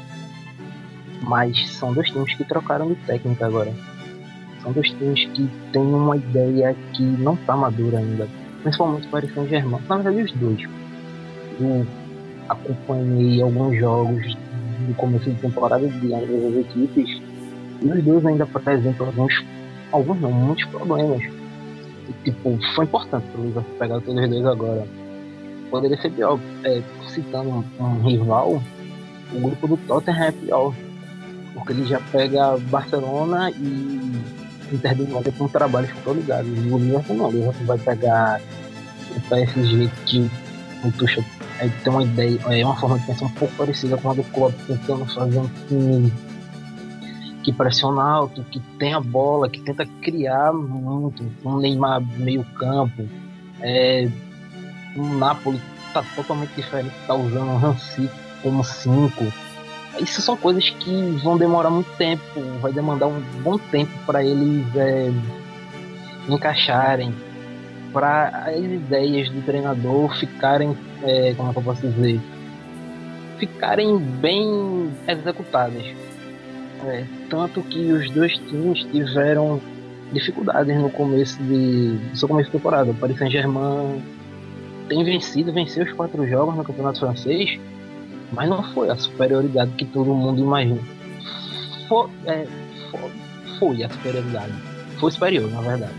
mas 1.21 1.69
são 1.69 1.93
dois 1.93 2.09
times 2.09 2.35
que 2.35 2.43
trocaram 2.43 2.89
de 2.89 2.95
técnica 2.95 3.45
agora. 3.45 3.71
São 4.63 4.71
dois 4.71 4.89
times 4.91 5.25
que 5.25 5.49
têm 5.71 5.81
uma 5.81 6.15
ideia 6.17 6.75
que 6.93 7.03
não 7.03 7.33
está 7.33 7.55
madura 7.55 7.97
ainda, 7.97 8.27
principalmente 8.61 9.07
o 9.07 9.11
Paris 9.11 9.33
Saint-Germain. 9.33 9.81
Na 9.89 9.97
verdade, 9.97 10.21
os 10.23 10.31
dois. 10.33 10.69
Eu 11.59 11.87
acompanhei 12.49 13.41
alguns 13.41 13.77
jogos 13.79 14.37
do 14.87 14.93
começo 14.95 15.29
de 15.29 15.41
temporada 15.41 15.87
de 15.87 16.13
ambas 16.13 16.45
as 16.45 16.55
equipes 16.65 17.21
e 17.81 17.87
os 17.87 18.03
dois 18.03 18.25
ainda 18.25 18.43
apresentam 18.43 19.07
alguns, 19.07 19.45
alguns 19.91 20.21
não, 20.21 20.31
muitos 20.31 20.65
problemas 20.65 21.21
tipo, 22.23 22.57
foi 22.75 22.85
importante 22.85 23.25
pro 23.31 23.43
Liverpool 23.43 23.75
pegar 23.77 23.97
os 23.97 24.03
dois 24.03 24.45
agora. 24.45 24.87
Poderia 25.69 25.97
ser 26.01 26.11
pior. 26.11 26.39
É, 26.63 26.81
citando 27.07 27.49
um, 27.49 27.83
um, 27.83 28.01
rival, 28.03 28.61
o 29.33 29.39
grupo 29.39 29.67
do 29.67 29.77
Tottenham 29.77 30.23
é 30.23 30.31
pior. 30.31 30.73
Porque 31.53 31.73
ele 31.73 31.85
já 31.85 31.99
pega 32.11 32.57
Barcelona 32.69 33.51
e 33.51 34.21
Inter 34.71 34.95
de 34.95 35.03
Milão 35.03 35.23
com 35.37 35.47
trabalhos 35.47 35.91
consolidados. 35.91 36.49
O 36.49 36.77
Liverpool 36.77 37.15
não. 37.15 37.27
O 37.27 37.31
Liverpool 37.31 37.65
vai 37.65 37.77
pegar 37.77 38.41
o 39.15 39.21
PSG 39.21 39.89
que 40.05 40.31
o 40.83 40.91
Tuchel 40.91 41.23
é, 41.59 41.67
tem 41.67 41.93
uma 41.93 42.03
ideia, 42.03 42.39
é 42.47 42.65
uma 42.65 42.75
forma 42.75 42.97
de 42.97 43.05
pensar 43.05 43.25
um 43.25 43.29
pouco 43.29 43.53
parecida 43.55 43.95
com 43.97 44.09
a 44.09 44.13
do 44.13 44.23
Klopp, 44.23 44.55
tentando 44.65 45.05
fazer 45.05 45.37
um 45.37 45.49
time 45.67 46.11
que 47.43 47.53
pressiona 47.53 48.01
alto, 48.01 48.43
que 48.45 48.59
tem 48.79 48.93
a 48.93 48.99
bola, 48.99 49.49
que 49.49 49.61
tenta 49.61 49.85
criar 50.01 50.53
muito, 50.53 51.23
um 51.45 51.57
Neymar 51.57 52.01
meio 52.17 52.43
campo, 52.55 53.07
é, 53.61 54.09
um 54.95 55.17
Napoli 55.17 55.61
tá 55.93 56.03
totalmente 56.15 56.51
diferente, 56.55 56.93
tá 57.05 57.13
usando 57.13 57.51
o 57.51 57.65
Hansi 57.65 58.09
como 58.41 58.63
5. 58.63 59.50
Isso 60.01 60.21
são 60.21 60.35
coisas 60.35 60.69
que 60.69 61.19
vão 61.23 61.37
demorar 61.37 61.69
muito 61.69 61.91
tempo, 61.97 62.41
vai 62.59 62.73
demandar 62.73 63.07
um 63.07 63.21
bom 63.43 63.57
tempo 63.57 63.91
para 64.05 64.23
eles 64.23 64.65
é, 64.75 65.11
encaixarem, 66.27 67.13
para 67.93 68.45
as 68.47 68.57
ideias 68.57 69.29
do 69.29 69.41
treinador 69.43 70.17
ficarem, 70.17 70.75
é, 71.03 71.33
como 71.35 71.49
é 71.49 71.53
que 71.53 71.59
eu 71.59 71.63
posso 71.63 71.87
dizer, 71.87 72.19
ficarem 73.37 73.97
bem 73.97 74.91
executadas 75.07 75.85
é, 76.85 77.05
tanto 77.29 77.61
que 77.61 77.91
os 77.91 78.09
dois 78.11 78.33
times 78.37 78.83
tiveram 78.91 79.61
dificuldades 80.11 80.75
no 80.75 80.89
começo 80.89 81.41
de 81.43 81.99
no 82.09 82.15
seu 82.15 82.27
começo 82.27 82.49
de 82.49 82.57
temporada. 82.57 82.91
O 82.91 82.95
Paris 82.95 83.17
Saint-Germain 83.17 84.01
tem 84.87 85.03
vencido, 85.03 85.53
venceu 85.53 85.85
os 85.85 85.93
quatro 85.93 86.27
jogos 86.27 86.55
no 86.55 86.63
Campeonato 86.63 86.99
Francês, 86.99 87.59
mas 88.31 88.49
não 88.49 88.63
foi 88.73 88.89
a 88.89 88.95
superioridade 88.95 89.71
que 89.71 89.85
todo 89.85 90.13
mundo 90.13 90.41
imagina. 90.41 90.79
Foi, 91.87 92.09
é, 92.25 92.47
foi, 92.89 93.11
foi 93.59 93.83
a 93.83 93.89
superioridade. 93.89 94.53
Foi 94.99 95.11
superior, 95.11 95.49
na 95.51 95.61
verdade. 95.61 95.93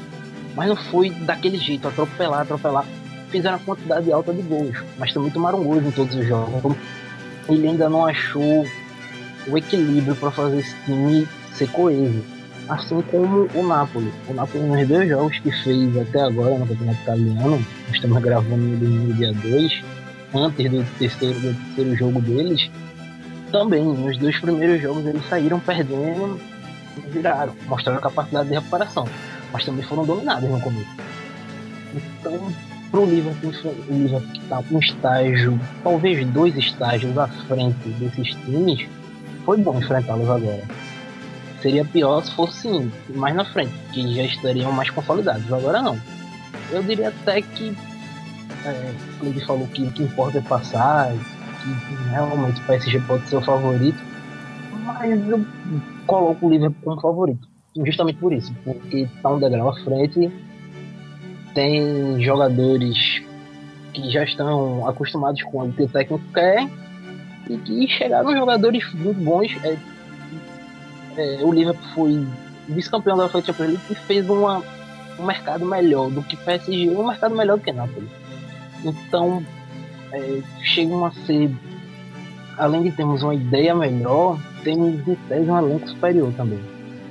Mas 0.54 0.68
não 0.68 0.76
foi 0.76 1.10
daquele 1.10 1.58
jeito, 1.58 1.88
atropelar, 1.88 2.40
atropelar. 2.40 2.86
Fizeram 3.30 3.56
uma 3.56 3.64
quantidade 3.64 4.12
alta 4.12 4.32
de 4.32 4.42
gols, 4.42 4.76
mas 4.98 5.12
também 5.12 5.30
tomaram 5.30 5.62
gols 5.62 5.84
em 5.84 5.90
todos 5.90 6.14
os 6.14 6.26
jogos. 6.26 6.76
Ele 7.48 7.68
ainda 7.68 7.88
não 7.88 8.06
achou 8.06 8.66
o 9.48 9.58
equilíbrio 9.58 10.14
para 10.16 10.30
fazer 10.30 10.60
esse 10.60 10.76
time 10.84 11.26
ser 11.54 11.70
coeso. 11.70 12.22
Assim 12.68 13.02
como 13.02 13.48
o 13.54 13.66
Napoli. 13.66 14.12
O 14.28 14.34
Napoli, 14.34 14.64
nos 14.64 14.86
dois 14.86 15.08
jogos 15.08 15.38
que 15.40 15.50
fez 15.62 15.96
até 15.96 16.20
agora 16.20 16.58
no 16.58 16.66
Campeonato 16.66 17.00
Italiano, 17.02 17.66
estamos 17.92 18.22
gravando 18.22 18.56
no 18.56 19.14
dia 19.14 19.32
2, 19.32 19.82
antes 20.34 20.70
do 20.70 20.84
terceiro, 20.98 21.38
do 21.40 21.54
terceiro 21.54 21.96
jogo 21.96 22.20
deles, 22.20 22.70
também, 23.50 23.84
nos 23.84 24.16
dois 24.16 24.38
primeiros 24.40 24.80
jogos, 24.80 25.04
eles 25.06 25.28
saíram 25.28 25.60
perdendo 25.60 26.40
e 26.96 27.10
viraram, 27.10 27.54
mostraram 27.66 28.00
capacidade 28.00 28.48
de 28.48 28.54
recuperação, 28.54 29.06
mas 29.52 29.64
também 29.64 29.84
foram 29.84 30.04
dominados 30.04 30.48
no 30.48 30.60
começo. 30.60 30.90
Então, 31.94 32.52
para 32.90 33.00
o 33.00 33.04
Liverpool, 33.06 33.52
o 33.88 33.92
Liverpool 33.92 34.32
que 34.32 34.38
está 34.38 34.62
um 34.70 34.78
estágio, 34.78 35.60
talvez 35.82 36.26
dois 36.28 36.56
estágios 36.56 37.16
à 37.16 37.28
frente 37.28 37.88
desses 37.98 38.34
times, 38.44 38.86
foi 39.44 39.58
bom 39.58 39.78
enfrentá-los 39.78 40.28
agora. 40.28 40.62
Seria 41.60 41.84
pior 41.84 42.22
se 42.24 42.32
fosse 42.32 42.90
mais 43.14 43.34
na 43.34 43.44
frente, 43.44 43.72
que 43.92 44.14
já 44.14 44.24
estariam 44.24 44.72
mais 44.72 44.90
consolidados. 44.90 45.50
Agora 45.52 45.80
não. 45.80 45.98
Eu 46.70 46.82
diria 46.82 47.08
até 47.08 47.40
que 47.40 47.76
é, 48.64 48.94
ele 49.22 49.40
falou 49.40 49.66
que 49.68 49.82
o 49.82 49.90
que 49.92 50.02
importa 50.02 50.38
é 50.38 50.42
passar, 50.42 51.12
que 51.12 52.10
realmente 52.10 52.60
o 52.60 52.64
PSG 52.64 53.00
pode 53.00 53.28
ser 53.28 53.36
o 53.36 53.42
favorito, 53.42 53.98
mas 54.84 55.28
eu 55.28 55.44
coloco 56.06 56.46
o 56.46 56.50
Liverpool 56.50 56.80
como 56.82 57.00
favorito. 57.00 57.48
Justamente 57.84 58.18
por 58.18 58.32
isso, 58.32 58.54
porque 58.64 59.08
está 59.16 59.30
um 59.30 59.38
degrau 59.38 59.70
à 59.70 59.74
frente, 59.80 60.30
tem 61.54 62.22
jogadores 62.22 63.22
que 63.92 64.10
já 64.10 64.24
estão 64.24 64.86
acostumados 64.86 65.42
com 65.42 65.64
o 65.64 65.72
que 65.72 65.82
o 65.82 65.88
técnico 65.88 66.24
quer 66.32 66.68
e 67.48 67.56
que 67.56 67.88
chegaram 67.88 68.36
jogadores 68.36 68.92
muito 68.94 69.22
bons. 69.22 69.56
É, 69.64 69.76
é, 71.16 71.44
o 71.44 71.52
Liverpool 71.52 71.88
foi 71.94 72.26
vice-campeão 72.68 73.16
da 73.16 73.28
Champions 73.28 73.58
League 73.58 73.80
e 73.90 73.94
fez 73.94 74.28
uma, 74.28 74.62
um 75.18 75.24
mercado 75.24 75.64
melhor 75.64 76.10
do 76.10 76.22
que 76.22 76.36
PSG, 76.36 76.90
um 76.90 77.06
mercado 77.06 77.34
melhor 77.34 77.58
do 77.58 77.64
que 77.64 77.72
Napoli. 77.72 78.21
Então, 78.84 79.44
é, 80.12 80.40
chegam 80.62 81.04
a 81.04 81.12
ser, 81.26 81.50
além 82.58 82.82
de 82.82 82.92
termos 82.92 83.22
uma 83.22 83.34
ideia 83.34 83.74
melhor, 83.74 84.38
temos 84.64 85.06
em 85.06 85.14
tese 85.28 85.50
um 85.50 85.58
elenco 85.58 85.88
superior 85.88 86.32
também. 86.36 86.60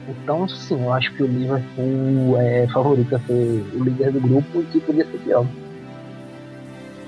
Então, 0.07 0.47
sim, 0.47 0.83
eu 0.83 0.91
acho 0.93 1.13
que 1.13 1.23
o 1.23 1.27
Liverpool 1.27 2.37
é 2.39 2.67
favorito 2.67 3.15
a 3.15 3.19
ser 3.19 3.65
o 3.73 3.83
líder 3.83 4.11
do 4.11 4.19
grupo 4.19 4.61
e 4.61 4.65
que 4.65 4.79
podia 4.79 5.05
ser 5.05 5.17
pior. 5.19 5.45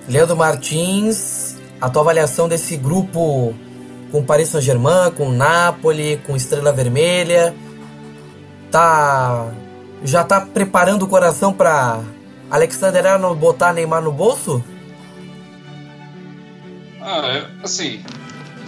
Leandro 0.08 0.36
Martins, 0.36 1.58
a 1.80 1.90
tua 1.90 2.02
avaliação 2.02 2.48
desse 2.48 2.78
grupo 2.78 3.54
com 4.12 4.24
Paris 4.24 4.50
Saint-Germain, 4.50 5.12
com 5.12 5.32
Napoli, 5.32 6.18
com 6.26 6.36
Estrela 6.36 6.72
Vermelha, 6.72 7.54
tá 8.70 9.52
já 10.04 10.24
tá 10.24 10.42
preparando 10.42 11.04
o 11.04 11.08
coração 11.08 11.54
para 11.54 12.02
Alexander 12.54 13.04
Arnold 13.04 13.40
botar 13.40 13.74
Neymar 13.74 14.04
no 14.04 14.12
bolso? 14.12 14.64
Ah, 17.02 17.22
é, 17.26 17.48
assim, 17.64 18.04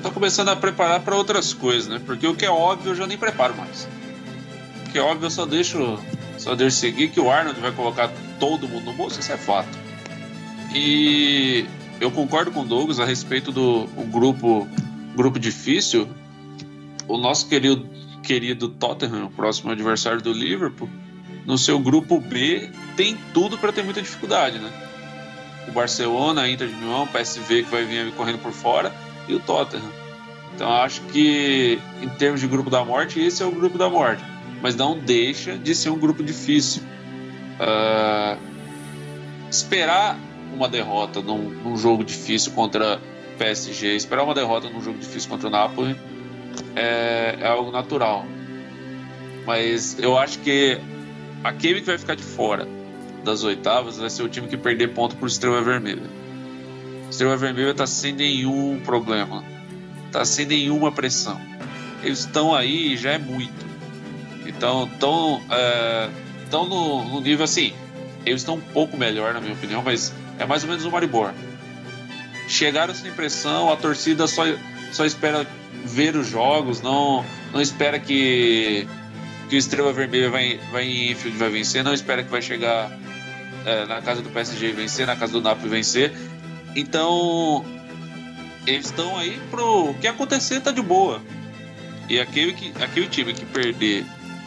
tô 0.01 0.09
começando 0.09 0.49
a 0.49 0.55
preparar 0.55 1.01
para 1.01 1.15
outras 1.15 1.53
coisas, 1.53 1.87
né? 1.87 2.01
Porque 2.03 2.25
o 2.25 2.33
que 2.33 2.43
é 2.43 2.49
óbvio 2.49 2.93
eu 2.93 2.95
já 2.95 3.05
nem 3.05 3.15
preparo 3.15 3.55
mais. 3.55 3.87
O 4.87 4.91
que 4.91 4.97
é 4.97 5.01
óbvio 5.03 5.27
eu 5.27 5.29
só 5.29 5.45
deixo, 5.45 5.99
só 6.35 6.55
deixo 6.55 6.77
seguir 6.77 7.09
que 7.09 7.19
o 7.19 7.29
Arnold 7.29 7.59
vai 7.59 7.71
colocar 7.71 8.11
todo 8.39 8.67
mundo 8.67 8.85
no 8.85 8.93
bolso, 8.93 9.19
isso 9.19 9.31
é 9.31 9.37
fato. 9.37 9.77
E 10.73 11.67
eu 12.01 12.09
concordo 12.09 12.49
com 12.49 12.61
o 12.61 12.65
Douglas 12.65 12.99
a 12.99 13.05
respeito 13.05 13.51
do 13.51 13.83
o 13.95 14.07
grupo, 14.11 14.67
grupo 15.15 15.37
difícil. 15.37 16.09
O 17.07 17.19
nosso 17.19 17.47
querido, 17.47 17.87
querido 18.23 18.67
Tottenham, 18.67 19.29
próximo 19.29 19.71
adversário 19.71 20.23
do 20.23 20.33
Liverpool, 20.33 20.89
no 21.45 21.55
seu 21.55 21.77
grupo 21.77 22.19
B 22.19 22.71
tem 22.95 23.17
tudo 23.33 23.57
para 23.57 23.71
ter 23.71 23.83
muita 23.83 24.01
dificuldade, 24.01 24.59
né? 24.59 24.71
O 25.67 25.71
Barcelona, 25.71 26.43
a 26.43 26.49
Inter 26.49 26.67
de 26.67 26.75
Milão, 26.75 27.03
o 27.03 27.07
PSV 27.07 27.63
que 27.63 27.71
vai 27.71 27.83
vir 27.85 28.11
correndo 28.13 28.39
por 28.39 28.51
fora 28.51 28.93
e 29.27 29.33
o 29.33 29.39
Tottenham. 29.39 29.91
Então 30.55 30.71
acho 30.71 31.01
que 31.01 31.79
em 32.01 32.09
termos 32.09 32.39
de 32.39 32.47
grupo 32.47 32.69
da 32.69 32.83
morte, 32.85 33.19
esse 33.19 33.43
é 33.43 33.45
o 33.45 33.51
grupo 33.51 33.77
da 33.77 33.89
morte, 33.89 34.23
mas 34.61 34.75
não 34.75 34.97
deixa 34.97 35.57
de 35.57 35.75
ser 35.75 35.89
um 35.89 35.99
grupo 35.99 36.23
difícil. 36.23 36.81
Uh, 37.59 38.37
esperar 39.49 40.17
uma 40.53 40.67
derrota 40.67 41.21
num, 41.21 41.49
num, 41.49 41.77
jogo 41.77 42.03
difícil 42.03 42.51
contra 42.51 42.99
PSG, 43.37 43.95
esperar 43.95 44.23
uma 44.23 44.33
derrota 44.33 44.69
num 44.69 44.81
jogo 44.81 44.97
difícil 44.99 45.29
contra 45.29 45.47
o 45.47 45.51
Napoli 45.51 45.97
é, 46.75 47.37
é 47.39 47.47
algo 47.47 47.71
natural. 47.71 48.25
Mas 49.45 49.97
eu 49.99 50.17
acho 50.17 50.39
que 50.39 50.79
aquele 51.43 51.81
que 51.81 51.87
vai 51.87 51.97
ficar 51.97 52.15
de 52.15 52.23
fora 52.23 52.67
das 53.25 53.43
oitavas 53.43 53.97
vai 53.97 54.09
ser 54.09 54.23
o 54.23 54.29
time 54.29 54.47
que 54.47 54.55
perder 54.55 54.93
ponto 54.93 55.15
por 55.17 55.27
Estrela 55.27 55.61
Vermelha. 55.61 56.03
Estrela 57.09 57.35
Vermelha 57.35 57.71
está 57.71 57.85
sem 57.85 58.13
nenhum 58.13 58.79
problema, 58.85 59.43
está 60.07 60.23
sem 60.23 60.45
nenhuma 60.45 60.91
pressão. 60.91 61.41
Eles 62.03 62.19
estão 62.19 62.53
aí 62.53 62.93
e 62.93 62.97
já 62.97 63.11
é 63.11 63.17
muito. 63.17 63.65
Então, 64.45 64.85
estão 64.85 65.41
é, 65.49 66.09
tão 66.49 66.65
no, 66.65 67.03
no, 67.03 67.21
nível 67.21 67.43
assim. 67.43 67.73
Eles 68.25 68.41
estão 68.41 68.55
um 68.55 68.61
pouco 68.61 68.95
melhor, 68.95 69.33
na 69.33 69.41
minha 69.41 69.53
opinião, 69.53 69.81
mas 69.83 70.13
é 70.39 70.45
mais 70.45 70.63
ou 70.63 70.69
menos 70.69 70.85
o 70.85 70.91
Maribor. 70.91 71.31
Chegaram 72.47 72.93
sem 72.93 73.11
pressão, 73.11 73.71
a 73.71 73.75
torcida 73.75 74.27
só, 74.27 74.43
só 74.91 75.03
espera 75.03 75.47
ver 75.83 76.15
os 76.15 76.27
jogos, 76.27 76.81
não, 76.81 77.25
não 77.51 77.61
espera 77.61 77.99
que 77.99 78.87
que 79.49 79.55
o 79.55 79.59
Estrela 79.59 79.93
Vermelha 79.93 80.29
vai, 80.29 80.59
vai 80.71 80.83
em 80.85 81.11
Enfield 81.11 81.37
vai 81.37 81.49
vencer, 81.49 81.83
não 81.83 81.93
espera 81.93 82.23
que 82.23 82.31
vai 82.31 82.41
chegar 82.41 82.91
é, 83.65 83.85
na 83.85 84.01
casa 84.01 84.21
do 84.21 84.29
PSG 84.29 84.71
vencer, 84.71 85.07
na 85.07 85.15
casa 85.15 85.33
do 85.33 85.41
Napoli 85.41 85.69
vencer. 85.69 86.13
Então, 86.75 87.65
eles 88.67 88.85
estão 88.85 89.17
aí 89.17 89.39
pro 89.49 89.89
o 89.89 89.93
que 89.95 90.07
acontecer 90.07 90.61
tá 90.61 90.71
de 90.71 90.81
boa. 90.81 91.21
E 92.07 92.19
aquele, 92.19 92.53
que, 92.53 92.71
aquele 92.83 93.07
time 93.07 93.33
que 93.33 93.45
perder 93.45 94.05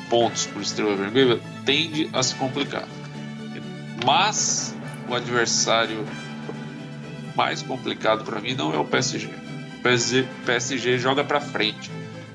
pontos 0.08 0.46
por 0.46 0.62
Estrela 0.62 0.94
Vermelha 0.94 1.40
tende 1.64 2.08
a 2.12 2.22
se 2.22 2.34
complicar. 2.36 2.86
Mas 4.04 4.74
o 5.08 5.14
adversário 5.14 6.06
mais 7.34 7.62
complicado 7.62 8.24
para 8.24 8.40
mim 8.40 8.54
não 8.54 8.72
é 8.72 8.78
o 8.78 8.84
PSG. 8.84 9.28
O 9.78 9.82
PSG, 9.82 10.26
PSG 10.44 10.98
joga 10.98 11.24
para 11.24 11.40
frente. 11.40 11.90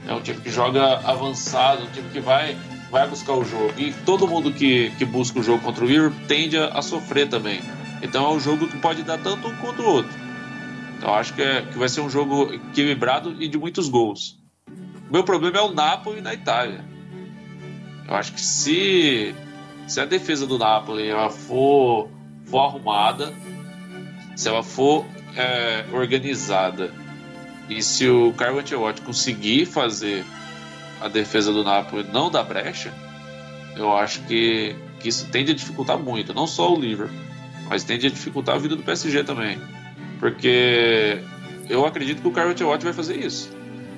É 0.07 0.13
um 0.13 0.21
time 0.21 0.39
que 0.41 0.49
joga 0.49 0.99
avançado, 0.99 1.83
um 1.83 1.87
time 1.87 2.09
que 2.09 2.19
vai, 2.19 2.57
vai 2.93 3.07
buscar 3.07 3.33
o 3.33 3.43
jogo. 3.43 3.73
E 3.75 3.91
todo 4.05 4.27
mundo 4.27 4.53
que, 4.53 4.91
que 4.91 5.03
busca 5.03 5.39
o 5.39 5.43
jogo 5.43 5.63
contra 5.63 5.83
o 5.83 5.87
Liverpool 5.87 6.27
tende 6.27 6.55
a, 6.55 6.67
a 6.67 6.81
sofrer 6.83 7.27
também. 7.27 7.59
Então 8.03 8.23
é 8.23 8.29
um 8.29 8.39
jogo 8.39 8.67
que 8.67 8.77
pode 8.77 9.01
dar 9.01 9.17
tanto 9.17 9.47
um 9.47 9.55
quanto 9.57 9.81
o 9.81 9.85
outro. 9.85 10.13
Então 10.95 11.11
acho 11.15 11.33
que, 11.33 11.41
é, 11.41 11.63
que 11.63 11.75
vai 11.75 11.89
ser 11.89 12.01
um 12.01 12.09
jogo 12.09 12.53
equilibrado 12.53 13.35
e 13.41 13.47
de 13.47 13.57
muitos 13.57 13.89
gols. 13.89 14.37
Meu 15.09 15.23
problema 15.23 15.57
é 15.57 15.61
o 15.61 15.73
Napoli 15.73 16.21
na 16.21 16.35
Itália. 16.35 16.85
Eu 18.07 18.13
acho 18.13 18.31
que 18.31 18.41
se, 18.41 19.33
se 19.87 19.99
a 19.99 20.05
defesa 20.05 20.45
do 20.45 20.59
Napoli 20.59 21.07
ela 21.07 21.31
for, 21.31 22.09
for 22.45 22.59
arrumada, 22.59 23.33
se 24.35 24.47
ela 24.47 24.61
for 24.61 25.03
é, 25.35 25.83
organizada 25.91 26.93
e 27.67 27.81
se 27.81 28.07
o 28.07 28.31
Carlo 28.33 28.59
Ancelotti 28.59 29.01
conseguir 29.01 29.65
fazer 29.65 30.23
a 31.03 31.09
defesa 31.09 31.51
do 31.51 31.63
Napoli 31.63 32.07
não 32.13 32.31
dar 32.31 32.43
brecha, 32.43 32.93
eu 33.75 33.95
acho 33.95 34.21
que, 34.21 34.73
que 35.01 35.09
isso 35.09 35.27
tende 35.29 35.51
a 35.51 35.55
dificultar 35.55 35.99
muito, 35.99 36.33
não 36.33 36.47
só 36.47 36.73
o 36.73 36.79
Liverpool, 36.79 37.17
mas 37.67 37.83
tende 37.83 38.07
a 38.07 38.09
dificultar 38.09 38.55
a 38.55 38.57
vida 38.57 38.75
do 38.75 38.83
PSG 38.83 39.23
também. 39.23 39.59
Porque 40.17 41.19
eu 41.69 41.85
acredito 41.85 42.21
que 42.21 42.27
o 42.27 42.31
Carlo 42.31 42.51
Ancelotti 42.51 42.85
vai 42.85 42.93
fazer 42.93 43.17
isso. 43.17 43.51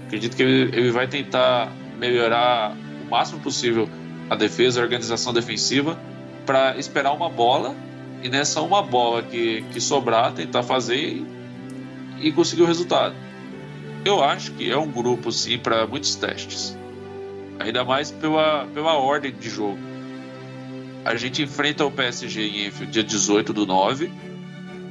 Acredito 0.07 0.35
que 0.35 0.41
ele, 0.41 0.75
ele 0.75 0.91
vai 0.91 1.07
tentar 1.07 1.71
melhorar 1.99 2.75
o 3.05 3.09
máximo 3.09 3.39
possível 3.39 3.87
a 4.27 4.35
defesa, 4.35 4.79
a 4.79 4.83
organização 4.83 5.31
defensiva, 5.31 5.99
para 6.43 6.75
esperar 6.77 7.13
uma 7.13 7.29
bola 7.29 7.75
e 8.23 8.29
nessa 8.29 8.61
uma 8.61 8.81
bola 8.81 9.21
que, 9.21 9.63
que 9.71 9.79
sobrar, 9.79 10.33
tentar 10.33 10.63
fazer 10.63 10.97
e, 10.97 11.25
e 12.19 12.31
conseguir 12.31 12.63
o 12.63 12.65
resultado. 12.65 13.13
Eu 14.03 14.23
acho 14.23 14.51
que 14.53 14.71
é 14.71 14.77
um 14.77 14.89
grupo, 14.89 15.31
sim, 15.31 15.59
para 15.59 15.85
muitos 15.85 16.15
testes. 16.15 16.75
Ainda 17.59 17.83
mais 17.83 18.11
pela, 18.11 18.67
pela 18.73 18.93
ordem 18.93 19.31
de 19.31 19.49
jogo. 19.49 19.79
A 21.03 21.15
gente 21.15 21.41
enfrenta 21.41 21.85
o 21.85 21.91
PSG 21.91 22.41
em 22.41 22.67
Enfield 22.67 22.91
dia 22.91 23.03
18 23.03 23.53
do 23.53 23.65
9. 23.65 24.11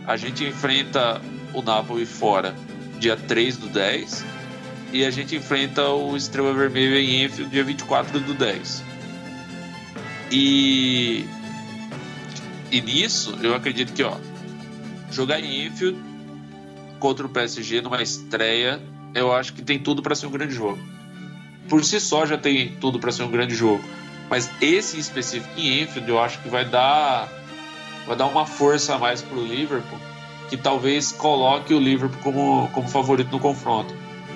A 0.07 0.17
gente 0.17 0.45
enfrenta 0.45 1.21
o 1.53 1.63
Napoli 1.63 2.07
fora 2.07 2.55
dia 2.99 3.17
3 3.17 3.57
do 3.57 3.69
10. 3.69 4.25
E 4.93 5.05
a 5.05 5.11
gente 5.11 5.35
enfrenta 5.35 5.89
o 5.89 6.17
Estrela 6.17 6.53
Vermelha 6.53 7.01
em 7.01 7.25
Enfield 7.25 7.51
dia 7.51 7.65
24 7.65 8.21
do 8.21 8.35
10. 8.35 8.85
E, 10.31 11.27
e 12.71 12.81
nisso, 12.81 13.39
eu 13.43 13.55
acredito 13.55 13.93
que 13.93 14.03
ó, 14.03 14.17
jogar 15.11 15.41
em 15.41 15.67
Enfield 15.67 15.99
contra 16.99 17.27
o 17.27 17.29
PSG 17.29 17.81
numa 17.81 18.03
estreia 18.03 18.81
eu 19.15 19.33
acho 19.33 19.53
que 19.53 19.63
tem 19.63 19.79
tudo 19.79 20.03
para 20.03 20.15
ser 20.15 20.27
um 20.27 20.31
grande 20.31 20.55
jogo. 20.55 20.79
Por 21.69 21.85
si 21.85 22.01
só 22.01 22.27
já 22.27 22.37
tem 22.37 22.77
tudo 22.81 22.99
para 22.99 23.11
ser 23.11 23.23
um 23.23 23.31
grande 23.31 23.55
jogo, 23.55 23.83
mas 24.29 24.51
esse 24.61 24.99
específico 24.99 25.59
em 25.59 25.83
Enfield 25.83 26.09
eu 26.09 26.21
acho 26.21 26.41
que 26.41 26.49
vai 26.49 26.65
dar 26.65 27.29
vai 28.07 28.17
dar 28.17 28.27
uma 28.27 28.45
força 28.45 28.95
a 28.95 28.99
mais 28.99 29.23
para 29.23 29.39
o 29.39 29.45
Liverpool, 29.45 29.99
que 30.49 30.57
talvez 30.57 31.11
coloque 31.13 31.73
o 31.73 31.79
Liverpool 31.79 32.21
como, 32.23 32.69
como 32.73 32.89
favorito 32.89 33.31
no 33.31 33.41
confronto. 33.41 33.95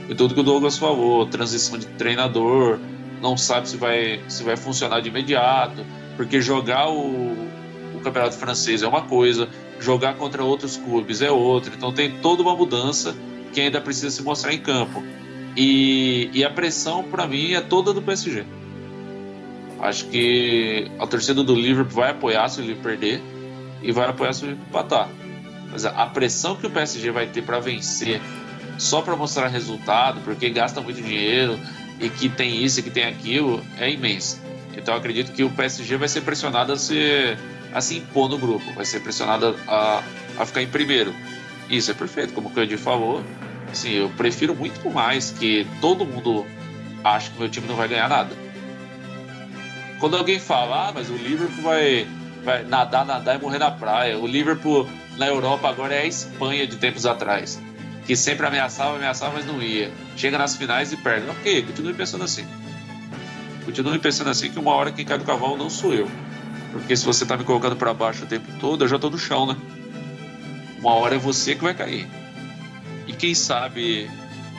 E 0.09 0.15
tudo 0.15 0.35
que 0.35 0.41
o 0.41 0.43
Douglas 0.43 0.79
falou, 0.79 1.27
transição 1.27 1.79
de 1.79 1.87
treinador, 1.87 2.79
não 3.21 3.37
sabe 3.37 3.69
se 3.69 3.77
vai, 3.77 4.23
se 4.27 4.43
vai 4.43 4.57
funcionar 4.57 5.01
de 5.01 5.09
imediato, 5.09 5.85
porque 6.17 6.41
jogar 6.41 6.89
o, 6.89 7.37
o 7.95 8.01
campeonato 8.03 8.37
francês 8.37 8.83
é 8.83 8.89
uma 8.89 9.03
coisa, 9.03 9.49
jogar 9.79 10.15
contra 10.15 10.43
outros 10.43 10.77
clubes 10.77 11.21
é 11.21 11.31
outra, 11.31 11.75
então 11.75 11.93
tem 11.93 12.11
toda 12.21 12.43
uma 12.43 12.57
mudança 12.57 13.15
que 13.53 13.61
ainda 13.61 13.81
precisa 13.81 14.11
se 14.11 14.23
mostrar 14.23 14.53
em 14.53 14.59
campo. 14.59 15.03
E, 15.61 16.31
e 16.33 16.45
a 16.45 16.51
pressão, 16.51 17.03
para 17.03 17.27
mim, 17.27 17.53
é 17.53 17.61
toda 17.61 17.93
do 17.93 18.01
PSG. 18.01 18.45
Acho 19.81 20.05
que 20.05 20.89
a 21.01 21.07
torcida 21.07 21.43
do 21.43 21.53
Liverpool 21.53 21.97
vai 21.97 22.13
apoiar 22.13 22.49
se 22.49 22.61
ele 22.61 22.77
perder 22.77 23.21
e 23.83 23.91
vai 23.91 24.09
apoiar 24.09 24.33
se 24.33 24.45
ele 24.45 24.53
empatar. 24.53 25.09
Mas 25.73 25.85
a 25.85 26.07
pressão 26.07 26.55
que 26.55 26.65
o 26.65 26.71
PSG 26.71 27.11
vai 27.11 27.27
ter 27.27 27.43
para 27.43 27.59
vencer 27.59 28.21
só 28.79 29.03
para 29.03 29.17
mostrar 29.17 29.49
resultado, 29.49 30.21
porque 30.21 30.49
gasta 30.49 30.81
muito 30.81 31.03
dinheiro 31.03 31.59
e 31.99 32.09
que 32.09 32.29
tem 32.29 32.63
isso 32.63 32.79
e 32.79 32.83
que 32.85 32.91
tem 32.91 33.07
aquilo, 33.07 33.61
é 33.79 33.91
imensa. 33.91 34.41
Então 34.77 34.95
acredito 34.95 35.33
que 35.33 35.43
o 35.43 35.51
PSG 35.51 35.97
vai 35.97 36.09
ser 36.09 36.21
pressionado 36.21 36.73
a 36.73 36.77
se, 36.77 37.37
a 37.75 37.81
se 37.81 37.97
impor 37.97 38.29
no 38.29 38.39
grupo, 38.39 38.73
vai 38.75 38.85
ser 38.85 39.01
pressionado 39.01 39.57
a, 39.67 40.05
a 40.39 40.47
ficar 40.47 40.63
em 40.63 40.69
primeiro. 40.69 41.13
Isso 41.69 41.91
é 41.91 41.95
perfeito, 41.95 42.33
como 42.33 42.49
o 42.49 42.53
Candy 42.53 42.77
falou. 42.77 43.25
Assim, 43.71 43.91
eu 43.91 44.09
prefiro 44.11 44.55
muito 44.55 44.91
mais 44.91 45.31
que 45.31 45.67
todo 45.81 46.07
mundo 46.07 46.47
ache 47.05 47.31
que 47.31 47.39
meu 47.39 47.49
time 47.49 47.67
não 47.67 47.77
vai 47.77 47.89
ganhar 47.89 48.09
nada. 48.09 48.35
Quando 50.01 50.17
alguém 50.17 50.39
fala, 50.39 50.89
ah, 50.89 50.93
mas 50.93 51.11
o 51.11 51.17
Liverpool 51.17 51.63
vai, 51.63 52.07
vai 52.45 52.65
nadar, 52.65 53.05
nadar 53.05 53.37
e 53.37 53.43
morrer 53.43 53.59
na 53.59 53.71
praia. 53.71 54.19
O 54.19 54.27
Liverpool 54.27 54.89
na 55.17 55.27
Europa 55.27 55.69
agora 55.69 55.95
é 55.95 56.03
a 56.03 56.07
Espanha 56.07 56.67
de 56.67 56.77
tempos 56.77 57.05
atrás. 57.05 57.61
Que 58.07 58.17
sempre 58.17 58.47
ameaçava, 58.47 58.97
ameaçava, 58.97 59.35
mas 59.35 59.45
não 59.45 59.61
ia. 59.61 59.91
Chega 60.17 60.39
nas 60.39 60.57
finais 60.57 60.93
e 60.93 60.97
perde. 60.97 61.29
Ok, 61.29 61.63
continue 61.63 61.93
pensando 61.93 62.25
assim. 62.25 62.47
Continue 63.65 63.99
pensando 63.99 64.31
assim 64.31 64.51
que 64.51 64.59
uma 64.59 64.71
hora 64.71 64.93
quem 64.93 65.05
cai 65.05 65.19
do 65.19 65.25
cavalo 65.25 65.57
não 65.57 65.69
sou 65.69 65.93
eu. 65.93 66.09
Porque 66.73 66.97
se 66.97 67.05
você 67.05 67.27
tá 67.27 67.37
me 67.37 67.45
colocando 67.45 67.77
para 67.77 67.93
baixo 67.93 68.25
o 68.25 68.27
tempo 68.27 68.47
todo, 68.61 68.85
eu 68.85 68.89
já 68.89 68.99
tô 68.99 69.11
no 69.11 69.19
chão, 69.19 69.47
né? 69.47 69.57
Uma 70.79 70.95
hora 70.95 71.17
é 71.17 71.19
você 71.19 71.55
que 71.55 71.63
vai 71.63 71.75
cair. 71.75 72.07
Quem 73.19 73.35
sabe 73.35 74.09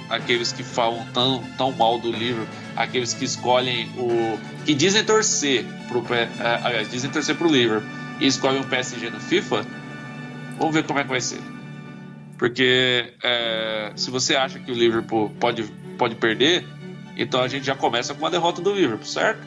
aqueles 0.10 0.51
que 0.51 0.64
falam 0.64 1.05
tão, 1.14 1.43
tão 1.57 1.72
mal 1.72 1.99
do 1.99 2.12
livro, 2.12 2.47
aqueles 2.76 3.14
que 3.14 3.26
escolhem 3.26 3.89
o. 3.97 4.38
que 4.66 4.74
dizem 4.74 5.03
torcer 5.03 5.66
pro. 5.88 6.03
É, 6.14 6.30
aliás, 6.64 6.89
dizem 6.89 7.10
torcer 7.10 7.36
pro 7.36 7.47
livro, 7.49 7.84
e 8.20 8.28
escolhe 8.28 8.60
um 8.60 8.64
PSG 8.64 9.10
no 9.10 9.20
FIFA, 9.20 9.66
vamos 10.57 10.74
ver 10.74 10.84
como 10.84 10.99
é 10.99 11.03
que 11.03 11.10
vai 11.10 11.22
ser. 11.22 11.39
Porque 12.38 13.14
é, 13.24 13.91
se 13.95 14.10
você 14.10 14.36
acha 14.36 14.60
que 14.60 14.72
o 14.72 14.76
Liverpool 14.76 15.30
pode, 15.39 15.64
pode 15.97 16.16
perder, 16.16 16.66
então 17.18 17.41
a 17.41 17.47
gente 17.47 17.66
já 17.66 17.76
começa 17.76 18.14
com 18.14 18.22
uma 18.22 18.32
derrota 18.32 18.62
do 18.62 18.74
Liverpool, 18.74 19.05
certo? 19.05 19.45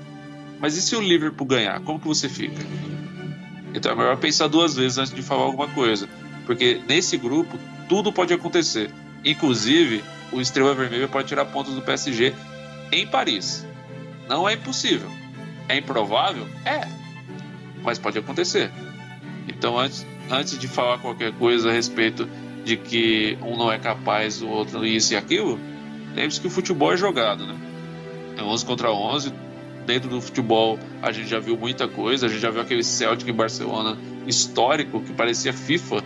Mas 0.61 0.77
e 0.77 0.83
se 0.83 0.95
o 0.95 1.01
Liverpool 1.01 1.47
ganhar? 1.47 1.81
Como 1.81 1.99
que 1.99 2.07
você 2.07 2.29
fica? 2.29 2.63
Então 3.75 3.93
é 3.93 3.95
melhor 3.97 4.17
pensar 4.19 4.47
duas 4.47 4.77
vezes 4.77 4.99
antes 4.99 5.13
de 5.13 5.23
falar 5.23 5.45
alguma 5.45 5.69
coisa. 5.69 6.09
Porque 6.45 6.81
nesse 6.87 7.17
grupo 7.17 7.59
tudo 7.89 8.13
pode 8.13 8.33
acontecer. 8.33 8.91
Inclusive, 9.25 10.03
o 10.33 10.41
Estrela 10.41 10.75
Vermelha 10.75 11.09
pode 11.09 11.29
tirar 11.29 11.45
pontos 11.47 11.75
do 11.75 11.83
PSG 11.83 12.35
em 12.91 13.07
Paris. 13.07 13.67
Não 14.29 14.49
é 14.49 14.55
impossível. 14.55 15.11
É 15.69 15.77
improvável? 15.77 16.47
É. 16.65 16.87
Mas 17.83 17.99
pode 17.99 18.19
acontecer. 18.19 18.71
Então, 19.49 19.79
antes, 19.79 20.07
antes 20.31 20.59
de 20.59 20.69
falar 20.69 20.99
qualquer 20.99 21.33
coisa 21.33 21.71
a 21.71 21.73
respeito 21.73 22.29
de 22.65 22.77
que 22.77 23.37
um 23.43 23.57
não 23.57 23.71
é 23.73 23.79
capaz, 23.79 24.41
o 24.41 24.49
outro 24.49 24.87
isso 24.87 25.13
e 25.13 25.17
aquilo, 25.17 25.59
lembre-se 26.15 26.41
que 26.41 26.47
o 26.47 26.51
futebol 26.51 26.93
é 26.93 26.97
jogado, 26.97 27.47
né? 27.47 27.57
É 28.37 28.43
11 28.43 28.65
contra 28.65 28.91
11. 28.91 29.33
Dentro 29.85 30.09
do 30.09 30.21
futebol, 30.21 30.79
a 31.03 31.11
gente 31.11 31.29
já 31.29 31.41
viu 31.41 31.57
muita 31.57 31.89
coisa. 31.89 32.27
A 32.27 32.29
gente 32.29 32.41
já 32.41 32.51
viu 32.51 32.61
aquele 32.61 32.85
Celtic 32.85 33.29
em 33.29 33.33
Barcelona 33.33 33.99
histórico 34.27 35.01
que 35.01 35.13
parecia 35.13 35.53
FIFA. 35.53 36.05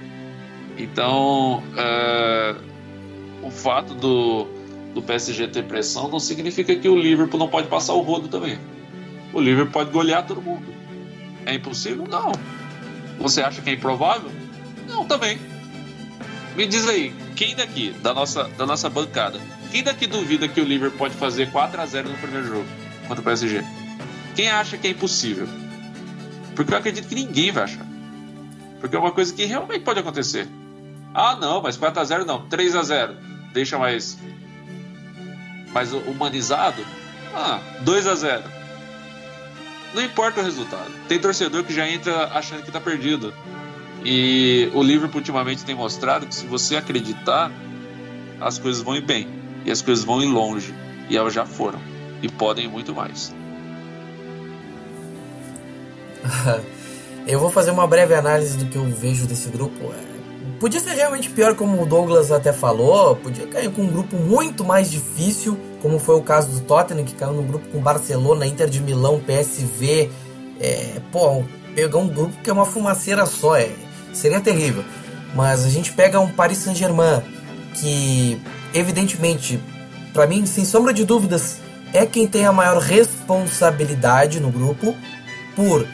Então, 0.76 1.62
é, 1.76 2.54
o 3.42 3.50
fato 3.50 3.94
do, 3.94 4.46
do 4.94 5.02
PSG 5.02 5.48
ter 5.48 5.64
pressão 5.64 6.08
não 6.08 6.20
significa 6.20 6.74
que 6.74 6.88
o 6.88 6.96
Liverpool 6.96 7.38
não 7.38 7.48
pode 7.48 7.68
passar 7.68 7.94
o 7.94 8.00
rodo 8.00 8.28
também. 8.28 8.58
O 9.32 9.40
Liverpool 9.40 9.72
pode 9.72 9.90
golear 9.90 10.26
todo 10.26 10.42
mundo. 10.42 10.66
É 11.44 11.54
impossível? 11.54 12.06
Não. 12.08 12.32
Você 13.18 13.40
acha 13.40 13.62
que 13.62 13.70
é 13.70 13.72
improvável? 13.74 14.30
Não, 14.88 15.04
também. 15.04 15.38
Me 16.56 16.66
diz 16.66 16.88
aí, 16.88 17.14
quem 17.34 17.54
daqui, 17.54 17.90
da 18.02 18.14
nossa, 18.14 18.44
da 18.44 18.66
nossa 18.66 18.88
bancada, 18.88 19.38
quem 19.70 19.82
daqui 19.82 20.06
duvida 20.06 20.48
que 20.48 20.60
o 20.60 20.64
Liverpool 20.64 20.98
pode 20.98 21.14
fazer 21.14 21.50
4 21.50 21.80
a 21.80 21.86
0 21.86 22.08
no 22.08 22.18
primeiro 22.18 22.46
jogo 22.46 22.66
contra 23.06 23.20
o 23.20 23.24
PSG? 23.24 23.62
Quem 24.34 24.50
acha 24.50 24.76
que 24.76 24.86
é 24.86 24.90
impossível? 24.90 25.48
Porque 26.54 26.72
eu 26.72 26.78
acredito 26.78 27.08
que 27.08 27.14
ninguém 27.14 27.50
vai 27.50 27.64
achar. 27.64 27.86
Porque 28.80 28.96
é 28.96 28.98
uma 28.98 29.12
coisa 29.12 29.32
que 29.34 29.44
realmente 29.44 29.80
pode 29.80 30.00
acontecer. 30.00 30.48
Ah, 31.18 31.34
não, 31.34 31.62
mas 31.62 31.78
4 31.78 31.98
a 31.98 32.04
0 32.04 32.26
não, 32.26 32.42
3 32.42 32.76
a 32.76 32.82
0 32.82 33.16
Deixa 33.54 33.78
mais 33.78 34.18
mais 35.72 35.90
humanizado. 35.90 36.84
Ah, 37.34 37.58
2 37.80 38.06
a 38.06 38.14
0 38.14 38.42
Não 39.94 40.02
importa 40.02 40.42
o 40.42 40.44
resultado. 40.44 40.90
Tem 41.08 41.18
torcedor 41.18 41.64
que 41.64 41.72
já 41.72 41.88
entra 41.88 42.26
achando 42.34 42.60
que 42.62 42.68
está 42.68 42.78
perdido. 42.78 43.32
E 44.04 44.70
o 44.74 44.82
Liverpool 44.82 45.20
ultimamente 45.20 45.64
tem 45.64 45.74
mostrado 45.74 46.26
que 46.26 46.34
se 46.34 46.46
você 46.46 46.76
acreditar, 46.76 47.50
as 48.38 48.58
coisas 48.58 48.82
vão 48.82 48.94
ir 48.94 49.00
bem. 49.00 49.26
E 49.64 49.70
as 49.70 49.80
coisas 49.80 50.04
vão 50.04 50.22
ir 50.22 50.26
longe. 50.26 50.74
E 51.08 51.16
elas 51.16 51.32
já 51.32 51.46
foram. 51.46 51.80
E 52.20 52.28
podem 52.28 52.66
ir 52.66 52.68
muito 52.68 52.94
mais. 52.94 53.34
eu 57.26 57.40
vou 57.40 57.50
fazer 57.50 57.70
uma 57.70 57.86
breve 57.86 58.14
análise 58.14 58.58
do 58.58 58.66
que 58.66 58.76
eu 58.76 58.84
vejo 58.84 59.26
desse 59.26 59.48
grupo. 59.48 59.92
Podia 60.58 60.80
ser 60.80 60.94
realmente 60.94 61.28
pior, 61.30 61.54
como 61.54 61.82
o 61.82 61.86
Douglas 61.86 62.32
até 62.32 62.52
falou. 62.52 63.16
Podia 63.16 63.46
cair 63.46 63.70
com 63.70 63.82
um 63.82 63.88
grupo 63.88 64.16
muito 64.16 64.64
mais 64.64 64.90
difícil, 64.90 65.58
como 65.82 65.98
foi 65.98 66.16
o 66.16 66.22
caso 66.22 66.48
do 66.48 66.60
Tottenham, 66.60 67.04
que 67.04 67.14
caiu 67.14 67.34
no 67.34 67.42
grupo 67.42 67.68
com 67.68 67.78
Barcelona, 67.78 68.46
Inter 68.46 68.68
de 68.68 68.80
Milão, 68.80 69.20
PSV. 69.20 70.10
É, 70.58 71.00
pô, 71.12 71.44
pegar 71.74 71.98
um 71.98 72.08
grupo 72.08 72.40
que 72.42 72.48
é 72.48 72.52
uma 72.52 72.64
fumaceira 72.64 73.26
só. 73.26 73.56
É, 73.56 73.70
seria 74.12 74.40
terrível. 74.40 74.82
Mas 75.34 75.64
a 75.64 75.68
gente 75.68 75.92
pega 75.92 76.18
um 76.18 76.28
Paris 76.28 76.58
Saint-Germain 76.58 77.22
que, 77.74 78.40
evidentemente, 78.72 79.60
para 80.14 80.26
mim, 80.26 80.46
sem 80.46 80.64
sombra 80.64 80.94
de 80.94 81.04
dúvidas, 81.04 81.58
é 81.92 82.06
quem 82.06 82.26
tem 82.26 82.46
a 82.46 82.52
maior 82.52 82.78
responsabilidade 82.78 84.40
no 84.40 84.50
grupo 84.50 84.96
por 85.54 85.86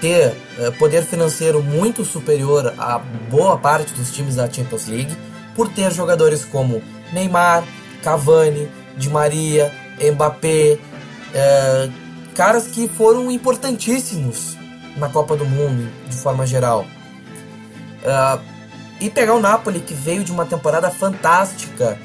ter 0.00 0.36
uh, 0.58 0.72
poder 0.78 1.04
financeiro 1.04 1.62
muito 1.62 2.04
superior 2.04 2.74
a 2.78 2.98
boa 2.98 3.58
parte 3.58 3.92
dos 3.94 4.12
times 4.12 4.36
da 4.36 4.50
Champions 4.50 4.86
League, 4.86 5.16
por 5.54 5.68
ter 5.68 5.92
jogadores 5.92 6.44
como 6.44 6.82
Neymar, 7.12 7.64
Cavani, 8.02 8.68
Di 8.96 9.08
Maria, 9.08 9.72
Mbappé, 10.00 10.78
uh, 10.78 11.92
caras 12.34 12.66
que 12.68 12.88
foram 12.88 13.30
importantíssimos 13.30 14.56
na 14.96 15.08
Copa 15.08 15.36
do 15.36 15.44
Mundo 15.44 15.90
de 16.08 16.16
forma 16.16 16.46
geral. 16.46 16.86
Uh, 18.02 18.58
e 19.00 19.08
pegar 19.08 19.34
o 19.34 19.40
Napoli, 19.40 19.80
que 19.80 19.94
veio 19.94 20.24
de 20.24 20.32
uma 20.32 20.44
temporada 20.44 20.90
fantástica, 20.90 21.98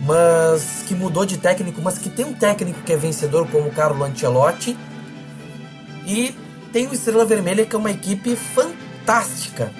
mas 0.00 0.82
que 0.86 0.94
mudou 0.94 1.24
de 1.24 1.38
técnico, 1.38 1.80
mas 1.80 1.98
que 1.98 2.10
tem 2.10 2.24
um 2.24 2.32
técnico 2.32 2.82
que 2.82 2.92
é 2.92 2.96
vencedor 2.96 3.46
como 3.48 3.68
o 3.68 3.72
Carlo 3.72 4.04
Ancelotti. 4.04 4.76
E 6.04 6.34
tem 6.72 6.86
o 6.86 6.94
Estrela 6.94 7.24
Vermelha, 7.24 7.66
que 7.66 7.74
é 7.74 7.78
uma 7.78 7.90
equipe 7.90 8.36
fantástica, 8.36 9.70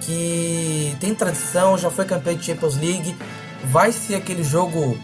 que 0.00 0.96
tem 1.00 1.14
tradição, 1.14 1.78
já 1.78 1.90
foi 1.90 2.04
campeão 2.04 2.34
de 2.34 2.44
Champions 2.44 2.76
League, 2.76 3.16
vai 3.64 3.92
ser 3.92 4.14
aquele 4.14 4.42
jogo 4.42 4.98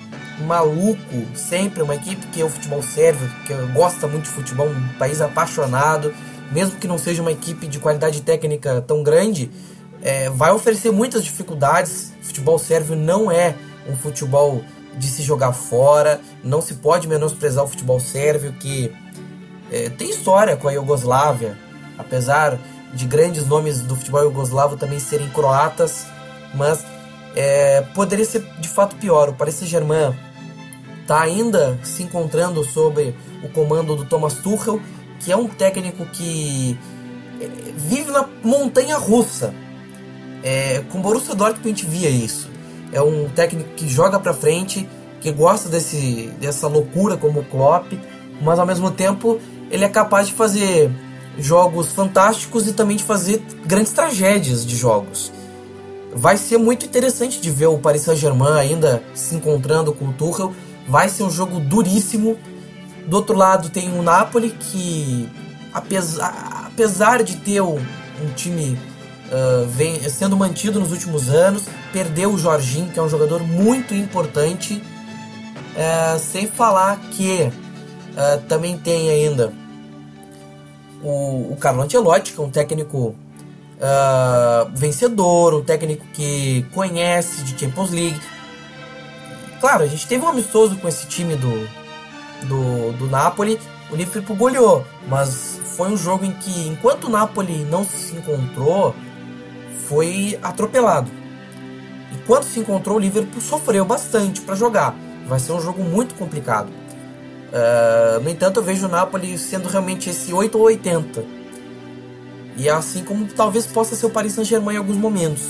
maluco, 0.46 1.26
sempre 1.34 1.82
uma 1.82 1.94
equipe 1.94 2.26
que 2.26 2.40
é 2.40 2.44
o 2.44 2.48
futebol 2.48 2.82
serve, 2.82 3.26
que 3.46 3.54
gosta 3.72 4.06
muito 4.06 4.24
de 4.24 4.30
futebol, 4.30 4.68
um 4.68 4.88
país 4.98 5.20
apaixonado 5.20 6.12
mesmo 6.50 6.78
que 6.78 6.86
não 6.86 6.98
seja 6.98 7.22
uma 7.22 7.32
equipe 7.32 7.66
de 7.66 7.78
qualidade 7.78 8.22
técnica 8.22 8.82
tão 8.86 9.02
grande, 9.02 9.50
é, 10.02 10.30
vai 10.30 10.52
oferecer 10.52 10.90
muitas 10.90 11.24
dificuldades. 11.24 12.12
O 12.22 12.24
futebol 12.24 12.58
sérvio 12.58 12.96
não 12.96 13.30
é 13.30 13.54
um 13.88 13.96
futebol 13.96 14.62
de 14.96 15.08
se 15.08 15.22
jogar 15.22 15.52
fora, 15.52 16.20
não 16.42 16.62
se 16.62 16.74
pode 16.74 17.06
menosprezar 17.06 17.64
o 17.64 17.68
futebol 17.68 18.00
sérvio, 18.00 18.52
que 18.52 18.92
é, 19.70 19.88
tem 19.90 20.10
história 20.10 20.56
com 20.56 20.68
a 20.68 20.72
Iugoslávia, 20.72 21.58
apesar 21.98 22.58
de 22.92 23.06
grandes 23.06 23.46
nomes 23.46 23.80
do 23.80 23.96
futebol 23.96 24.22
iugoslavo 24.22 24.76
também 24.76 24.98
serem 24.98 25.28
croatas, 25.28 26.06
mas 26.54 26.84
é, 27.34 27.82
poderia 27.94 28.24
ser 28.24 28.42
de 28.58 28.68
fato 28.68 28.96
pior. 28.96 29.28
O 29.28 29.34
Paris 29.34 29.56
Saint-Germain 29.56 30.14
está 31.02 31.20
ainda 31.20 31.78
se 31.82 32.02
encontrando 32.02 32.64
sob 32.64 33.14
o 33.42 33.48
comando 33.50 33.94
do 33.94 34.04
Thomas 34.04 34.34
Tuchel 34.34 34.80
que 35.20 35.32
é 35.32 35.36
um 35.36 35.48
técnico 35.48 36.04
que 36.06 36.78
é, 37.40 37.48
vive 37.76 38.10
na 38.10 38.28
montanha 38.42 38.96
russa. 38.96 39.54
É, 40.42 40.84
com 40.90 40.98
o 40.98 41.00
Borussia 41.00 41.34
Dortmund 41.34 41.66
a 41.66 41.68
gente 41.68 41.86
via 41.86 42.08
isso. 42.08 42.48
É 42.92 43.02
um 43.02 43.28
técnico 43.28 43.70
que 43.70 43.88
joga 43.88 44.18
para 44.18 44.32
frente, 44.32 44.88
que 45.20 45.32
gosta 45.32 45.68
desse, 45.68 46.30
dessa 46.40 46.68
loucura 46.68 47.16
como 47.16 47.40
o 47.40 47.44
Klopp, 47.44 47.92
mas 48.40 48.58
ao 48.58 48.66
mesmo 48.66 48.90
tempo 48.90 49.40
ele 49.70 49.84
é 49.84 49.88
capaz 49.88 50.28
de 50.28 50.34
fazer 50.34 50.90
jogos 51.38 51.92
fantásticos 51.92 52.66
e 52.66 52.72
também 52.72 52.96
de 52.96 53.04
fazer 53.04 53.42
grandes 53.64 53.92
tragédias 53.92 54.64
de 54.64 54.76
jogos. 54.76 55.32
Vai 56.14 56.36
ser 56.36 56.56
muito 56.56 56.86
interessante 56.86 57.40
de 57.40 57.50
ver 57.50 57.66
o 57.66 57.78
Paris 57.78 58.02
Saint-Germain 58.02 58.58
ainda 58.58 59.02
se 59.14 59.34
encontrando 59.34 59.92
com 59.92 60.06
o 60.06 60.12
Tuchel. 60.12 60.54
Vai 60.88 61.08
ser 61.08 61.24
um 61.24 61.30
jogo 61.30 61.60
duríssimo 61.60 62.38
do 63.06 63.16
outro 63.16 63.36
lado 63.36 63.70
tem 63.70 63.96
o 63.96 64.02
Napoli 64.02 64.50
que 64.50 65.28
apesar, 65.72 66.66
apesar 66.66 67.22
de 67.22 67.36
ter 67.36 67.60
um, 67.60 67.76
um 67.78 68.28
time 68.34 68.76
uh, 69.30 69.66
vem, 69.68 70.00
sendo 70.08 70.36
mantido 70.36 70.80
nos 70.80 70.90
últimos 70.90 71.28
anos, 71.28 71.64
perdeu 71.92 72.32
o 72.32 72.38
Jorginho, 72.38 72.90
que 72.90 72.98
é 72.98 73.02
um 73.02 73.08
jogador 73.08 73.42
muito 73.42 73.94
importante. 73.94 74.82
Uh, 75.76 76.18
sem 76.18 76.46
falar 76.46 76.98
que 77.10 77.52
uh, 78.16 78.40
também 78.48 78.76
tem 78.78 79.10
ainda 79.10 79.52
o, 81.02 81.52
o 81.52 81.56
Carlo 81.60 81.82
Ancelotti, 81.82 82.32
que 82.32 82.40
é 82.40 82.42
um 82.42 82.50
técnico 82.50 83.14
uh, 83.76 84.70
vencedor, 84.74 85.54
um 85.54 85.62
técnico 85.62 86.04
que 86.12 86.64
conhece 86.74 87.42
de 87.42 87.58
Champions 87.58 87.90
League. 87.90 88.20
Claro, 89.60 89.84
a 89.84 89.86
gente 89.86 90.06
teve 90.06 90.24
um 90.24 90.28
amistoso 90.28 90.76
com 90.76 90.88
esse 90.88 91.06
time 91.06 91.36
do, 91.36 91.68
do, 92.46 92.92
do 92.98 93.06
Napoli, 93.06 93.58
o 93.90 93.96
Liverpool 93.96 94.36
goleou, 94.36 94.84
mas 95.08 95.60
foi 95.76 95.88
um 95.88 95.96
jogo 95.96 96.24
em 96.24 96.32
que, 96.32 96.68
enquanto 96.68 97.04
o 97.04 97.10
Napoli 97.10 97.64
não 97.70 97.84
se 97.84 98.16
encontrou, 98.16 98.94
foi 99.86 100.38
atropelado. 100.42 101.10
E 102.12 102.18
quando 102.26 102.44
se 102.44 102.58
encontrou, 102.58 102.96
o 102.96 103.00
Liverpool 103.00 103.40
sofreu 103.40 103.84
bastante 103.84 104.40
para 104.40 104.54
jogar. 104.54 104.94
Vai 105.28 105.38
ser 105.38 105.52
um 105.52 105.60
jogo 105.60 105.82
muito 105.82 106.14
complicado. 106.14 106.68
Uh, 107.56 108.20
no 108.20 108.28
entanto, 108.28 108.60
eu 108.60 108.62
vejo 108.62 108.84
o 108.86 108.90
Napoli 108.90 109.38
sendo 109.38 109.66
realmente 109.66 110.10
esse 110.10 110.30
8 110.30 110.58
ou 110.58 110.64
80. 110.64 111.24
E 112.54 112.68
é 112.68 112.70
assim 112.72 113.02
como 113.02 113.26
talvez 113.26 113.66
possa 113.66 113.96
ser 113.96 114.04
o 114.04 114.10
Paris 114.10 114.34
Saint-Germain 114.34 114.74
em 114.74 114.78
alguns 114.78 114.96
momentos. 114.96 115.42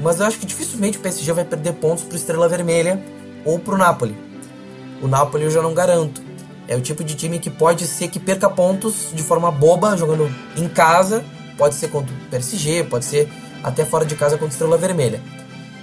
Mas 0.00 0.20
eu 0.20 0.26
acho 0.26 0.38
que 0.38 0.46
dificilmente 0.46 0.98
o 0.98 1.00
PSG 1.00 1.32
vai 1.32 1.44
perder 1.44 1.72
pontos 1.74 2.04
para 2.04 2.16
Estrela 2.16 2.48
Vermelha 2.48 3.02
ou 3.44 3.58
para 3.58 3.74
o 3.74 3.78
Napoli. 3.78 4.16
O 5.02 5.08
Napoli 5.08 5.44
eu 5.44 5.50
já 5.50 5.60
não 5.60 5.74
garanto. 5.74 6.22
É 6.68 6.76
o 6.76 6.80
tipo 6.80 7.02
de 7.02 7.16
time 7.16 7.40
que 7.40 7.50
pode 7.50 7.86
ser 7.86 8.06
que 8.08 8.20
perca 8.20 8.48
pontos 8.48 9.08
de 9.12 9.22
forma 9.22 9.50
boba, 9.50 9.96
jogando 9.96 10.32
em 10.56 10.68
casa, 10.68 11.24
pode 11.56 11.74
ser 11.74 11.88
contra 11.88 12.14
o 12.14 12.30
PSG, 12.30 12.84
pode 12.84 13.04
ser 13.04 13.28
até 13.64 13.84
fora 13.84 14.04
de 14.04 14.14
casa 14.14 14.36
contra 14.36 14.46
o 14.46 14.52
Estrela 14.52 14.76
Vermelha. 14.76 15.20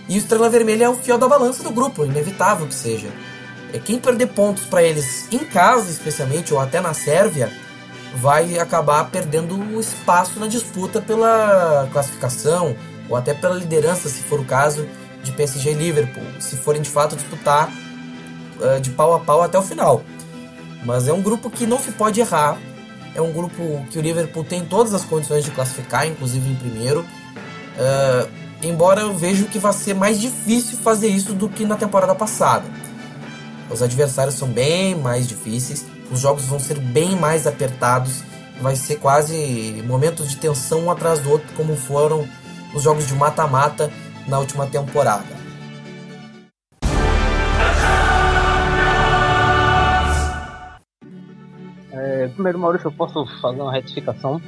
E 0.07 0.15
o 0.15 0.17
Estrela 0.17 0.49
Vermelha 0.49 0.85
é 0.85 0.89
o 0.89 0.95
fiel 0.95 1.17
da 1.17 1.27
balança 1.27 1.63
do 1.63 1.71
grupo, 1.71 2.05
inevitável 2.05 2.67
que 2.67 2.75
seja. 2.75 3.09
É 3.75 3.79
quem 3.79 3.99
perder 3.99 4.27
pontos 4.27 4.63
para 4.63 4.81
eles 4.81 5.27
em 5.29 5.39
casa, 5.39 5.91
especialmente, 5.91 6.53
ou 6.53 6.61
até 6.61 6.79
na 6.79 6.93
Sérvia, 6.93 7.51
vai 8.15 8.57
acabar 8.57 9.03
perdendo 9.11 9.77
espaço 9.77 10.39
na 10.39 10.47
disputa 10.47 11.01
pela 11.01 11.85
classificação 11.91 12.73
ou 13.09 13.17
até 13.17 13.33
pela 13.33 13.53
liderança, 13.53 14.07
se 14.07 14.23
for 14.23 14.39
o 14.39 14.45
caso, 14.45 14.87
de 15.21 15.33
PSG 15.33 15.71
e 15.71 15.73
Liverpool, 15.73 16.23
se 16.39 16.55
forem 16.55 16.81
de 16.81 16.89
fato 16.89 17.17
disputar 17.17 17.69
uh, 18.61 18.79
de 18.79 18.91
pau 18.91 19.13
a 19.13 19.19
pau 19.19 19.41
até 19.41 19.59
o 19.59 19.61
final. 19.61 20.01
Mas 20.85 21.09
é 21.09 21.13
um 21.13 21.21
grupo 21.21 21.49
que 21.49 21.65
não 21.65 21.77
se 21.77 21.91
pode 21.91 22.21
errar, 22.21 22.57
é 23.13 23.21
um 23.21 23.33
grupo 23.33 23.85
que 23.91 23.99
o 23.99 24.01
Liverpool 24.01 24.45
tem 24.45 24.63
todas 24.63 24.93
as 24.93 25.03
condições 25.03 25.43
de 25.43 25.51
classificar, 25.51 26.07
inclusive 26.07 26.49
em 26.49 26.55
primeiro. 26.55 27.01
Uh, 27.01 28.29
embora 28.63 29.01
eu 29.01 29.13
vejo 29.13 29.47
que 29.47 29.59
vai 29.59 29.73
ser 29.73 29.93
mais 29.93 30.17
difícil 30.17 30.77
fazer 30.77 31.09
isso 31.09 31.33
do 31.33 31.49
que 31.49 31.65
na 31.65 31.75
temporada 31.75 32.15
passada. 32.15 32.63
Os 33.69 33.81
adversários 33.81 34.35
são 34.35 34.47
bem 34.47 34.95
mais 34.95 35.27
difíceis, 35.27 35.85
os 36.11 36.19
jogos 36.19 36.45
vão 36.45 36.59
ser 36.59 36.79
bem 36.79 37.15
mais 37.15 37.47
apertados, 37.47 38.23
vai 38.61 38.75
ser 38.75 38.97
quase 38.97 39.83
momentos 39.87 40.29
de 40.29 40.37
tensão 40.37 40.85
um 40.85 40.91
atrás 40.91 41.19
do 41.19 41.31
outro, 41.31 41.47
como 41.55 41.75
foram 41.75 42.27
os 42.73 42.83
jogos 42.83 43.07
de 43.07 43.15
mata-mata 43.15 43.91
na 44.27 44.39
última 44.39 44.67
temporada. 44.67 45.45
É, 51.91 52.27
primeiro, 52.27 52.59
Maurício, 52.59 52.87
eu 52.87 52.91
posso 52.91 53.25
fazer 53.41 53.61
uma 53.61 53.71
retificação? 53.71 54.41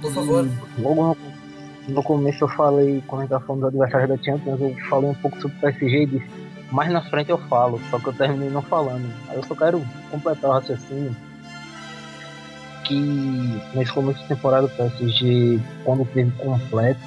Por 0.00 0.12
favor. 0.12 0.48
Logo 0.78 1.02
no, 1.02 1.16
no 1.88 2.02
começo 2.02 2.44
eu 2.44 2.48
falei, 2.48 3.02
quando 3.06 3.22
a 3.22 3.24
gente 3.26 3.46
falando 3.46 3.60
dos 3.60 3.68
adversários 3.68 4.08
da 4.08 4.24
Champions, 4.24 4.60
eu 4.60 4.76
falei 4.88 5.10
um 5.10 5.14
pouco 5.14 5.40
sobre 5.40 5.56
o 5.56 5.60
PSG 5.60 6.02
e 6.02 6.06
disse, 6.06 6.41
mais 6.72 6.90
na 6.90 7.02
frente 7.02 7.30
eu 7.30 7.38
falo, 7.38 7.78
só 7.90 7.98
que 7.98 8.06
eu 8.06 8.12
terminei 8.14 8.48
não 8.48 8.62
falando. 8.62 9.06
Eu 9.32 9.42
só 9.44 9.54
quero 9.54 9.84
completar 10.10 10.50
o 10.50 10.54
raciocínio 10.54 11.14
que 12.84 13.60
nesse 13.74 13.92
começo 13.92 14.20
de 14.20 14.28
temporada 14.28 14.66
o 14.66 14.70
PSG, 14.70 15.60
quando 15.84 16.04
teve 16.06 16.30
completo, 16.32 17.00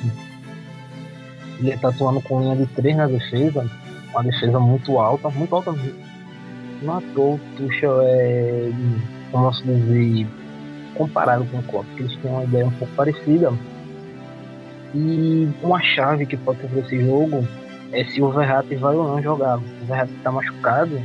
ele 1.59 1.77
tá 1.77 1.89
atuando 1.89 2.21
com 2.21 2.41
linha 2.41 2.55
de 2.55 2.65
3 2.67 2.95
na 2.95 3.07
defesa, 3.07 3.69
uma 4.11 4.23
defesa 4.23 4.59
muito 4.59 4.97
alta, 4.99 5.29
muito 5.29 5.53
alta 5.55 5.71
mesmo. 5.71 6.05
Não 6.81 6.95
à 6.95 6.97
o 6.97 7.39
Tuchel 7.57 8.01
é, 8.01 8.71
como 9.31 9.45
posso 9.45 9.63
dizer, 9.63 10.27
comparado 10.95 11.45
com 11.45 11.57
o 11.57 11.63
Klopp, 11.63 11.85
porque 11.87 12.03
eles 12.03 12.15
têm 12.17 12.31
uma 12.31 12.43
ideia 12.43 12.67
um 12.67 12.71
pouco 12.71 12.93
parecida. 12.93 13.51
E 14.93 15.49
uma 15.61 15.81
chave 15.81 16.25
que 16.25 16.37
pode 16.37 16.59
ter 16.59 16.79
esse 16.79 17.05
jogo 17.05 17.45
é 17.95 18.03
se 18.05 18.21
o 18.21 18.29
Verratti 18.29 18.75
vai 18.75 18.95
ou 18.95 19.07
não 19.07 19.21
jogar. 19.21 19.57
O 19.57 19.85
Verratti 19.85 20.13
está 20.13 20.31
machucado 20.31 21.01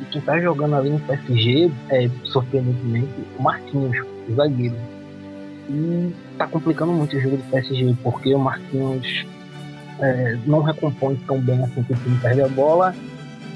e 0.00 0.04
quem 0.06 0.20
está 0.20 0.38
jogando 0.40 0.74
ali 0.74 0.90
no 0.90 1.00
PSG 1.00 1.70
é, 1.90 2.10
surpreendentemente, 2.24 3.12
o 3.38 3.42
Marquinhos, 3.42 3.96
o 4.28 4.34
zagueiro. 4.34 4.76
E 5.70 6.12
está 6.32 6.46
complicando 6.48 6.92
muito 6.92 7.16
o 7.16 7.20
jogo 7.20 7.36
do 7.36 7.44
PSG, 7.44 7.96
porque 8.02 8.34
o 8.34 8.38
Marquinhos 8.38 9.24
é, 10.00 10.36
não 10.44 10.62
recompõe 10.62 11.14
tão 11.26 11.40
bem 11.40 11.62
assim 11.62 11.84
que 11.84 11.94
time 11.94 12.18
perde 12.18 12.42
a 12.42 12.48
bola 12.48 12.92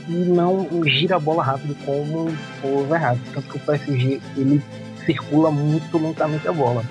e 0.08 0.12
não 0.12 0.68
gira 0.84 1.16
a 1.16 1.18
bola 1.18 1.42
rápido 1.42 1.76
como 1.84 2.28
o 2.62 2.86
Verratti. 2.88 3.22
Tanto 3.34 3.48
que 3.48 3.56
o 3.56 3.60
PSG 3.60 4.20
ele 4.36 4.62
circula 5.04 5.50
muito 5.50 5.98
lentamente 5.98 6.46
a 6.46 6.52
bola. 6.52 6.84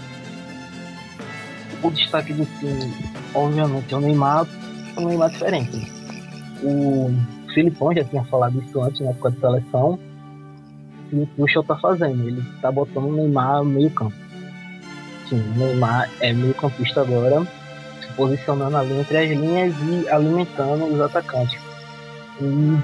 O 1.81 1.89
destaque 1.89 2.33
do 2.33 2.45
time, 2.59 2.93
obviamente, 3.33 3.93
é 3.93 3.97
o 3.97 4.01
Neymar, 4.01 4.45
um 4.97 5.07
Neymar 5.07 5.29
diferente. 5.29 5.91
O 6.63 7.11
Filipão 7.53 7.93
já 7.93 8.03
tinha 8.03 8.23
falado 8.25 8.61
isso 8.61 8.81
antes 8.81 9.01
na 9.01 9.09
época 9.09 9.31
da 9.31 9.39
seleção. 9.39 9.99
E 11.11 11.15
o 11.17 11.25
Tuchel 11.37 11.63
tá 11.63 11.75
fazendo, 11.77 12.27
ele 12.27 12.43
tá 12.61 12.71
botando 12.71 13.05
o 13.05 13.15
Neymar 13.15 13.63
meio 13.63 13.89
campo. 13.91 14.15
Sim, 15.29 15.43
o 15.55 15.59
Neymar 15.59 16.09
é 16.19 16.33
meio 16.33 16.53
campista 16.53 17.01
agora 17.01 17.45
posicionando 18.15 18.77
ali 18.77 18.99
entre 18.99 19.17
as 19.17 19.29
linhas 19.29 19.73
e 19.89 20.09
alimentando 20.09 20.85
os 20.85 20.99
atacantes. 21.01 21.59
E 22.41 22.77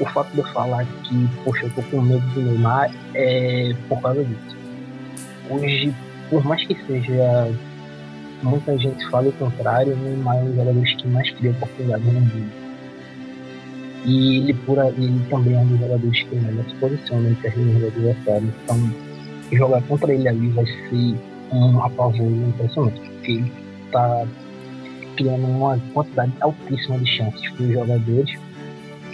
o 0.00 0.06
fato 0.06 0.30
de 0.32 0.38
eu 0.38 0.46
falar 0.48 0.84
que, 0.84 1.28
poxa, 1.44 1.66
eu 1.66 1.70
tô 1.70 1.82
com 1.82 2.02
medo 2.02 2.26
do 2.34 2.42
Neymar 2.42 2.90
é 3.14 3.74
por 3.88 4.00
causa 4.00 4.24
disso. 4.24 4.56
Hoje, 5.50 5.94
por 6.30 6.44
mais 6.44 6.66
que 6.66 6.74
seja 6.86 7.52
muita 8.44 8.76
gente 8.78 9.08
fala 9.10 9.28
o 9.28 9.32
contrário, 9.32 9.96
Neymar 9.96 10.36
é 10.36 10.40
um 10.42 10.46
dos 10.46 10.56
jogadores 10.56 10.94
que 10.94 11.08
mais 11.08 11.30
cria 11.30 11.50
oportunidades 11.50 12.06
no 12.06 12.12
mundo. 12.12 12.52
E 14.04 14.36
ele, 14.36 14.54
por 14.54 14.78
ele 14.78 15.20
também 15.30 15.54
é 15.54 15.58
um 15.58 15.66
dos 15.66 15.80
jogadores 15.80 16.22
que 16.22 16.36
melhor 16.36 16.64
se 16.68 16.74
posiciona 16.74 17.28
em 17.30 17.34
termos 17.36 17.80
do 17.80 17.86
adversário. 17.86 18.54
Então, 18.62 18.94
jogar 19.52 19.82
contra 19.82 20.12
ele 20.12 20.28
ali 20.28 20.48
vai 20.50 20.66
ser 20.66 21.16
um 21.52 21.82
apavoro 21.82 22.48
impressionante, 22.48 23.00
porque 23.00 23.32
ele 23.32 23.52
está 23.86 24.26
criando 25.16 25.46
uma 25.46 25.78
quantidade 25.94 26.32
altíssima 26.40 26.98
de 26.98 27.06
chances 27.06 27.50
para 27.52 27.64
os 27.64 27.72
jogadores, 27.72 28.38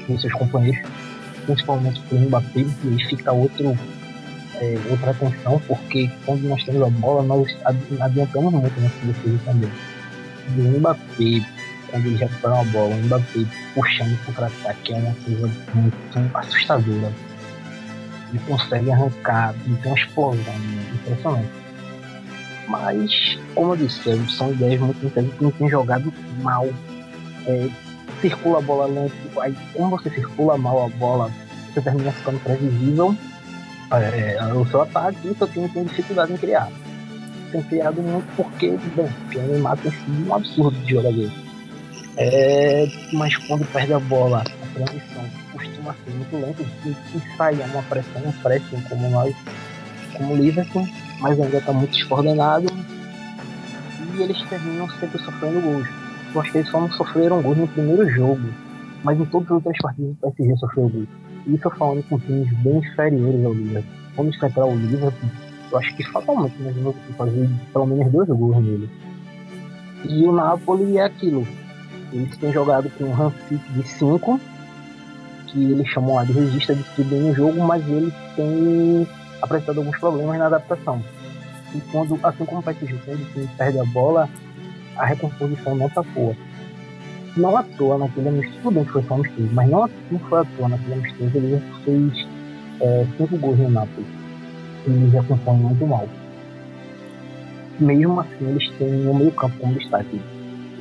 para 0.06 0.14
os 0.14 0.20
seus 0.20 0.32
companheiros, 0.32 0.90
principalmente 1.46 2.00
para 2.00 2.18
o 2.18 2.20
Mbappé, 2.22 2.60
e 2.84 3.04
fica 3.04 3.32
outro, 3.32 3.78
é, 4.60 4.78
outra 4.90 5.10
atenção, 5.10 5.60
porque 5.66 6.10
quando 6.24 6.42
nós 6.42 6.62
temos 6.64 6.82
a 6.82 6.90
bola, 6.90 7.22
nós 7.22 7.56
adiantamos 8.00 8.52
muito 8.52 8.80
nessa 8.80 9.06
defesa 9.06 9.38
também. 9.44 9.70
O 10.56 10.78
Mbappé, 10.78 11.46
quando 11.90 12.06
ele 12.06 12.16
recupera 12.16 12.54
uma 12.54 12.64
bola, 12.64 12.94
o 12.94 13.02
Mbappé 13.04 13.46
puxando 13.74 14.24
contra-ataque 14.26 14.92
é 14.92 14.96
uma 14.96 15.14
coisa 15.24 15.50
muito 15.74 16.36
assustadora. 16.36 17.12
Ele 18.30 18.38
consegue 18.46 18.90
arrancar, 18.92 19.54
ele 19.64 19.76
tem 19.76 19.92
uma 19.92 19.98
explosão 19.98 20.54
impressionante. 20.94 21.50
Mas, 22.68 23.38
como 23.54 23.72
eu 23.72 23.76
disse, 23.76 24.28
são 24.28 24.52
ideias 24.52 24.80
muito 24.80 25.04
interessantes 25.04 25.38
que 25.38 25.44
não 25.44 25.50
tem 25.50 25.68
jogado 25.68 26.12
mal. 26.42 26.68
É, 27.46 27.68
circula 28.20 28.58
a 28.58 28.60
bola 28.60 28.86
lento, 28.86 29.40
aí 29.40 29.56
como 29.72 29.96
você 29.96 30.10
circula 30.10 30.58
mal 30.58 30.84
a 30.84 30.88
bola, 30.90 31.30
você 31.72 31.80
termina 31.80 32.12
ficando 32.12 32.38
previsível 32.40 33.16
é, 33.92 34.36
é 34.36 34.54
o 34.54 34.66
seu 34.66 34.82
ataque 34.82 35.34
seu 35.36 35.48
time 35.48 35.68
tem 35.68 35.84
dificuldade 35.84 36.32
em 36.32 36.36
criar. 36.36 36.68
Tem 37.50 37.62
criado 37.62 38.00
muito 38.00 38.26
porque, 38.36 38.78
bom, 38.94 39.08
o 39.34 39.38
Neymar 39.38 39.76
tem 39.78 39.90
sido 39.90 40.28
um 40.28 40.34
absurdo 40.34 40.78
de 40.78 40.90
jogador. 40.90 41.30
É, 42.16 42.86
mas 43.12 43.36
quando 43.36 43.64
perde 43.72 43.92
a 43.92 43.98
bola, 43.98 44.42
a 44.42 44.74
transição 44.74 45.24
costuma 45.52 45.94
ser 45.94 46.10
muito 46.10 46.36
lenta 46.36 46.62
e, 46.84 46.88
e 46.90 47.36
sai 47.36 47.54
uma 47.54 47.82
pressão, 47.84 48.22
um 48.24 48.32
pressing 48.42 48.80
como 48.88 49.10
nós, 49.10 49.34
como 50.16 50.36
Liverpool, 50.36 50.86
mas 51.20 51.40
ainda 51.40 51.56
está 51.56 51.72
muito 51.72 51.92
descoordenado 51.92 52.66
e 54.16 54.22
eles 54.22 54.40
terminam 54.48 54.88
sempre 54.90 55.18
sofrendo 55.18 55.60
gols. 55.60 55.88
Eu 56.34 56.40
acho 56.40 56.52
que 56.52 56.58
eles 56.58 56.70
só 56.70 56.80
não 56.80 56.92
sofreram 56.92 57.42
gols 57.42 57.58
no 57.58 57.68
primeiro 57.68 58.08
jogo, 58.10 58.48
mas 59.02 59.18
em 59.18 59.24
todas 59.24 59.46
as 59.46 59.52
outras 59.52 59.78
partidas 59.78 60.14
o 60.22 60.30
PSG 60.30 60.56
sofreu 60.58 60.88
gols. 60.88 61.08
Isso 61.46 61.70
falando 61.70 62.02
com 62.08 62.18
times 62.18 62.52
bem 62.58 62.78
inferiores 62.78 63.44
ao 63.44 63.54
Liverpool. 63.54 63.92
Quando 64.14 64.28
enfrentar 64.28 64.66
o 64.66 64.74
Liverpool, 64.74 65.30
eu 65.72 65.78
acho 65.78 65.96
que 65.96 66.04
fatalmente 66.04 66.62
nós 66.62 66.74
vamos 66.76 66.96
fazer 67.16 67.48
pelo 67.72 67.86
menos 67.86 68.12
dois 68.12 68.28
gols 68.28 68.64
nele. 68.64 68.90
E 70.08 70.24
o 70.24 70.32
Napoli 70.32 70.98
é 70.98 71.04
aquilo. 71.04 71.46
Eles 72.12 72.36
têm 72.36 72.52
jogado 72.52 72.90
com 72.90 73.04
um 73.04 73.12
Rancic 73.12 73.60
de 73.72 73.82
5, 73.86 74.40
que 75.46 75.72
eles 75.72 75.88
chamam 75.88 76.14
lá 76.14 76.24
de 76.24 76.32
regista 76.32 76.74
de 76.74 76.82
tudo 76.96 77.14
no 77.14 77.34
jogo, 77.34 77.60
mas 77.62 77.86
ele 77.88 78.12
tem 78.34 79.06
apresentado 79.40 79.78
alguns 79.78 79.98
problemas 79.98 80.38
na 80.38 80.46
adaptação. 80.46 81.02
E 81.74 81.80
quando, 81.92 82.18
assim 82.22 82.44
como 82.44 82.60
o 82.60 82.62
PSG, 82.62 82.98
time 83.04 83.48
perde 83.56 83.78
a 83.78 83.84
bola, 83.84 84.28
a 84.96 85.06
recomposição 85.06 85.76
não 85.76 85.88
tá 85.88 86.02
boa. 86.02 86.34
Não 87.40 87.56
à 87.56 87.62
toa 87.62 87.96
naquele 87.96 88.28
amistoso, 88.28 88.58
tudo 88.62 88.74
bem 88.74 88.84
que 88.84 88.92
foi 88.92 89.02
só 89.04 89.14
amistoso, 89.14 89.48
mas 89.52 89.70
não, 89.70 89.90
não 90.10 90.18
foi 90.18 90.40
à 90.40 90.44
toa 90.44 90.68
naquele 90.68 90.92
amistoso, 90.92 91.30
ele 91.34 91.62
fez 91.84 92.28
é, 92.82 93.06
cinco 93.16 93.38
gols 93.38 93.58
no 93.58 93.70
Napoli. 93.70 94.06
Ele 94.86 95.10
já 95.10 95.22
compõe 95.22 95.56
muito 95.56 95.86
mal. 95.86 96.06
Mesmo 97.78 98.20
assim, 98.20 98.46
eles 98.46 98.70
têm 98.76 99.08
o 99.08 99.14
meio 99.14 99.32
campo 99.32 99.56
como 99.58 99.74
destaque. 99.74 100.20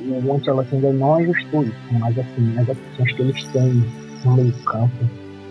O 0.06 0.34
Ancelotti 0.34 0.74
ainda 0.74 0.92
não 0.92 1.14
ajustou 1.14 1.62
isso, 1.62 1.94
mas 1.98 2.18
assim, 2.18 2.58
as 2.58 2.68
opções 2.68 3.12
que 3.12 3.22
eles 3.22 3.44
têm 3.48 3.84
no 4.24 4.34
meio 4.34 4.52
campo 4.64 5.06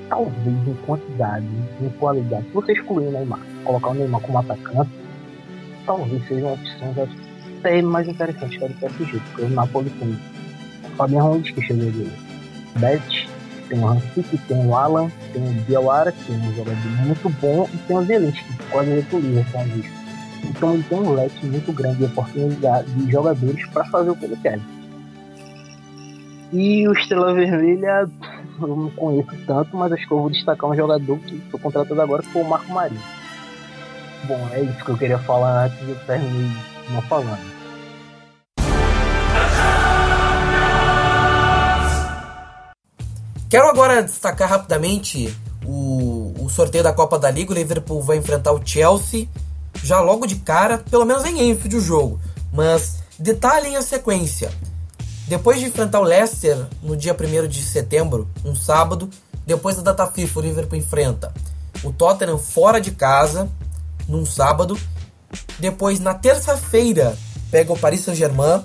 talvez 0.09 0.67
em 0.67 0.73
quantidade, 0.85 1.45
em 1.81 1.89
qualidade, 1.99 2.45
se 2.47 2.53
você 2.53 2.73
excluir 2.73 3.07
o 3.07 3.11
Neymar, 3.11 3.39
colocar 3.63 3.89
o 3.89 3.93
Neymar 3.93 4.21
como 4.21 4.39
atacante, 4.39 4.89
talvez 5.85 6.27
seja 6.27 6.45
uma 6.45 6.53
opção 6.53 7.07
até 7.59 7.81
mais 7.81 8.07
interessante 8.07 8.57
que 8.57 8.65
a 8.65 8.67
do 8.67 8.73
PSG, 8.73 9.19
porque 9.19 9.41
o 9.43 9.49
Napoli 9.49 9.89
tem 9.91 10.17
Fabian 10.99 11.21
Ruiz, 11.21 11.49
que 11.49 11.61
chegou 11.61 11.85
dele, 11.85 12.11
Bet, 12.75 13.29
tem 13.69 13.79
o 13.79 13.85
Rancic, 13.85 14.37
tem 14.49 14.67
o 14.67 14.75
Alan, 14.75 15.09
tem 15.31 15.41
o 15.41 15.61
Biawara, 15.61 16.11
que 16.11 16.33
é 16.33 16.35
um 16.35 16.53
jogador 16.53 16.89
muito 17.05 17.29
bom, 17.41 17.69
e 17.73 17.77
tem 17.77 17.97
o 17.97 18.03
Zelinski, 18.03 18.43
que 18.43 18.65
quase 18.65 18.89
veio 18.89 19.03
pro 19.05 19.19
Liverpool, 19.19 19.61
Então 20.43 20.73
ele 20.73 20.83
tem 20.83 20.99
um 20.99 21.13
leque 21.13 21.45
muito 21.45 21.71
grande 21.71 21.99
de 21.99 22.03
oportunidade 22.03 22.91
de 22.91 23.09
jogadores 23.09 23.65
para 23.69 23.85
fazer 23.85 24.09
o 24.09 24.15
que 24.15 24.25
ele 24.25 24.35
quer. 24.41 24.59
E 26.51 26.85
o 26.85 26.91
Estrela 26.91 27.33
Vermelha, 27.33 28.09
eu 28.61 28.67
não 28.67 28.89
conheço 28.89 29.29
tanto, 29.47 29.77
mas 29.77 29.93
acho 29.93 30.05
que 30.05 30.13
eu 30.13 30.19
vou 30.19 30.29
destacar 30.29 30.69
um 30.69 30.75
jogador 30.75 31.17
que 31.19 31.39
foi 31.49 31.59
contratado 31.61 32.01
agora, 32.01 32.23
que 32.23 32.29
foi 32.29 32.41
o 32.41 32.49
Marco 32.49 32.73
Marinho. 32.73 33.01
Bom, 34.25 34.49
é 34.51 34.63
isso 34.63 34.83
que 34.83 34.91
eu 34.91 34.97
queria 34.97 35.19
falar 35.19 35.67
antes 35.67 35.79
de 35.79 35.91
eu 35.91 35.99
terminei 36.05 36.51
não 36.91 37.01
falando. 37.03 37.58
Quero 43.49 43.67
agora 43.67 44.03
destacar 44.03 44.47
rapidamente 44.47 45.35
o, 45.65 46.35
o 46.39 46.49
sorteio 46.49 46.83
da 46.83 46.93
Copa 46.93 47.17
da 47.17 47.31
Liga. 47.31 47.51
O 47.51 47.55
Liverpool 47.55 47.99
vai 47.99 48.17
enfrentar 48.17 48.51
o 48.51 48.61
Chelsea 48.63 49.27
já 49.83 49.99
logo 49.99 50.27
de 50.27 50.35
cara, 50.35 50.77
pelo 50.77 51.03
menos 51.03 51.25
em 51.25 51.49
Enfield 51.49 51.77
o 51.77 51.81
jogo. 51.81 52.21
Mas 52.53 52.99
detalhem 53.17 53.75
a 53.75 53.81
sequência. 53.81 54.51
Depois 55.27 55.59
de 55.59 55.65
enfrentar 55.65 55.99
o 55.99 56.03
Leicester 56.03 56.63
no 56.83 56.95
dia 56.95 57.15
1 57.15 57.47
de 57.47 57.63
setembro, 57.63 58.29
um 58.45 58.55
sábado, 58.55 59.09
depois 59.47 59.75
da 59.75 59.81
data 59.81 60.05
FIFA, 60.05 60.39
o 60.39 60.43
Liverpool 60.43 60.77
enfrenta 60.77 61.33
o 61.83 61.91
Tottenham 61.91 62.37
fora 62.37 62.79
de 62.79 62.91
casa, 62.91 63.49
num 64.07 64.27
sábado. 64.27 64.77
Depois, 65.57 65.99
na 65.99 66.13
terça-feira, 66.13 67.17
pega 67.49 67.73
o 67.73 67.79
Paris 67.79 68.01
Saint-Germain. 68.01 68.63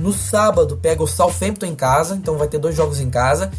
No 0.00 0.12
sábado, 0.12 0.76
pega 0.76 1.04
o 1.04 1.06
Southampton 1.06 1.66
em 1.66 1.74
casa, 1.76 2.16
então 2.16 2.36
vai 2.36 2.48
ter 2.48 2.58
dois 2.58 2.74
jogos 2.74 2.98
em 2.98 3.08
casa. 3.08 3.52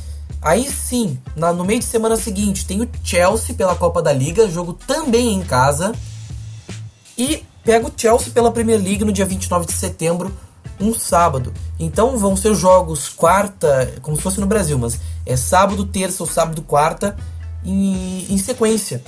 Aí 0.43 0.69
sim, 0.69 1.17
na, 1.37 1.53
no 1.53 1.63
meio 1.63 1.79
de 1.79 1.85
semana 1.85 2.17
seguinte, 2.17 2.65
tem 2.65 2.81
o 2.81 2.89
Chelsea 3.01 3.55
pela 3.55 3.75
Copa 3.75 4.01
da 4.01 4.11
Liga, 4.11 4.49
jogo 4.49 4.73
também 4.73 5.33
em 5.33 5.41
casa. 5.41 5.93
E 7.17 7.45
pega 7.63 7.87
o 7.87 7.93
Chelsea 7.95 8.33
pela 8.33 8.51
Premier 8.51 8.81
League 8.81 9.05
no 9.05 9.13
dia 9.13 9.25
29 9.25 9.65
de 9.65 9.71
setembro, 9.71 10.33
um 10.81 10.93
sábado. 10.93 11.53
Então 11.79 12.17
vão 12.17 12.35
ser 12.35 12.53
jogos 12.55 13.07
quarta, 13.07 13.93
como 14.01 14.17
se 14.17 14.23
fosse 14.23 14.41
no 14.41 14.45
Brasil, 14.45 14.77
mas 14.77 14.99
é 15.25 15.37
sábado, 15.37 15.85
terça 15.85 16.21
ou 16.23 16.29
sábado, 16.29 16.61
quarta, 16.61 17.15
em, 17.63 18.25
em 18.29 18.37
sequência. 18.37 19.01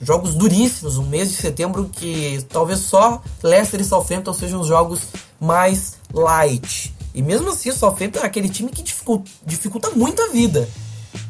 Jogos 0.00 0.34
duríssimos, 0.34 0.96
um 0.96 1.06
mês 1.06 1.28
de 1.28 1.36
setembro 1.36 1.90
que 1.92 2.42
talvez 2.48 2.78
só 2.78 3.20
Leicester 3.42 3.80
e 3.80 3.84
Southampton 3.84 4.32
sejam 4.32 4.60
os 4.60 4.68
jogos 4.68 5.00
mais 5.38 5.98
light. 6.14 6.94
E 7.18 7.22
mesmo 7.22 7.50
assim, 7.50 7.68
o 7.68 7.72
Southampton 7.72 8.20
aquele 8.20 8.48
time 8.48 8.70
que 8.70 8.80
dificulta, 8.80 9.28
dificulta 9.44 9.90
muito 9.90 10.22
a 10.22 10.28
vida. 10.28 10.68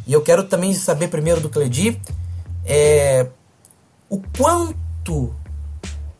E 0.07 0.13
eu 0.13 0.21
quero 0.21 0.45
também 0.45 0.75
saber 0.75 1.09
primeiro 1.09 1.41
do 1.41 1.49
Cledi 1.49 1.99
é, 2.67 3.27
o 4.07 4.21
quanto 4.37 5.35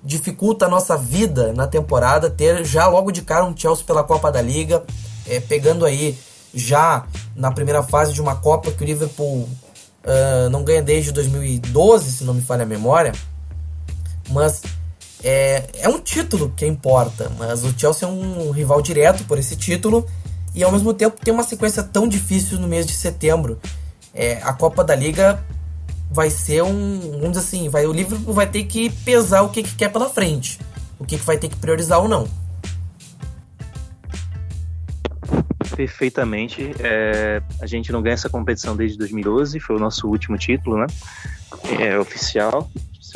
dificulta 0.03 0.65
a 0.65 0.71
nossa 0.71 0.97
vida 0.97 1.53
na 1.53 1.67
temporada 1.67 2.31
ter 2.31 2.65
já 2.65 2.87
logo 2.87 3.13
de 3.13 3.21
cara 3.21 3.45
um 3.45 3.55
Chelsea 3.55 3.85
pela 3.85 4.03
Copa 4.03 4.33
da 4.33 4.41
Liga, 4.41 4.85
é, 5.27 5.39
pegando 5.39 5.85
aí 5.85 6.19
já 6.55 7.05
na 7.37 7.51
primeira 7.51 7.83
fase 7.83 8.15
de 8.15 8.23
uma 8.23 8.37
Copa 8.37 8.73
que 8.73 8.83
o 8.83 8.87
Liverpool 8.87 9.41
uh, 9.43 10.49
não 10.51 10.65
ganha 10.65 10.81
desde 10.81 11.13
2012, 11.13 12.11
se 12.11 12.25
não 12.25 12.33
me 12.33 12.41
falha 12.41 12.63
a 12.63 12.67
memória. 12.67 13.13
Mas 14.31 14.63
é, 15.23 15.69
é 15.81 15.89
um 15.89 15.99
título 15.99 16.53
que 16.57 16.67
importa, 16.67 17.31
mas 17.39 17.65
o 17.65 17.77
Chelsea 17.77 18.07
é 18.07 18.11
um 18.11 18.51
rival 18.51 18.81
direto 18.81 19.25
por 19.25 19.39
esse 19.39 19.57
título 19.57 20.07
e 20.55 20.63
ao 20.63 20.71
mesmo 20.71 20.95
tempo 20.95 21.19
tem 21.23 21.35
uma 21.35 21.43
sequência 21.43 21.83
tão 21.83 22.07
difícil 22.07 22.59
no 22.59 22.69
mês 22.69 22.87
de 22.87 22.93
setembro. 22.93 23.59
É, 24.15 24.41
a 24.43 24.53
Copa 24.53 24.85
da 24.85 24.95
Liga 24.95 25.45
vai 26.11 26.31
ser 26.31 26.63
um, 26.63 27.01
vamos 27.13 27.31
dizer 27.31 27.41
assim, 27.41 27.69
vai, 27.69 27.87
o 27.87 27.93
Liverpool 27.93 28.33
vai 28.33 28.47
ter 28.47 28.65
que 28.65 28.91
pesar 28.91 29.43
o 29.43 29.49
que, 29.51 29.63
que 29.63 29.75
quer 29.75 29.91
pela 29.91 30.09
frente, 30.09 30.59
o 30.99 31.05
que, 31.05 31.19
que 31.19 31.25
vai 31.25 31.37
ter 31.37 31.49
que 31.49 31.57
priorizar 31.57 32.01
ou 32.01 32.09
não. 32.09 32.27
Perfeitamente. 35.77 36.75
É, 36.81 37.43
a 37.61 37.67
gente 37.67 37.93
não 37.93 38.03
ganha 38.03 38.15
essa 38.15 38.29
competição 38.29 38.75
desde 38.75 38.97
2012, 38.99 39.61
foi 39.61 39.77
o 39.77 39.79
nosso 39.79 40.09
último 40.09 40.37
título, 40.39 40.79
né? 40.79 40.87
É 41.79 41.99
oficial 41.99 42.69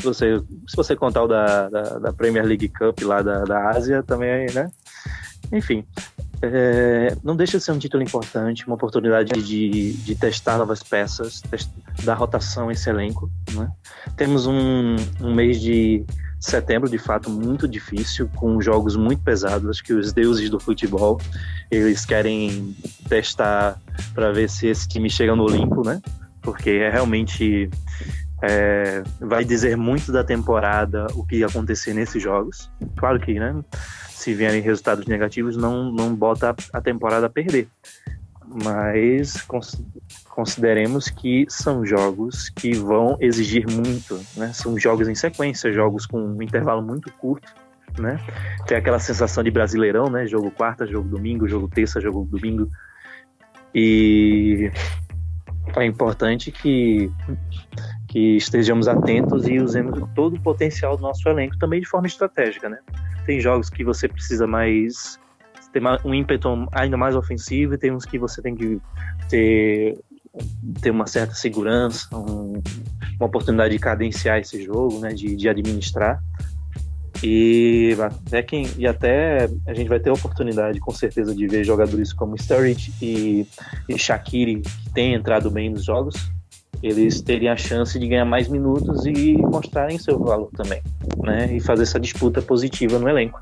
se 0.03 0.07
você, 0.07 0.42
se 0.66 0.76
você 0.76 0.96
contar 0.96 1.22
o 1.22 1.28
da, 1.28 1.68
da, 1.68 1.82
da 1.98 2.12
Premier 2.12 2.44
League 2.44 2.68
Cup 2.68 3.00
lá 3.03 3.22
da, 3.22 3.44
da 3.44 3.70
Ásia, 3.70 4.03
também, 4.03 4.46
né? 4.53 4.70
Enfim, 5.53 5.84
é, 6.42 7.16
não 7.22 7.36
deixa 7.36 7.59
de 7.59 7.64
ser 7.64 7.72
um 7.72 7.78
título 7.78 8.03
importante, 8.03 8.66
uma 8.66 8.74
oportunidade 8.74 9.30
de, 9.42 9.92
de 9.92 10.14
testar 10.16 10.59
novas 10.59 10.82
peças, 10.82 11.42
dar 12.03 12.14
rotação 12.14 12.68
a 12.68 12.72
esse 12.72 12.90
elenco. 12.90 13.30
Né? 13.53 13.70
Temos 14.16 14.46
um, 14.46 14.96
um 15.20 15.32
mês 15.32 15.61
de 15.61 16.05
setembro, 16.40 16.90
de 16.90 16.98
fato, 16.98 17.30
muito 17.30 17.68
difícil, 17.68 18.28
com 18.34 18.61
jogos 18.61 18.96
muito 18.96 19.22
pesados. 19.22 19.70
Acho 19.70 19.84
que 19.84 19.92
os 19.92 20.12
deuses 20.12 20.50
do 20.50 20.59
futebol, 20.59 21.20
eles 21.70 22.05
querem 22.05 22.74
testar 23.09 23.80
para 24.12 24.32
ver 24.32 24.50
se 24.50 24.66
esse 24.66 24.88
time 24.88 25.09
chega 25.09 25.36
no 25.36 25.44
Olimpo, 25.44 25.86
né? 25.86 26.03
Porque 26.40 26.70
é 26.70 26.90
realmente 26.90 27.70
é, 28.43 29.05
vai 29.20 29.45
dizer 29.45 29.76
muito 29.76 30.11
da 30.11 30.24
temporada 30.24 31.07
o 31.14 31.24
que 31.24 31.45
acontecer 31.45 31.95
nesses 31.95 32.20
jogos. 32.20 32.68
Claro 32.97 33.20
que, 33.20 33.38
né? 33.38 33.55
Se 34.11 34.34
vierem 34.34 34.61
resultados 34.61 35.07
negativos, 35.07 35.57
não, 35.57 35.93
não 35.93 36.14
bota 36.14 36.55
a 36.72 36.80
temporada 36.80 37.26
a 37.26 37.30
perder. 37.30 37.68
Mas 38.64 39.47
consideremos 40.28 41.09
que 41.09 41.47
são 41.49 41.86
jogos 41.86 42.51
que 42.51 42.74
vão 42.74 43.16
exigir 43.20 43.64
muito, 43.70 44.20
né? 44.36 44.53
São 44.53 44.76
jogos 44.78 45.09
em 45.09 45.14
sequência, 45.14 45.72
jogos 45.72 46.05
com 46.05 46.20
um 46.20 46.43
intervalo 46.43 46.82
muito 46.82 47.11
curto, 47.12 47.49
né? 47.99 48.18
Tem 48.66 48.76
aquela 48.76 48.99
sensação 48.99 49.45
de 49.45 49.51
brasileirão, 49.53 50.11
né? 50.11 50.26
Jogo 50.26 50.51
quarta, 50.51 50.84
jogo 50.84 51.09
domingo, 51.09 51.47
jogo 51.49 51.68
terça, 51.68 52.01
jogo 52.01 52.24
domingo. 52.24 52.68
E 53.74 54.70
é 55.76 55.84
importante 55.84 56.51
que 56.51 57.11
que 58.12 58.36
estejamos 58.36 58.86
atentos 58.88 59.48
e 59.48 59.58
usemos 59.58 60.06
todo 60.14 60.36
o 60.36 60.40
potencial 60.40 60.98
do 60.98 61.02
nosso 61.02 61.26
elenco 61.26 61.56
também 61.56 61.80
de 61.80 61.88
forma 61.88 62.06
estratégica, 62.06 62.68
né? 62.68 62.78
Tem 63.24 63.40
jogos 63.40 63.70
que 63.70 63.82
você 63.82 64.06
precisa 64.06 64.46
mais 64.46 65.18
ter 65.72 65.82
um 66.04 66.12
ímpeto 66.12 66.68
ainda 66.72 66.98
mais 66.98 67.16
ofensivo 67.16 67.72
e 67.72 67.78
tem 67.78 67.90
uns 67.90 68.04
que 68.04 68.18
você 68.18 68.42
tem 68.42 68.54
que 68.54 68.78
ter 69.30 69.98
ter 70.82 70.90
uma 70.90 71.06
certa 71.06 71.34
segurança, 71.34 72.06
um, 72.14 72.62
uma 73.18 73.26
oportunidade 73.26 73.72
de 73.72 73.78
cadenciar 73.78 74.38
esse 74.38 74.62
jogo, 74.62 74.98
né, 74.98 75.12
de, 75.14 75.34
de 75.34 75.48
administrar. 75.48 76.22
E 77.22 77.96
até, 78.00 78.42
quem, 78.42 78.66
e 78.76 78.86
até 78.86 79.48
a 79.66 79.74
gente 79.74 79.88
vai 79.88 80.00
ter 80.00 80.10
a 80.10 80.14
oportunidade, 80.14 80.80
com 80.80 80.90
certeza, 80.90 81.34
de 81.34 81.46
ver 81.46 81.64
jogadores 81.64 82.12
como 82.12 82.36
Sturridge 82.36 82.92
e, 83.00 83.46
e 83.88 83.98
Shaqiri, 83.98 84.60
que 84.60 84.90
têm 84.92 85.14
entrado 85.14 85.50
bem 85.50 85.70
nos 85.70 85.84
jogos, 85.84 86.32
eles 86.82 87.20
teriam 87.20 87.52
a 87.52 87.56
chance 87.56 87.96
de 87.98 88.08
ganhar 88.08 88.24
mais 88.24 88.48
minutos 88.48 89.06
e 89.06 89.36
mostrarem 89.36 89.98
seu 89.98 90.18
valor 90.18 90.50
também, 90.56 90.82
né? 91.18 91.54
E 91.54 91.60
fazer 91.60 91.84
essa 91.84 92.00
disputa 92.00 92.42
positiva 92.42 92.98
no 92.98 93.08
elenco. 93.08 93.40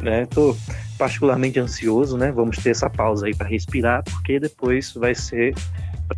Né? 0.00 0.26
Tô 0.26 0.56
particularmente 0.98 1.60
ansioso, 1.60 2.18
né? 2.18 2.32
Vamos 2.32 2.58
ter 2.58 2.70
essa 2.70 2.90
pausa 2.90 3.26
aí 3.26 3.34
para 3.34 3.46
respirar, 3.46 4.02
porque 4.02 4.40
depois 4.40 4.92
vai 4.92 5.14
ser 5.14 5.54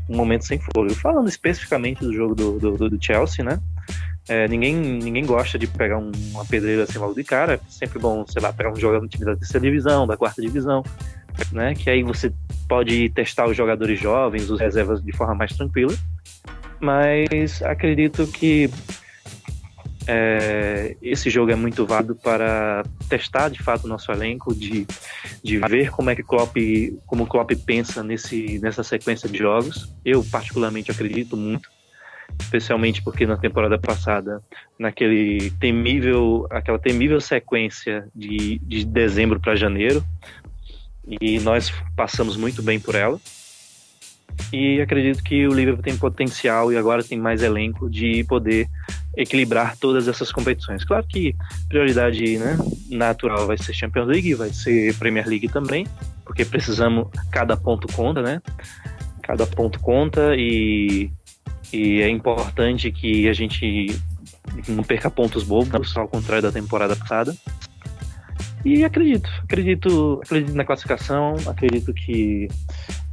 um 0.08 0.16
momento 0.16 0.46
sem 0.46 0.58
fôlego. 0.58 0.94
Falando 0.94 1.28
especificamente 1.28 2.00
do 2.00 2.12
jogo 2.12 2.34
do, 2.34 2.58
do, 2.58 2.90
do 2.90 3.04
Chelsea, 3.04 3.44
né? 3.44 3.60
É, 4.26 4.48
ninguém, 4.48 4.74
ninguém 4.74 5.24
gosta 5.24 5.58
de 5.58 5.66
pegar 5.66 5.98
um, 5.98 6.10
uma 6.32 6.44
pedreira 6.46 6.84
assim 6.84 6.98
logo 6.98 7.14
de 7.14 7.22
cara. 7.22 7.54
É 7.54 7.60
sempre 7.68 7.98
bom, 7.98 8.24
sei 8.26 8.40
lá, 8.40 8.50
pegar 8.50 8.72
um 8.72 8.76
jogador 8.76 9.02
no 9.02 9.08
time 9.08 9.26
da 9.26 9.36
terceira 9.36 9.64
divisão, 9.64 10.06
da 10.06 10.16
quarta 10.16 10.40
divisão, 10.40 10.82
né? 11.52 11.74
Que 11.74 11.90
aí 11.90 12.02
você 12.02 12.32
pode 12.66 13.10
testar 13.10 13.46
os 13.46 13.56
jogadores 13.56 14.00
jovens, 14.00 14.48
os 14.50 14.58
reservas 14.58 15.04
de 15.04 15.12
forma 15.12 15.34
mais 15.34 15.52
tranquila 15.52 15.94
mas 16.80 17.62
acredito 17.62 18.26
que 18.26 18.70
é, 20.06 20.96
esse 21.02 21.28
jogo 21.28 21.50
é 21.50 21.56
muito 21.56 21.84
válido 21.84 22.14
para 22.14 22.84
testar 23.08 23.48
de 23.48 23.62
fato 23.62 23.84
o 23.84 23.88
nosso 23.88 24.10
elenco, 24.12 24.54
de, 24.54 24.86
de 25.42 25.58
ver 25.58 25.90
como 25.90 26.10
é 26.10 26.14
que 26.16 26.22
Klopp, 26.22 26.56
como 27.06 27.24
o 27.24 27.26
Klopp 27.26 27.50
pensa 27.64 28.02
nesse, 28.02 28.58
nessa 28.60 28.82
sequência 28.82 29.28
de 29.28 29.38
jogos. 29.38 29.92
Eu 30.04 30.24
particularmente 30.24 30.90
acredito 30.90 31.36
muito, 31.36 31.68
especialmente 32.40 33.02
porque 33.02 33.26
na 33.26 33.36
temporada 33.36 33.78
passada, 33.78 34.40
naquele 34.78 35.50
temível, 35.58 36.46
aquela 36.50 36.78
temível 36.78 37.20
sequência 37.20 38.06
de, 38.14 38.60
de 38.60 38.84
dezembro 38.84 39.40
para 39.40 39.56
janeiro, 39.56 40.04
e 41.20 41.38
nós 41.40 41.72
passamos 41.96 42.36
muito 42.36 42.62
bem 42.62 42.78
por 42.78 42.94
ela. 42.94 43.20
E 44.52 44.80
acredito 44.80 45.22
que 45.22 45.46
o 45.46 45.52
Liverpool 45.52 45.82
tem 45.82 45.96
potencial 45.96 46.72
e 46.72 46.76
agora 46.76 47.02
tem 47.02 47.18
mais 47.18 47.42
elenco 47.42 47.90
de 47.90 48.22
poder 48.24 48.68
equilibrar 49.16 49.76
todas 49.76 50.06
essas 50.06 50.30
competições. 50.30 50.84
Claro 50.84 51.04
que 51.08 51.34
prioridade 51.68 52.38
né, 52.38 52.56
natural 52.90 53.46
vai 53.46 53.58
ser 53.58 53.72
Champions 53.72 54.06
League, 54.06 54.34
vai 54.34 54.50
ser 54.50 54.94
Premier 54.96 55.26
League 55.26 55.48
também, 55.48 55.86
porque 56.24 56.44
precisamos, 56.44 57.08
cada 57.30 57.56
ponto 57.56 57.88
conta, 57.92 58.22
né? 58.22 58.40
Cada 59.22 59.46
ponto 59.46 59.80
conta 59.80 60.36
e, 60.36 61.10
e 61.72 62.00
é 62.00 62.08
importante 62.08 62.92
que 62.92 63.28
a 63.28 63.32
gente 63.32 63.98
não 64.68 64.84
perca 64.84 65.10
pontos 65.10 65.42
bobos, 65.42 65.96
ao 65.96 66.06
contrário 66.06 66.42
da 66.42 66.52
temporada 66.52 66.94
passada. 66.94 67.34
E 68.64 68.84
acredito, 68.84 69.30
acredito, 69.44 70.20
acredito 70.24 70.54
na 70.54 70.64
classificação, 70.64 71.36
acredito 71.46 71.92
que 71.94 72.48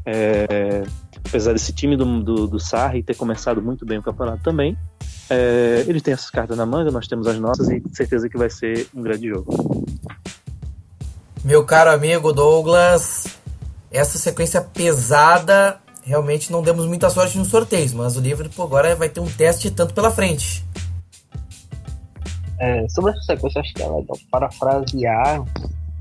é, 0.05 0.83
apesar 1.25 1.53
desse 1.53 1.73
time 1.73 1.95
do, 1.95 2.23
do, 2.23 2.47
do 2.47 2.59
Sarri 2.59 3.03
ter 3.03 3.15
começado 3.15 3.61
muito 3.61 3.85
bem 3.85 3.97
o 3.97 4.03
campeonato 4.03 4.43
também, 4.43 4.77
é, 5.29 5.83
ele 5.87 6.01
tem 6.01 6.13
essas 6.13 6.29
cartas 6.29 6.57
na 6.57 6.65
manga, 6.65 6.91
nós 6.91 7.07
temos 7.07 7.27
as 7.27 7.39
nossas 7.39 7.69
e 7.69 7.81
certeza 7.93 8.29
que 8.29 8.37
vai 8.37 8.49
ser 8.49 8.87
um 8.93 9.01
grande 9.01 9.29
jogo. 9.29 9.85
Meu 11.43 11.65
caro 11.65 11.91
amigo 11.91 12.31
Douglas, 12.31 13.25
essa 13.91 14.17
sequência 14.17 14.61
pesada, 14.61 15.79
realmente 16.03 16.51
não 16.51 16.61
demos 16.61 16.85
muita 16.85 17.09
sorte 17.09 17.37
nos 17.37 17.49
sorteios, 17.49 17.93
mas 17.93 18.15
o 18.15 18.21
Liverpool 18.21 18.65
agora 18.65 18.95
vai 18.95 19.09
ter 19.09 19.19
um 19.19 19.25
teste 19.25 19.71
tanto 19.71 19.93
pela 19.93 20.11
frente. 20.11 20.65
É, 22.59 22.87
sobre 22.89 23.11
essa 23.11 23.21
sequência, 23.23 23.59
acho 23.59 23.73
que 23.73 23.81
é 23.81 23.87
legal 23.87 24.17
parafrasear 24.31 25.43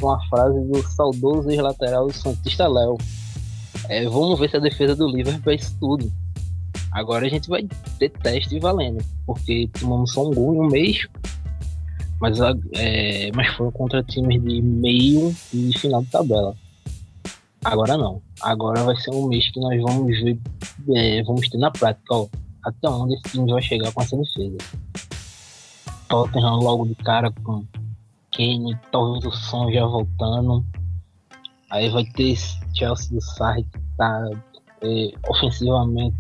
uma 0.01 0.19
frase 0.29 0.61
do 0.61 0.83
saudoso 0.91 1.51
ex-lateral 1.51 2.07
do 2.07 2.13
Santista 2.13 2.69
Léo. 2.69 2.99
É, 3.89 4.05
vamos 4.05 4.39
ver 4.39 4.51
se 4.51 4.57
a 4.57 4.61
defesa 4.61 4.95
do 4.95 5.09
Liverpool 5.09 5.53
é 5.53 5.57
isso 5.57 5.77
tudo. 5.79 6.11
Agora 6.93 7.27
a 7.27 7.29
gente 7.29 7.49
vai 7.49 7.67
ter 7.99 8.11
teste 8.11 8.59
valendo, 8.59 9.03
porque 9.27 9.69
tomamos 9.81 10.13
só 10.13 10.29
um 10.29 10.35
gol 10.35 10.55
em 10.55 10.59
um 10.59 10.69
mês, 10.69 11.07
mas, 12.21 12.39
é, 12.75 13.31
mas 13.35 13.49
foi 13.55 13.71
contra 13.73 14.03
times 14.03 14.43
de 14.43 14.61
meio 14.61 15.35
e 15.53 15.79
final 15.79 16.03
de 16.03 16.11
tabela. 16.11 16.55
Agora 17.65 17.97
não. 17.97 18.21
Agora 18.43 18.83
vai 18.83 18.97
ser 18.97 19.11
um 19.11 19.29
mês 19.29 19.51
que 19.51 19.61
nós 19.61 19.81
vamos 19.81 20.21
ver, 20.21 20.39
é, 20.95 21.23
vamos 21.23 21.49
ter 21.49 21.59
na 21.59 21.71
prática, 21.71 22.15
ó, 22.15 22.29
até 22.65 22.89
onde 22.89 23.15
esse 23.15 23.23
time 23.25 23.51
vai 23.51 23.63
chegar 23.63 23.93
com 23.93 24.03
essa 24.03 24.17
defesa. 24.17 24.59
Tottenham 26.09 26.57
logo 26.57 26.87
de 26.87 26.95
cara 26.97 27.33
com 27.43 27.65
Kane, 28.37 28.77
talvez 28.91 29.25
o 29.25 29.33
som 29.33 29.71
já 29.73 29.87
voltando. 29.87 30.65
Aí 31.73 31.89
vai 31.89 32.05
ter 32.05 32.37
Chelsea 32.75 33.11
do 33.11 33.21
Sarri 33.23 33.65
que 33.65 33.81
tá 33.97 34.31
é, 34.83 35.11
ofensivamente 35.27 36.15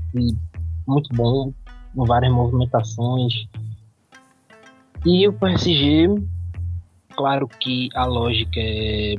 muito 0.86 1.14
bom, 1.14 1.52
com 1.94 2.06
várias 2.06 2.32
movimentações. 2.32 3.46
E 5.04 5.28
o 5.28 5.32
PSG, 5.34 6.08
claro 7.14 7.46
que 7.46 7.90
a 7.94 8.06
lógica 8.06 8.58
é 8.58 9.14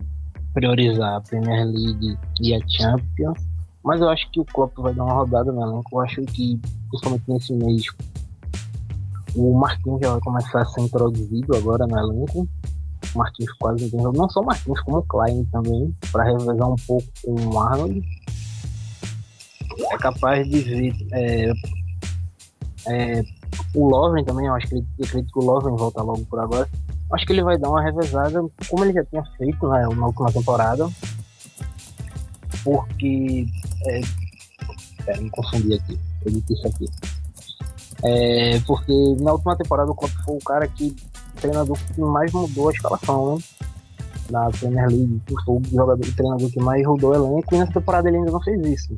priorizar 0.56 1.18
a 1.18 1.22
Premier 1.22 1.66
League 1.66 2.18
e 2.42 2.56
a 2.56 2.60
Champions, 2.68 3.38
mas 3.84 4.02
eu 4.02 4.10
acho 4.10 4.28
que 4.32 4.40
o 4.40 4.46
Klopp 4.46 4.76
vai 4.80 4.94
dar 4.96 5.04
uma 5.04 5.14
rodada 5.14 5.52
no 5.52 5.62
elenco. 5.62 5.90
Eu 5.94 6.02
acho 6.02 6.22
que, 6.24 6.60
principalmente 6.90 7.24
nesse 7.28 7.54
mês, 7.54 7.84
o 9.36 9.54
Marquinhos 9.54 10.00
já 10.02 10.12
vai 10.14 10.20
começar 10.22 10.62
a 10.62 10.66
ser 10.66 10.82
introduzido 10.82 11.56
agora 11.56 11.86
no 11.86 12.00
elenco. 12.00 12.50
O 13.14 13.18
Marquinhos 13.18 13.54
quase 13.60 13.96
não 13.96 14.12
Não 14.12 14.30
só 14.30 14.42
o 14.42 14.46
Marquinhos, 14.46 14.82
como 14.82 14.98
o 14.98 15.04
Klein 15.04 15.46
também, 15.46 15.96
para 16.12 16.24
revezar 16.24 16.70
um 16.70 16.76
pouco 16.88 17.08
com 17.24 17.34
o 17.34 17.60
Arnold. 17.60 18.02
É 19.92 19.98
capaz 19.98 20.48
de 20.48 20.62
ver 20.62 20.94
é, 21.12 21.52
é, 22.88 23.24
o 23.74 23.88
Lovren 23.88 24.24
também, 24.24 24.46
eu 24.46 24.54
acho 24.54 24.68
que 24.68 24.76
ele, 24.76 24.86
eu 25.00 25.06
acredito 25.06 25.32
que 25.32 25.40
o 25.40 25.44
Lovren 25.44 25.76
volta 25.76 26.02
logo 26.02 26.26
por 26.26 26.40
agora 26.40 26.70
acho 27.14 27.26
que 27.26 27.34
ele 27.34 27.44
vai 27.44 27.58
dar 27.58 27.70
uma 27.70 27.82
revezada, 27.82 28.44
como 28.68 28.84
ele 28.84 28.94
já 28.94 29.06
tinha 29.06 29.24
feito 29.38 29.68
né, 29.70 29.88
na 29.96 30.08
última 30.08 30.32
temporada. 30.32 30.90
Porque. 32.64 33.46
É, 33.88 34.02
pera, 35.06 35.22
me 35.22 35.30
confundi 35.30 35.76
aqui. 35.76 36.00
Eu 36.26 36.32
disse 36.32 36.54
isso 36.54 36.68
aqui. 36.68 36.86
É, 38.04 38.60
porque 38.62 38.92
na 39.20 39.34
última 39.34 39.56
temporada 39.56 39.92
o 39.92 39.96
Klopp 39.96 40.14
foi 40.26 40.36
o 40.36 40.44
cara 40.44 40.68
que 40.68 40.96
treinador 41.44 41.78
que 41.78 42.02
mais 42.02 42.32
mudou 42.32 42.70
a 42.70 42.72
escalação, 42.72 43.36
né? 43.36 43.44
Na 44.30 44.50
Premier 44.50 44.88
League, 44.88 45.22
o 45.30 45.62
jogador, 45.70 46.08
o 46.08 46.16
treinador 46.16 46.50
que 46.50 46.60
mais 46.60 46.86
rodou 46.86 47.12
o 47.12 47.16
elenco, 47.16 47.54
e 47.54 47.58
nessa 47.60 47.74
temporada 47.74 48.08
ele 48.08 48.18
ainda 48.18 48.32
não 48.32 48.42
fez 48.42 48.66
isso. 48.66 48.98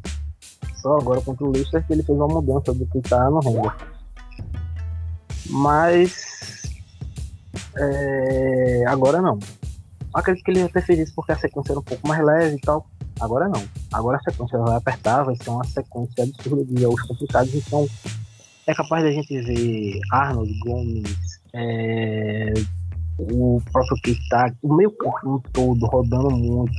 Só 0.76 0.98
agora 0.98 1.20
contra 1.22 1.44
o 1.44 1.52
Leicester 1.52 1.86
que 1.86 1.94
ele 1.94 2.04
fez 2.04 2.18
uma 2.18 2.28
mudança 2.28 2.74
do 2.74 2.86
que 2.86 3.02
tá 3.02 3.30
no 3.30 3.40
Render. 3.40 3.76
Mas 5.50 6.62
é, 7.76 8.84
agora 8.88 9.22
não. 9.22 9.40
Acredito 10.14 10.46
que 10.46 10.52
ele 10.52 10.70
ter 10.70 10.84
feito 10.84 11.02
isso 11.02 11.14
porque 11.16 11.32
a 11.32 11.38
sequência 11.38 11.74
era 11.74 11.80
um 11.80 11.84
pouco 11.84 12.08
mais 12.08 12.24
leve 12.24 12.56
e 12.56 12.62
tal. 12.62 12.88
Agora 13.20 13.50
não. 13.50 13.64
Agora 13.92 14.18
a 14.18 14.32
sequência 14.32 14.60
vai 14.60 14.78
apertar, 14.78 15.24
vai 15.24 15.36
ser 15.36 15.50
uma 15.50 15.64
sequência 15.66 16.24
absurda 16.24 16.64
de 16.64 16.82
jogos 16.82 17.02
complicados. 17.02 17.54
Então 17.54 17.88
é 18.68 18.74
capaz 18.76 19.04
da 19.04 19.12
gente 19.12 19.42
ver 19.42 20.00
Arnold, 20.12 20.60
Gomes, 20.60 21.35
é, 21.56 22.54
o 23.18 23.62
próprio 23.72 23.98
Keita, 24.04 24.56
o 24.62 24.76
meio 24.76 24.92
campo 24.92 25.42
todo 25.54 25.86
rodando 25.86 26.32
muito. 26.32 26.74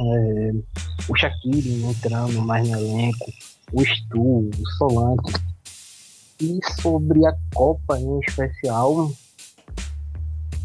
É, 0.00 0.52
o 1.08 1.16
Shaqiri 1.16 1.84
entrando 1.84 2.40
mais 2.42 2.68
no 2.68 2.76
elenco, 2.76 3.32
o 3.72 3.84
Stu, 3.84 4.48
o 4.48 4.66
Solante. 4.76 5.32
E 6.40 6.58
sobre 6.80 7.24
a 7.26 7.32
Copa 7.54 7.98
em 7.98 8.20
especial, 8.20 9.10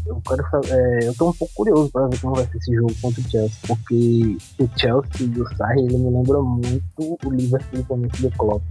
eu 0.06 0.22
quero 0.26 0.44
é, 0.66 1.08
eu 1.08 1.14
tô 1.14 1.30
um 1.30 1.32
pouco 1.32 1.54
curioso 1.54 1.90
para 1.90 2.06
ver 2.08 2.20
como 2.20 2.36
vai 2.36 2.46
ser 2.46 2.58
esse 2.58 2.74
jogo 2.74 2.94
contra 3.00 3.20
o 3.20 3.30
Chelsea, 3.30 3.58
porque 3.66 4.36
o 4.60 4.78
Chelsea 4.78 5.28
do 5.28 5.56
Sarri, 5.56 5.80
ele 5.84 5.98
me 5.98 6.10
lembra 6.10 6.40
muito 6.42 7.18
o 7.24 7.30
Liverpool 7.30 7.98
do 8.20 8.30
Klopp. 8.36 8.62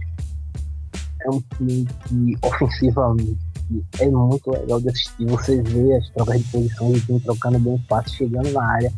É 1.22 1.30
um 1.30 1.42
time 1.56 1.86
que 2.06 2.36
ofensivamente 2.42 3.53
é 3.98 4.08
muito 4.08 4.50
legal 4.50 4.80
de 4.80 4.88
assistir. 4.88 5.26
Você 5.26 5.62
vê 5.62 5.96
as 5.96 6.08
trocas 6.10 6.38
de 6.38 6.50
posição 6.50 6.92
do 6.92 7.00
time 7.00 7.20
trocando 7.20 7.58
bem 7.58 7.78
fácil, 7.88 8.16
chegando 8.16 8.52
na 8.52 8.64
área, 8.64 8.92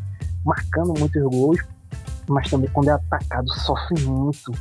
marcando 0.44 0.94
muitos 0.98 1.22
gols, 1.22 1.58
mas 2.28 2.50
também 2.50 2.68
quando 2.72 2.88
é 2.88 2.92
atacado 2.92 3.48
sofre 3.60 4.00
muito. 4.04 4.52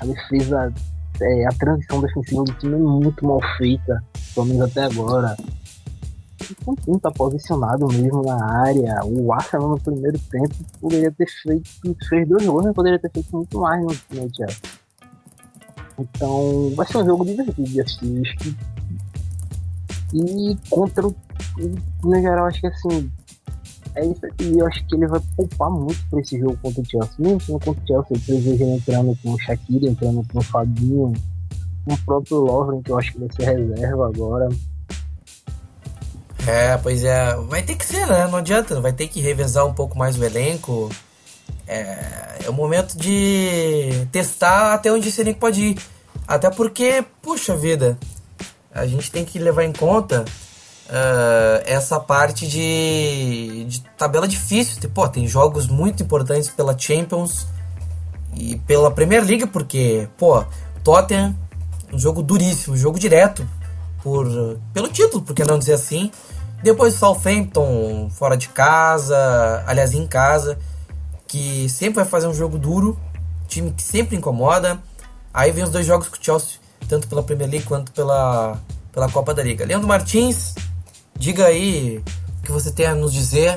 A 0.00 0.06
defesa, 0.06 0.72
é, 1.20 1.46
a 1.46 1.52
transição 1.52 2.00
defensiva 2.00 2.44
do 2.44 2.52
time 2.54 2.74
é 2.74 2.78
muito 2.78 3.26
mal 3.26 3.40
feita, 3.58 4.02
pelo 4.34 4.46
menos 4.46 4.62
até 4.62 4.84
agora 4.84 5.36
o 6.66 6.74
time 6.74 6.98
tá 6.98 7.10
posicionado 7.10 7.86
mesmo 7.88 8.22
na 8.22 8.44
área. 8.62 9.00
O 9.04 9.32
Arsenal 9.32 9.68
no 9.68 9.80
primeiro 9.80 10.18
tempo 10.18 10.54
poderia 10.80 11.12
ter 11.12 11.26
feito, 11.42 11.70
fez 12.08 12.28
dois 12.28 12.44
gols, 12.46 12.64
mas 12.64 12.74
poderia 12.74 12.98
ter 12.98 13.10
feito 13.10 13.36
muito 13.36 13.60
mais 13.60 13.80
no, 13.80 13.88
no 13.88 14.34
Chelsea. 14.34 14.80
Então 15.98 16.72
vai 16.74 16.86
ser 16.86 16.98
um 16.98 17.04
jogo 17.04 17.24
divertido 17.24 17.68
de 17.68 17.80
assistir. 17.80 18.56
E 20.12 20.56
contra 20.68 21.06
o. 21.06 21.14
No 22.02 22.20
geral, 22.20 22.46
acho 22.46 22.60
que 22.60 22.66
assim. 22.66 23.10
É 23.94 24.06
isso 24.06 24.24
aqui. 24.24 24.58
Eu 24.58 24.66
acho 24.66 24.86
que 24.86 24.94
ele 24.94 25.06
vai 25.06 25.20
poupar 25.36 25.70
muito 25.70 25.98
pra 26.08 26.20
esse 26.20 26.38
jogo 26.38 26.56
contra 26.62 26.80
o 26.80 26.84
Chelsea. 26.84 27.14
Mesmo 27.18 27.40
sendo 27.40 27.60
contra 27.60 27.82
o 27.82 27.86
Chelsea, 27.86 28.06
eu 28.10 28.20
prevejo 28.20 28.64
ele 28.64 28.76
entrando 28.76 29.18
com 29.22 29.32
o 29.32 29.38
Shakira, 29.38 29.90
entrando 29.90 30.26
com 30.32 30.38
o 30.38 30.42
Fabinho, 30.42 31.12
com 31.84 31.94
o 31.94 31.98
próprio 31.98 32.38
Lovren, 32.38 32.82
que 32.82 32.90
eu 32.90 32.98
acho 32.98 33.12
que 33.12 33.18
vai 33.18 33.28
ser 33.32 33.56
reserva 33.56 34.06
agora. 34.06 34.48
É, 36.46 36.76
pois 36.78 37.04
é. 37.04 37.36
Vai 37.48 37.62
ter 37.62 37.76
que 37.76 37.84
ser, 37.84 38.06
né? 38.06 38.26
Não 38.26 38.38
adianta. 38.38 38.80
Vai 38.80 38.92
ter 38.92 39.08
que 39.08 39.20
revezar 39.20 39.66
um 39.66 39.74
pouco 39.74 39.98
mais 39.98 40.18
o 40.18 40.24
elenco. 40.24 40.88
É, 41.66 42.44
é 42.44 42.50
o 42.50 42.52
momento 42.52 42.96
de 42.96 44.06
testar 44.10 44.74
até 44.74 44.92
onde 44.92 45.08
esse 45.08 45.20
elenco 45.20 45.40
pode 45.40 45.62
ir. 45.62 45.78
Até 46.26 46.50
porque, 46.50 47.04
puxa 47.22 47.56
vida, 47.56 47.98
a 48.72 48.86
gente 48.86 49.10
tem 49.10 49.24
que 49.24 49.38
levar 49.38 49.64
em 49.64 49.72
conta 49.72 50.24
uh, 50.90 51.62
essa 51.64 51.98
parte 51.98 52.46
de, 52.46 53.64
de 53.68 53.80
tabela 53.96 54.28
difícil. 54.28 54.78
Pô, 54.90 55.08
tem 55.08 55.26
jogos 55.26 55.66
muito 55.66 56.02
importantes 56.02 56.48
pela 56.48 56.78
Champions 56.78 57.46
e 58.34 58.56
pela 58.58 58.90
Premier 58.90 59.24
League, 59.24 59.46
porque, 59.46 60.08
pô, 60.16 60.44
Tottenham, 60.84 61.36
um 61.92 61.98
jogo 61.98 62.22
duríssimo, 62.22 62.74
um 62.74 62.78
jogo 62.78 62.98
direto 62.98 63.46
por, 64.02 64.26
pelo 64.72 64.88
título, 64.88 65.22
por 65.22 65.34
que 65.34 65.44
não 65.44 65.58
dizer 65.58 65.74
assim. 65.74 66.10
Depois 66.62 66.94
Southampton 66.94 68.10
fora 68.10 68.36
de 68.36 68.48
casa, 68.48 69.64
aliás 69.66 69.94
em 69.94 70.06
casa, 70.06 70.58
que 71.26 71.68
sempre 71.68 72.02
vai 72.02 72.04
fazer 72.04 72.26
um 72.26 72.34
jogo 72.34 72.58
duro, 72.58 72.98
time 73.48 73.72
que 73.72 73.82
sempre 73.82 74.16
incomoda. 74.16 74.78
Aí 75.32 75.50
vem 75.52 75.64
os 75.64 75.70
dois 75.70 75.86
jogos 75.86 76.08
com 76.08 76.16
o 76.16 76.18
Chelsea, 76.20 76.59
tanto 76.90 77.06
pela 77.06 77.22
Premier 77.22 77.48
League 77.48 77.64
quanto 77.66 77.92
pela, 77.92 78.60
pela 78.92 79.08
Copa 79.08 79.32
da 79.32 79.44
Liga. 79.44 79.64
Leandro 79.64 79.86
Martins, 79.86 80.56
diga 81.16 81.46
aí 81.46 82.02
o 82.40 82.42
que 82.42 82.50
você 82.50 82.72
tem 82.72 82.86
a 82.86 82.94
nos 82.96 83.12
dizer 83.12 83.56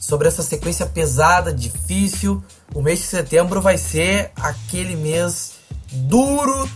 sobre 0.00 0.28
essa 0.28 0.44
sequência 0.44 0.86
pesada, 0.86 1.52
difícil. 1.52 2.42
O 2.72 2.80
mês 2.80 3.00
de 3.00 3.06
setembro 3.06 3.60
vai 3.60 3.76
ser 3.76 4.30
aquele 4.36 4.94
mês 4.94 5.56
duro 5.90 6.70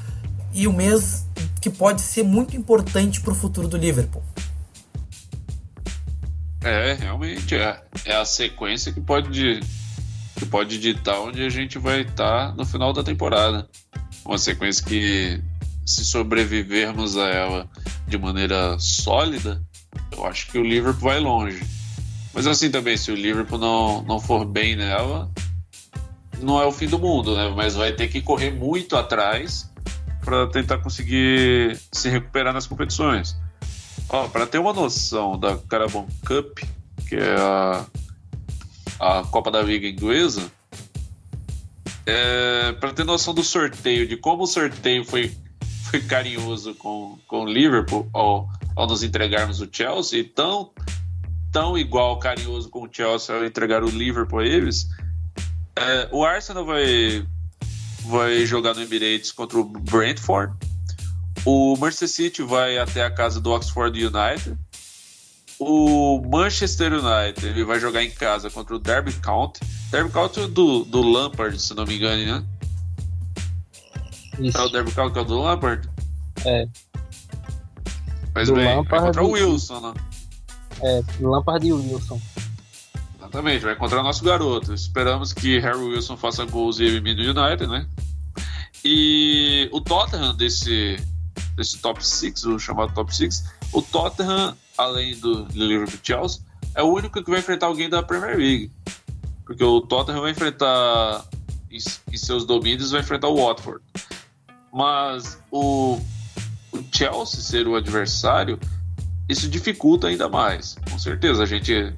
e 0.53 0.67
o 0.67 0.73
mês 0.73 1.25
que 1.61 1.71
pode 1.71 2.01
ser 2.01 2.25
muito 2.25 2.57
importante 2.57 3.21
para 3.21 3.33
o 3.33 3.37
futuro 3.37 3.69
do 3.69 3.77
Liverpool. 3.77 4.25
É, 6.63 6.95
realmente 6.95 7.55
é. 7.55 7.81
É 8.05 8.17
a 8.17 8.25
sequência 8.25 8.93
que 8.93 9.01
pode, 9.01 9.61
que 10.35 10.47
pode 10.47 10.79
ditar 10.79 11.21
onde 11.21 11.45
a 11.45 11.49
gente 11.49 11.79
vai 11.79 12.01
estar 12.01 12.49
tá 12.49 12.55
no 12.57 12.67
final 12.67 12.93
da 12.93 13.05
temporada. 13.05 13.69
Uma 14.25 14.39
sequência 14.39 14.85
que, 14.85 15.41
se 15.91 16.05
sobrevivermos 16.05 17.17
a 17.17 17.29
ela, 17.29 17.71
de 18.07 18.17
maneira 18.17 18.79
sólida, 18.79 19.61
eu 20.17 20.25
acho 20.25 20.51
que 20.51 20.59
o 20.59 20.63
Liverpool 20.63 21.11
vai 21.11 21.19
longe. 21.19 21.61
Mas 22.33 22.47
assim 22.47 22.71
também, 22.71 22.97
se 22.97 23.11
o 23.11 23.15
Liverpool 23.15 23.59
não, 23.59 24.03
não 24.03 24.21
for 24.21 24.45
bem 24.45 24.77
nela, 24.77 25.29
não 26.41 26.61
é 26.61 26.65
o 26.65 26.71
fim 26.71 26.87
do 26.87 26.99
mundo, 26.99 27.37
né? 27.37 27.53
Mas 27.57 27.75
vai 27.75 27.93
ter 27.93 28.07
que 28.09 28.23
correr 28.23 28.53
muito 28.53 28.97
atrás 28.97 29.69
para 30.25 30.47
tentar 30.47 30.79
conseguir 30.79 31.77
se 31.91 32.09
recuperar 32.09 32.55
nas 32.55 32.69
competições. 32.69 33.37
Para 34.33 34.47
ter 34.47 34.59
uma 34.59 34.73
noção 34.73 35.39
da 35.39 35.57
Carabao 35.57 36.07
Cup, 36.25 36.61
que 37.09 37.17
é 37.17 37.37
a, 37.37 37.87
a 39.01 39.23
Copa 39.25 39.51
da 39.51 39.61
Liga 39.61 39.89
inglesa, 39.89 40.51
é, 42.07 42.73
para 42.73 42.93
ter 42.93 43.05
noção 43.05 43.35
do 43.35 43.43
sorteio, 43.43 44.07
de 44.07 44.17
como 44.17 44.45
o 44.45 44.47
sorteio 44.47 45.05
foi, 45.05 45.33
foi 45.91 46.01
carinhoso 46.01 46.73
com, 46.77 47.19
com 47.27 47.43
o 47.43 47.47
Liverpool 47.47 48.09
ao, 48.13 48.49
ao 48.77 48.87
nos 48.87 49.03
entregarmos 49.03 49.61
o 49.61 49.69
Chelsea, 49.71 50.21
e 50.21 50.25
tão, 50.25 50.71
tão 51.51 51.77
igual 51.77 52.17
carinhoso 52.19 52.69
com 52.71 52.85
o 52.85 52.89
Chelsea 52.91 53.35
ao 53.35 53.45
entregar 53.45 53.83
o 53.83 53.91
Liverpool 53.91 54.39
a 54.39 54.47
eles, 54.47 54.89
é, 55.75 56.09
o 56.13 56.25
Arsenal 56.25 56.65
vai, 56.65 57.27
vai 58.07 58.47
jogar 58.47 58.75
no 58.75 58.83
Emirates 58.83 59.33
contra 59.33 59.59
o 59.59 59.65
Brentford. 59.65 60.55
O 61.45 61.77
Manchester 61.77 62.09
City 62.09 62.43
vai 62.43 62.79
até 62.79 63.03
a 63.03 63.11
casa 63.11 63.41
do 63.41 63.51
Oxford 63.51 63.99
United. 63.99 64.57
O 65.59 66.23
Manchester 66.31 66.93
United 66.93 67.47
ele 67.47 67.65
vai 67.65 67.81
jogar 67.81 68.05
em 68.05 68.11
casa 68.11 68.49
contra 68.49 68.77
o 68.77 68.79
Derby 68.79 69.13
County. 69.15 69.61
Derby 69.91 70.11
County 70.11 70.47
do, 70.47 70.85
do 70.85 71.03
Lampard, 71.03 71.61
se 71.61 71.75
não 71.75 71.85
me 71.85 71.97
engano, 71.97 72.25
né? 72.25 72.45
Isso. 74.41 74.57
É 74.57 74.63
o 74.63 74.69
Derby 74.69 74.93
County 74.93 75.13
que 75.13 75.19
é 75.19 75.23
o 75.23 75.25
do 75.25 75.39
Lampard? 75.41 75.89
É. 76.45 76.67
Mas 78.35 78.49
do 78.49 78.55
bem, 78.55 78.65
Lampard 78.65 78.89
vai 78.89 79.01
contra 79.01 79.25
o 79.25 79.31
Wilson, 79.31 79.81
né? 79.81 79.95
É, 80.83 81.03
Lampard 81.21 81.67
e 81.67 81.73
Wilson. 81.73 82.21
Exatamente, 83.19 83.65
vai 83.65 83.75
encontrar 83.75 84.03
nosso 84.03 84.25
garoto. 84.25 84.73
Esperamos 84.73 85.33
que 85.33 85.59
Harry 85.59 85.79
Wilson 85.79 86.17
faça 86.17 86.45
gols 86.45 86.81
e 86.81 86.85
elimine 86.85 87.29
o 87.29 87.31
United, 87.31 87.67
né? 87.67 87.87
E 88.85 89.69
o 89.73 89.81
Tottenham 89.81 90.35
desse, 90.35 90.97
desse 91.55 91.79
top 91.79 92.05
6, 92.05 92.45
o 92.45 92.59
chamado 92.59 92.95
top 92.95 93.15
6, 93.15 93.45
o 93.73 93.83
Tottenham, 93.83 94.57
além 94.77 95.19
do 95.19 95.47
Liverpool 95.53 96.01
Chelsea, 96.03 96.43
é 96.75 96.83
o 96.83 96.87
único 96.87 97.23
que 97.23 97.31
vai 97.31 97.41
enfrentar 97.41 97.67
alguém 97.67 97.89
da 97.89 98.03
Premier 98.03 98.37
League. 98.39 98.73
Porque 99.45 99.63
o 99.63 99.81
Tottenham 99.81 100.23
vai 100.23 100.31
enfrentar, 100.31 101.25
em, 101.71 101.79
em 102.13 102.17
seus 102.17 102.47
domínios, 102.47 102.91
vai 102.91 103.01
enfrentar 103.01 103.29
o 103.29 103.37
Watford. 103.37 103.83
Mas 104.73 105.39
o, 105.51 105.99
o 106.73 106.85
Chelsea 106.93 107.41
ser 107.41 107.67
o 107.67 107.77
adversário, 107.77 108.59
isso 109.29 109.49
dificulta 109.49 110.09
ainda 110.09 110.29
mais. 110.29 110.77
Com 110.91 110.99
certeza, 110.99 111.43
a 111.43 111.47
gente 111.47 111.93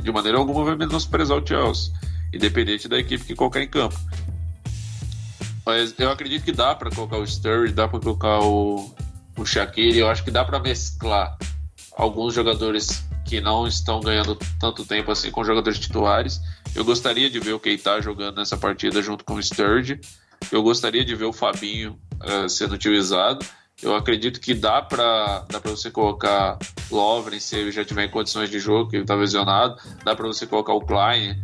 de 0.00 0.10
maneira 0.12 0.38
alguma 0.38 0.64
vai 0.64 0.76
menosprezar 0.76 1.36
o 1.36 1.46
Chelsea, 1.46 1.92
independente 2.32 2.88
da 2.88 2.98
equipe 2.98 3.24
que 3.24 3.34
colocar 3.34 3.60
em 3.60 3.68
campo. 3.68 3.98
Mas 5.66 5.94
eu 5.98 6.10
acredito 6.10 6.44
que 6.44 6.52
dá 6.52 6.74
para 6.74 6.90
colocar 6.90 7.18
o 7.18 7.26
Sturridge, 7.26 7.72
dá 7.72 7.88
para 7.88 8.00
colocar 8.00 8.40
o, 8.40 8.94
o 9.36 9.46
Shaqiri, 9.46 9.98
eu 9.98 10.08
acho 10.08 10.22
que 10.22 10.30
dá 10.30 10.44
para 10.44 10.58
mesclar 10.58 11.36
alguns 11.96 12.34
jogadores 12.34 13.04
que 13.24 13.40
não 13.40 13.66
estão 13.66 14.00
ganhando 14.00 14.36
tanto 14.60 14.84
tempo 14.84 15.10
assim 15.10 15.30
com 15.30 15.44
jogadores 15.44 15.78
titulares. 15.78 16.40
Eu 16.74 16.84
gostaria 16.84 17.30
de 17.30 17.40
ver 17.40 17.54
o 17.54 17.60
Keita 17.60 18.00
jogando 18.02 18.36
nessa 18.36 18.56
partida 18.56 19.00
junto 19.00 19.24
com 19.24 19.34
o 19.34 19.42
Sturridge. 19.42 20.00
Eu 20.50 20.62
gostaria 20.62 21.04
de 21.04 21.14
ver 21.14 21.24
o 21.24 21.32
Fabinho 21.32 21.98
uh, 22.22 22.48
sendo 22.48 22.74
utilizado. 22.74 23.44
Eu 23.82 23.94
acredito 23.94 24.40
que 24.40 24.54
dá 24.54 24.80
para 24.80 25.44
dá 25.50 25.58
você 25.58 25.90
colocar 25.90 26.58
Lovren 26.90 27.40
se 27.40 27.56
ele 27.56 27.72
já 27.72 27.84
tiver 27.84 28.04
em 28.04 28.10
condições 28.10 28.48
de 28.48 28.58
jogo, 28.58 28.88
que 28.88 28.96
ele 28.96 29.02
está 29.02 29.14
lesionado. 29.14 29.76
Dá 30.04 30.14
para 30.14 30.26
você 30.26 30.46
colocar 30.46 30.72
o 30.72 30.80
Klein, 30.80 31.36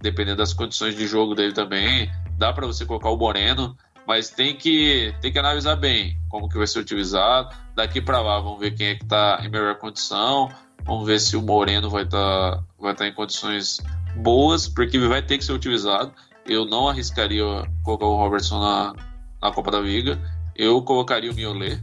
dependendo 0.00 0.38
das 0.38 0.52
condições 0.52 0.94
de 0.94 1.06
jogo 1.06 1.34
dele 1.34 1.52
também. 1.52 2.10
Dá 2.36 2.52
para 2.52 2.66
você 2.66 2.84
colocar 2.84 3.10
o 3.10 3.16
Moreno, 3.16 3.76
mas 4.06 4.28
tem 4.28 4.54
que 4.54 5.14
tem 5.20 5.32
que 5.32 5.38
analisar 5.38 5.76
bem 5.76 6.16
como 6.28 6.48
que 6.48 6.58
vai 6.58 6.66
ser 6.66 6.78
utilizado. 6.78 7.54
Daqui 7.74 8.00
para 8.00 8.20
lá, 8.20 8.38
vamos 8.38 8.60
ver 8.60 8.72
quem 8.72 8.88
é 8.88 8.94
que 8.94 9.04
está 9.04 9.40
em 9.42 9.48
melhor 9.48 9.76
condição. 9.76 10.50
Vamos 10.84 11.06
ver 11.06 11.20
se 11.20 11.36
o 11.36 11.42
Moreno 11.42 11.88
vai 11.88 12.02
estar 12.02 12.56
tá, 12.56 12.64
vai 12.78 12.94
tá 12.94 13.06
em 13.06 13.12
condições 13.12 13.80
boas, 14.16 14.68
porque 14.68 14.96
ele 14.96 15.08
vai 15.08 15.22
ter 15.22 15.38
que 15.38 15.44
ser 15.44 15.52
utilizado. 15.52 16.12
Eu 16.46 16.64
não 16.64 16.88
arriscaria 16.88 17.44
colocar 17.82 18.06
o 18.06 18.16
Robertson 18.16 18.60
na, 18.60 18.94
na 19.40 19.52
Copa 19.52 19.70
da 19.70 19.80
Liga. 19.80 20.20
Eu 20.56 20.82
colocaria 20.82 21.30
o 21.30 21.34
Miolet 21.34 21.80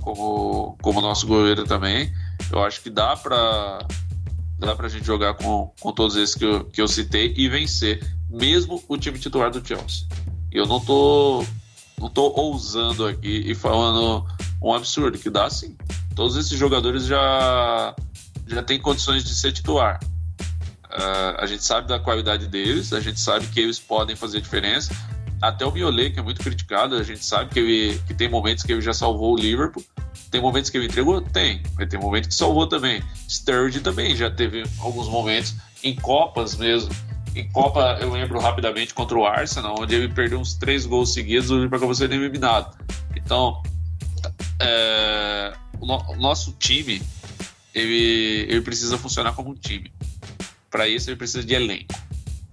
como, 0.00 0.76
como 0.80 1.00
nosso 1.00 1.26
goleiro 1.26 1.64
também. 1.64 2.12
Eu 2.50 2.62
acho 2.62 2.80
que 2.80 2.90
dá 2.90 3.16
para 3.16 3.78
dá 4.58 4.74
pra 4.74 4.88
gente 4.88 5.04
jogar 5.04 5.34
com, 5.34 5.72
com 5.80 5.92
todos 5.92 6.16
esses 6.16 6.34
que 6.34 6.44
eu, 6.44 6.64
que 6.64 6.80
eu 6.80 6.88
citei 6.88 7.34
e 7.36 7.48
vencer, 7.48 8.00
mesmo 8.30 8.82
o 8.88 8.96
time 8.96 9.18
titular 9.18 9.50
do 9.50 9.66
Chelsea. 9.66 10.06
Eu 10.50 10.64
não 10.64 10.80
tô 10.80 11.44
não 11.98 12.08
tô 12.08 12.32
ousando 12.34 13.06
aqui 13.06 13.44
e 13.46 13.54
falando 13.54 14.26
um 14.62 14.72
absurdo, 14.72 15.18
que 15.18 15.28
dá 15.28 15.50
sim. 15.50 15.76
Todos 16.14 16.36
esses 16.36 16.58
jogadores 16.58 17.04
já 17.04 17.94
já 18.46 18.62
têm 18.62 18.80
condições 18.80 19.24
de 19.24 19.34
ser 19.34 19.52
titular. 19.52 19.98
Uh, 20.96 21.36
a 21.38 21.46
gente 21.46 21.62
sabe 21.62 21.86
da 21.86 21.98
qualidade 21.98 22.46
deles, 22.46 22.92
a 22.94 23.00
gente 23.00 23.20
sabe 23.20 23.46
que 23.48 23.60
eles 23.60 23.78
podem 23.78 24.16
fazer 24.16 24.40
diferença. 24.40 24.96
Até 25.42 25.66
o 25.66 25.70
Miolet, 25.70 26.14
que 26.14 26.18
é 26.18 26.22
muito 26.22 26.40
criticado, 26.40 26.96
a 26.96 27.02
gente 27.02 27.22
sabe 27.22 27.50
que, 27.50 27.58
ele, 27.58 27.98
que 28.06 28.14
tem 28.14 28.30
momentos 28.30 28.64
que 28.64 28.72
ele 28.72 28.80
já 28.80 28.94
salvou 28.94 29.34
o 29.34 29.36
Liverpool. 29.36 29.84
Tem 30.30 30.40
momentos 30.40 30.70
que 30.70 30.78
ele 30.78 30.86
entregou? 30.86 31.20
Tem. 31.20 31.62
Mas 31.76 31.88
tem 31.88 32.00
momentos 32.00 32.28
que 32.28 32.34
salvou 32.34 32.66
também. 32.66 33.02
Sturridge 33.28 33.80
também 33.80 34.16
já 34.16 34.30
teve 34.30 34.64
alguns 34.80 35.08
momentos 35.08 35.54
em 35.84 35.94
Copas 35.94 36.56
mesmo. 36.56 36.90
Em 37.34 37.46
Copa, 37.50 37.98
eu 38.00 38.10
lembro 38.10 38.40
rapidamente 38.40 38.94
contra 38.94 39.18
o 39.18 39.26
Arsenal, 39.26 39.76
onde 39.78 39.94
ele 39.94 40.08
perdeu 40.08 40.40
uns 40.40 40.54
três 40.54 40.86
gols 40.86 41.12
seguidos, 41.12 41.50
o 41.50 41.54
Liverpool 41.56 41.76
acabou 41.76 41.94
sendo 41.94 42.14
eliminado. 42.14 42.74
Então, 43.14 43.62
é, 44.58 45.52
o, 45.78 45.84
no, 45.84 46.12
o, 46.12 46.16
nosso 46.16 46.52
time, 46.58 47.02
ele, 47.74 48.46
ele 48.48 48.62
precisa 48.62 48.96
funcionar 48.96 49.32
como 49.32 49.50
um 49.50 49.54
time. 49.54 49.92
Para 50.76 50.86
isso, 50.86 51.08
ele 51.08 51.16
precisa 51.16 51.42
de 51.42 51.54
elenco. 51.54 51.94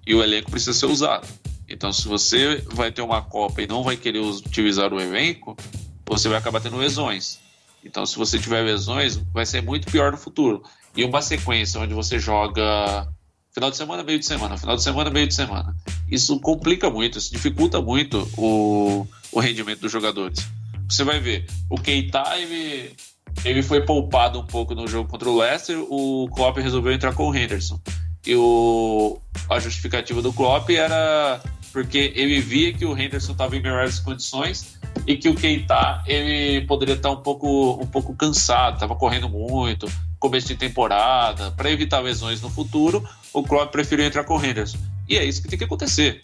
E 0.08 0.16
o 0.16 0.24
elenco 0.24 0.50
precisa 0.50 0.72
ser 0.72 0.86
usado. 0.86 1.28
Então, 1.68 1.92
se 1.92 2.08
você 2.08 2.64
vai 2.72 2.90
ter 2.90 3.02
uma 3.02 3.22
Copa 3.22 3.62
e 3.62 3.68
não 3.68 3.84
vai 3.84 3.98
querer 3.98 4.20
utilizar 4.20 4.94
o 4.94 5.02
elenco, 5.02 5.58
você 6.06 6.30
vai 6.30 6.38
acabar 6.38 6.62
tendo 6.62 6.78
lesões. 6.78 7.40
Então, 7.84 8.06
se 8.06 8.16
você 8.18 8.40
tiver 8.40 8.62
lesões, 8.62 9.18
vai 9.34 9.46
ser 9.46 9.62
muito 9.62 9.92
pior 9.92 10.10
no 10.10 10.18
futuro. 10.18 10.64
E 10.96 11.04
uma 11.04 11.22
sequência 11.22 11.82
onde 11.82 11.94
você 11.94 12.18
joga 12.18 13.10
final 13.54 13.70
de 13.70 13.76
semana, 13.76 14.04
meio 14.04 14.20
de 14.20 14.26
semana, 14.26 14.58
final 14.58 14.78
de 14.78 14.84
semana, 14.84 15.10
meio 15.10 15.28
de 15.28 15.36
semana. 15.36 15.76
Isso 16.10 16.40
complica 16.40 16.90
muito, 16.90 17.18
isso 17.18 17.30
dificulta 17.30 17.82
muito 17.82 18.26
o, 18.38 19.06
o 19.34 19.40
rendimento 19.42 19.82
dos 19.82 19.92
jogadores. 19.92 20.48
Você 20.88 21.04
vai 21.04 21.20
ver, 21.20 21.46
o 21.70 21.76
Keita, 21.76 22.24
ele, 22.38 22.96
ele 23.44 23.62
foi 23.62 23.82
poupado 23.82 24.40
um 24.40 24.48
pouco 24.48 24.74
no 24.74 24.88
jogo 24.88 25.10
contra 25.10 25.30
o 25.30 25.38
Leicester, 25.38 25.78
o 25.90 26.30
Klopp 26.34 26.56
resolveu 26.60 26.94
entrar 26.94 27.14
com 27.14 27.28
o 27.28 27.36
Henderson. 27.36 27.78
E 28.26 28.36
o, 28.36 29.20
a 29.50 29.60
justificativa 29.60 30.22
do 30.22 30.32
Klopp 30.32 30.70
era 30.70 31.42
porque 31.74 32.14
ele 32.16 32.40
via 32.40 32.72
que 32.72 32.86
o 32.86 32.98
Henderson 32.98 33.32
estava 33.32 33.58
em 33.58 33.62
melhores 33.62 34.00
condições 34.00 34.78
e 35.08 35.18
que 35.18 35.28
o 35.28 35.36
Keita 35.36 36.04
ele 36.06 36.66
poderia 36.68 36.94
estar 36.94 37.10
um 37.10 37.18
pouco, 37.18 37.80
um 37.82 37.88
pouco 37.88 38.16
cansado, 38.16 38.76
estava 38.76 38.96
correndo 38.96 39.28
muito, 39.28 39.92
começo 40.20 40.48
de 40.48 40.56
temporada, 40.56 41.52
para 41.52 41.72
evitar 41.72 42.00
lesões 42.00 42.42
no 42.42 42.50
futuro, 42.50 43.04
o 43.34 43.44
Klopp 43.44 43.72
preferiu 43.72 44.06
entrar 44.06 44.24
com 44.24 44.38
o 44.38 44.46
Henderson. 44.46 44.78
E 45.10 45.18
é 45.18 45.26
isso 45.26 45.42
que 45.42 45.50
tem 45.50 45.58
que 45.58 45.66
acontecer. 45.66 46.22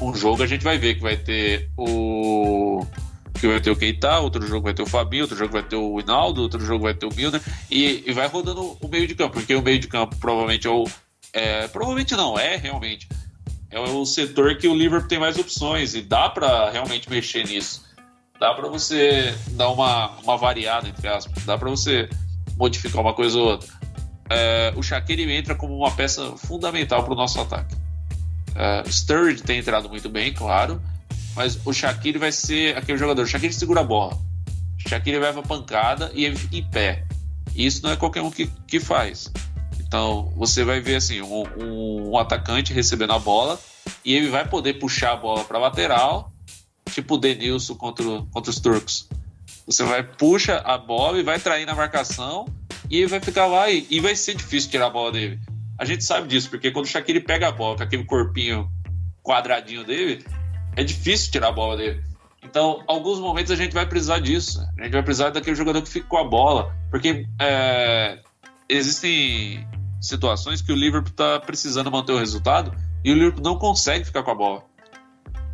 Um 0.00 0.14
jogo 0.14 0.42
a 0.42 0.46
gente 0.46 0.64
vai 0.64 0.78
ver 0.78 0.96
que 0.96 1.02
vai 1.02 1.16
ter 1.16 1.70
o 1.76 2.84
que 3.38 3.46
vai 3.46 3.60
ter 3.60 3.70
o 3.70 3.76
Keita, 3.76 4.20
outro 4.20 4.46
jogo 4.46 4.64
vai 4.64 4.74
ter 4.74 4.82
o 4.82 4.86
Fabinho, 4.86 5.24
outro 5.24 5.36
jogo 5.36 5.52
vai 5.52 5.62
ter 5.62 5.76
o 5.76 6.00
Hinaldo, 6.00 6.42
outro 6.42 6.64
jogo 6.64 6.84
vai 6.84 6.94
ter 6.94 7.06
o 7.06 7.14
Milner 7.14 7.40
e, 7.70 8.04
e 8.06 8.12
vai 8.12 8.26
rodando 8.28 8.76
o 8.80 8.88
meio 8.88 9.06
de 9.06 9.14
campo, 9.14 9.34
porque 9.34 9.54
o 9.54 9.62
meio 9.62 9.78
de 9.78 9.88
campo 9.88 10.16
provavelmente 10.16 10.66
é 10.66 10.70
o 10.70 10.84
é, 11.32 11.68
provavelmente 11.68 12.14
não 12.14 12.38
é 12.38 12.56
realmente 12.56 13.08
é 13.72 13.80
o 13.80 14.04
setor 14.04 14.56
que 14.58 14.68
o 14.68 14.74
Liverpool 14.74 15.08
tem 15.08 15.18
mais 15.18 15.38
opções 15.38 15.94
e 15.94 16.02
dá 16.02 16.28
para 16.28 16.70
realmente 16.70 17.08
mexer 17.08 17.46
nisso. 17.46 17.82
Dá 18.38 18.52
para 18.52 18.68
você 18.68 19.34
dar 19.52 19.70
uma, 19.70 20.10
uma 20.22 20.36
variada, 20.36 20.86
entre 20.88 21.08
aspas. 21.08 21.42
Dá 21.44 21.56
para 21.56 21.70
você 21.70 22.08
modificar 22.58 23.00
uma 23.00 23.14
coisa 23.14 23.38
ou 23.38 23.46
outra. 23.46 23.68
É, 24.28 24.74
o 24.76 24.82
Shaqiri 24.82 25.30
entra 25.32 25.54
como 25.54 25.74
uma 25.74 25.90
peça 25.90 26.36
fundamental 26.36 27.02
para 27.02 27.14
o 27.14 27.16
nosso 27.16 27.40
ataque. 27.40 27.74
É, 28.54 28.82
Sturridge 28.90 29.42
tem 29.42 29.60
entrado 29.60 29.88
muito 29.88 30.10
bem, 30.10 30.34
claro, 30.34 30.80
mas 31.34 31.58
o 31.64 31.72
Shaqiri 31.72 32.18
vai 32.18 32.30
ser 32.30 32.76
aquele 32.76 32.98
jogador. 32.98 33.22
O 33.22 33.26
Shaqiri 33.26 33.54
segura 33.54 33.80
a 33.80 33.84
bola. 33.84 34.18
O 34.84 34.88
Shaqiri 34.88 35.18
leva 35.18 35.40
a 35.40 35.42
pancada 35.42 36.10
e 36.14 36.26
ele 36.26 36.36
fica 36.36 36.56
em 36.56 36.64
pé. 36.64 37.04
Isso 37.54 37.82
não 37.82 37.92
é 37.92 37.96
qualquer 37.96 38.20
um 38.20 38.30
que, 38.30 38.50
que 38.66 38.78
faz. 38.78 39.32
Então 39.92 40.32
você 40.34 40.64
vai 40.64 40.80
ver 40.80 40.96
assim 40.96 41.20
um, 41.20 41.44
um, 41.62 42.12
um 42.12 42.18
atacante 42.18 42.72
recebendo 42.72 43.12
a 43.12 43.18
bola 43.18 43.60
e 44.02 44.14
ele 44.14 44.30
vai 44.30 44.48
poder 44.48 44.78
puxar 44.78 45.12
a 45.12 45.16
bola 45.16 45.44
para 45.44 45.58
lateral, 45.58 46.32
tipo 46.92 47.16
o 47.16 47.18
Denilson 47.18 47.74
contra, 47.74 48.02
contra 48.32 48.50
os 48.50 48.58
turcos. 48.58 49.06
Você 49.66 49.84
vai 49.84 50.02
puxa 50.02 50.56
a 50.64 50.78
bola 50.78 51.18
e 51.18 51.22
vai 51.22 51.38
trair 51.38 51.66
na 51.66 51.74
marcação 51.74 52.46
e 52.88 53.04
vai 53.04 53.20
ficar 53.20 53.44
lá 53.44 53.68
e, 53.70 53.86
e 53.90 54.00
vai 54.00 54.16
ser 54.16 54.34
difícil 54.34 54.70
tirar 54.70 54.86
a 54.86 54.90
bola 54.90 55.12
dele. 55.12 55.38
A 55.78 55.84
gente 55.84 56.02
sabe 56.04 56.26
disso, 56.26 56.48
porque 56.48 56.70
quando 56.70 56.86
o 56.86 56.88
Shaqiri 56.88 57.20
pega 57.20 57.48
a 57.48 57.52
bola 57.52 57.76
com 57.76 57.82
aquele 57.82 58.04
corpinho 58.04 58.70
quadradinho 59.22 59.84
dele, 59.84 60.24
é 60.74 60.82
difícil 60.82 61.30
tirar 61.30 61.48
a 61.48 61.52
bola 61.52 61.76
dele. 61.76 62.02
Então, 62.42 62.82
alguns 62.88 63.18
momentos 63.18 63.52
a 63.52 63.56
gente 63.56 63.74
vai 63.74 63.84
precisar 63.84 64.20
disso. 64.20 64.58
A 64.78 64.84
gente 64.84 64.92
vai 64.92 65.02
precisar 65.02 65.28
daquele 65.28 65.54
jogador 65.54 65.82
que 65.82 65.90
fica 65.90 66.06
com 66.06 66.16
a 66.16 66.24
bola. 66.24 66.74
Porque 66.90 67.26
é, 67.38 68.18
existem 68.70 69.66
situações 70.02 70.60
que 70.60 70.72
o 70.72 70.76
Liverpool 70.76 71.12
está 71.12 71.38
precisando 71.40 71.90
manter 71.90 72.12
o 72.12 72.18
resultado 72.18 72.74
e 73.04 73.10
o 73.10 73.14
Liverpool 73.14 73.42
não 73.42 73.56
consegue 73.56 74.04
ficar 74.04 74.22
com 74.22 74.32
a 74.32 74.34
bola. 74.34 74.64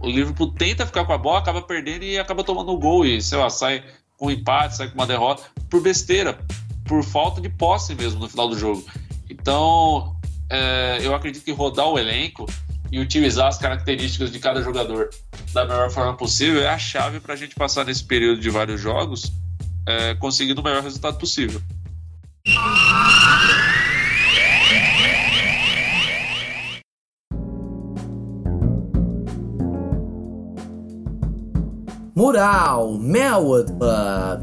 O 0.00 0.08
Liverpool 0.08 0.52
tenta 0.52 0.86
ficar 0.86 1.04
com 1.04 1.12
a 1.12 1.18
bola, 1.18 1.38
acaba 1.38 1.60
perdendo 1.60 2.04
e 2.04 2.18
acaba 2.18 2.42
tomando 2.42 2.72
um 2.72 2.78
gol 2.78 3.04
e, 3.04 3.20
sei 3.20 3.36
lá, 3.36 3.50
sai 3.50 3.84
com 4.16 4.26
um 4.26 4.30
empate, 4.30 4.76
sai 4.76 4.88
com 4.88 4.94
uma 4.94 5.06
derrota 5.06 5.44
por 5.68 5.82
besteira, 5.82 6.38
por 6.86 7.04
falta 7.04 7.40
de 7.40 7.48
posse 7.48 7.94
mesmo 7.94 8.20
no 8.20 8.28
final 8.28 8.48
do 8.48 8.58
jogo. 8.58 8.84
Então, 9.28 10.16
é, 10.50 10.98
eu 11.02 11.14
acredito 11.14 11.44
que 11.44 11.52
rodar 11.52 11.86
o 11.86 11.98
elenco 11.98 12.46
e 12.90 12.98
utilizar 12.98 13.48
as 13.48 13.58
características 13.58 14.32
de 14.32 14.38
cada 14.38 14.62
jogador 14.62 15.10
da 15.52 15.64
melhor 15.64 15.90
forma 15.90 16.16
possível 16.16 16.62
é 16.62 16.68
a 16.68 16.78
chave 16.78 17.20
para 17.20 17.34
a 17.34 17.36
gente 17.36 17.54
passar 17.54 17.84
nesse 17.84 18.04
período 18.04 18.40
de 18.40 18.48
vários 18.48 18.80
jogos 18.80 19.30
é, 19.86 20.14
conseguindo 20.14 20.60
o 20.60 20.64
melhor 20.64 20.82
resultado 20.82 21.18
possível. 21.18 21.60
Mural 32.18 32.98
Melwood 32.98 33.74
Pub. 33.74 34.42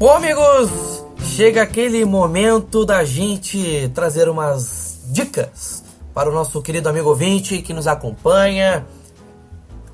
Bom, 0.00 0.10
amigos, 0.10 1.04
chega 1.20 1.62
aquele 1.62 2.04
momento 2.04 2.84
da 2.84 3.04
gente 3.04 3.88
trazer 3.94 4.28
umas 4.28 5.00
dicas 5.12 5.84
para 6.12 6.28
o 6.28 6.34
nosso 6.34 6.60
querido 6.60 6.88
amigo 6.88 7.10
ouvinte 7.10 7.62
que 7.62 7.72
nos 7.72 7.86
acompanha. 7.86 8.84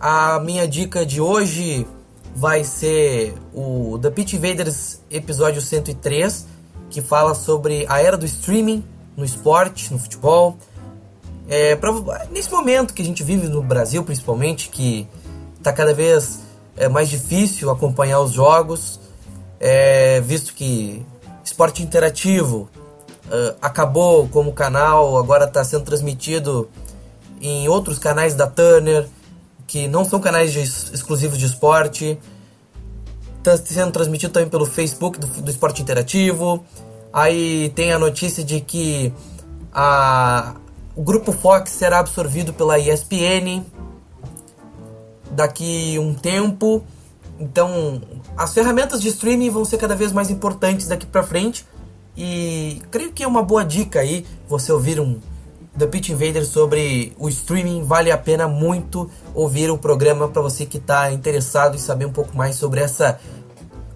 A 0.00 0.40
minha 0.40 0.66
dica 0.66 1.04
de 1.04 1.20
hoje 1.20 1.86
vai 2.34 2.64
ser 2.64 3.34
o 3.52 3.98
The 4.00 4.10
Pitch 4.10 4.34
Invaders 4.34 5.00
episódio 5.10 5.60
103, 5.60 6.46
que 6.88 7.00
fala 7.00 7.34
sobre 7.34 7.84
a 7.88 8.00
era 8.00 8.16
do 8.16 8.26
streaming 8.26 8.84
no 9.16 9.24
esporte, 9.24 9.92
no 9.92 9.98
futebol. 9.98 10.56
É, 11.48 11.74
pra, 11.76 11.92
nesse 12.30 12.50
momento 12.50 12.94
que 12.94 13.02
a 13.02 13.04
gente 13.04 13.22
vive 13.22 13.48
no 13.48 13.62
Brasil, 13.62 14.02
principalmente, 14.04 14.68
que 14.68 15.08
está 15.58 15.72
cada 15.72 15.92
vez 15.92 16.40
é, 16.76 16.88
mais 16.88 17.08
difícil 17.08 17.70
acompanhar 17.70 18.20
os 18.20 18.32
jogos, 18.32 19.00
é, 19.58 20.20
visto 20.20 20.54
que 20.54 21.04
esporte 21.44 21.82
interativo 21.82 22.70
uh, 23.26 23.56
acabou 23.60 24.28
como 24.28 24.52
canal, 24.52 25.18
agora 25.18 25.44
está 25.44 25.62
sendo 25.64 25.84
transmitido 25.84 26.70
em 27.40 27.68
outros 27.68 27.98
canais 27.98 28.34
da 28.34 28.46
Turner 28.46 29.06
que 29.70 29.86
não 29.86 30.04
são 30.04 30.18
canais 30.18 30.52
de, 30.52 30.58
exclusivos 30.58 31.38
de 31.38 31.46
esporte. 31.46 32.18
Está 33.38 33.56
sendo 33.56 33.92
transmitido 33.92 34.32
também 34.32 34.48
pelo 34.48 34.66
Facebook 34.66 35.16
do, 35.16 35.28
do 35.28 35.48
Esporte 35.48 35.80
Interativo. 35.80 36.64
Aí 37.12 37.70
tem 37.76 37.92
a 37.92 37.98
notícia 37.98 38.42
de 38.42 38.60
que 38.60 39.12
a, 39.72 40.56
o 40.96 41.02
grupo 41.02 41.30
Fox 41.30 41.70
será 41.70 42.00
absorvido 42.00 42.52
pela 42.52 42.80
ESPN 42.80 43.64
daqui 45.30 45.96
um 46.00 46.14
tempo. 46.14 46.82
Então, 47.38 48.02
as 48.36 48.52
ferramentas 48.52 49.00
de 49.00 49.06
streaming 49.06 49.50
vão 49.50 49.64
ser 49.64 49.78
cada 49.78 49.94
vez 49.94 50.10
mais 50.10 50.30
importantes 50.30 50.88
daqui 50.88 51.06
para 51.06 51.22
frente. 51.22 51.64
E 52.16 52.82
creio 52.90 53.12
que 53.12 53.22
é 53.22 53.26
uma 53.26 53.42
boa 53.42 53.64
dica 53.64 54.00
aí 54.00 54.26
você 54.48 54.72
ouvir 54.72 54.98
um 54.98 55.20
The 55.78 55.86
Pitch 55.86 56.10
Invader 56.10 56.44
sobre 56.44 57.12
o 57.18 57.28
streaming. 57.28 57.84
Vale 57.84 58.10
a 58.10 58.18
pena 58.18 58.48
muito 58.48 59.10
ouvir 59.34 59.70
o 59.70 59.78
programa 59.78 60.28
para 60.28 60.42
você 60.42 60.66
que 60.66 60.78
está 60.78 61.12
interessado 61.12 61.76
em 61.76 61.78
saber 61.78 62.06
um 62.06 62.12
pouco 62.12 62.36
mais 62.36 62.56
sobre 62.56 62.80
essa 62.80 63.18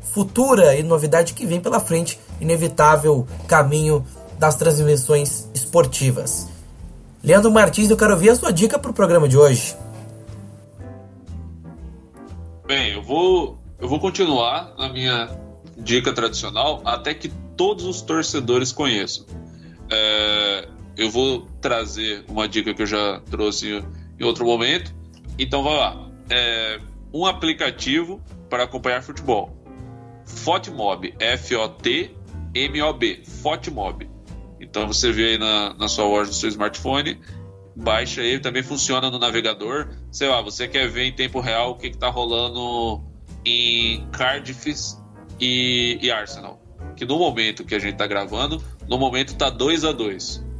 futura 0.01 0.77
e 0.77 0.83
novidade 0.83 1.35
que 1.35 1.45
vem 1.45 1.61
pela 1.61 1.81
frente, 1.81 2.21
inevitável 2.41 3.27
caminho 3.49 4.07
das 4.39 4.55
transmissões 4.55 5.49
esportivas. 5.55 6.49
Leandro 7.23 7.51
Martins, 7.51 7.91
eu 7.91 7.97
quero 7.97 8.13
ouvir 8.13 8.31
a 8.31 8.37
sua 8.37 8.53
dica 8.53 8.79
para 8.79 8.91
o 8.91 8.95
programa 8.95 9.29
de 9.29 9.37
hoje. 9.37 9.77
Bem, 12.67 12.93
eu 12.93 13.03
vou, 13.03 13.59
eu 13.79 13.89
vou 13.89 13.99
continuar 13.99 14.75
na 14.79 14.89
minha 14.93 15.29
dica 15.77 16.13
tradicional 16.13 16.81
até 16.85 17.15
que 17.15 17.29
todos 17.57 17.85
os 17.85 18.03
torcedores 18.03 18.73
conheçam. 18.73 19.27
É, 19.91 20.69
eu 20.97 21.11
vou 21.11 21.47
trazer 21.61 22.25
uma 22.29 22.49
dica 22.49 22.73
que 22.73 22.83
eu 22.83 22.87
já 22.87 23.21
trouxe 23.31 23.83
em 24.19 24.25
outro 24.25 24.45
momento. 24.45 24.95
Então 25.39 25.63
vai 25.63 25.77
lá. 25.77 26.11
É 26.31 26.81
um 27.13 27.27
aplicativo 27.27 28.21
para 28.49 28.65
acompanhar 28.65 29.03
futebol. 29.03 29.57
Fotmob, 30.25 31.15
F-O-T-M-O-B, 31.19 33.23
Fotmob. 33.25 34.09
Então 34.61 34.87
você 34.87 35.13
vê 35.13 35.31
aí 35.31 35.39
na, 35.39 35.75
na 35.75 35.89
sua 35.89 36.07
loja 36.07 36.31
do 36.31 36.35
seu 36.35 36.49
smartphone, 36.49 37.21
baixa 37.77 38.23
ele, 38.23 38.41
também 38.41 38.63
funciona 38.63 39.11
no 39.11 39.19
navegador. 39.19 39.89
Sei 40.11 40.29
lá, 40.29 40.41
você 40.41 40.67
quer 40.67 40.89
ver 40.89 41.05
em 41.05 41.13
tempo 41.13 41.41
real 41.41 41.73
o 41.73 41.75
que 41.77 41.89
está 41.89 42.09
rolando 42.09 43.03
em 43.45 44.07
Cardiff 44.11 44.75
e, 45.41 45.99
e, 46.01 46.11
Arsenal. 46.11 46.61
Que 46.97 47.05
no 47.05 47.19
momento 47.19 47.65
que 47.65 47.75
a 47.75 47.79
gente 47.79 47.95
está 47.95 48.07
gravando, 48.07 48.63
no 48.89 48.97
momento 48.97 49.33
está 49.33 49.51
2 49.51 49.85
a 49.85 49.93
2 49.93 50.54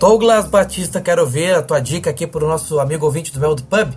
Douglas 0.01 0.49
Batista, 0.49 1.01
quero 1.01 1.27
ver 1.27 1.55
a 1.55 1.63
tua 1.63 1.79
dica 1.79 2.11
aqui 2.11 2.27
para 2.27 2.45
o 2.45 2.49
nosso 2.49 2.81
amigo 2.81 3.07
ouvinte 3.07 3.33
do 3.33 3.39
Mel 3.39 3.55
do 3.55 3.63
Pub. 3.63 3.93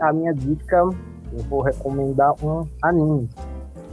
A 0.00 0.12
minha 0.12 0.32
dica, 0.34 0.76
eu 0.76 1.42
vou 1.48 1.62
recomendar 1.62 2.34
um 2.44 2.66
anime. 2.82 3.28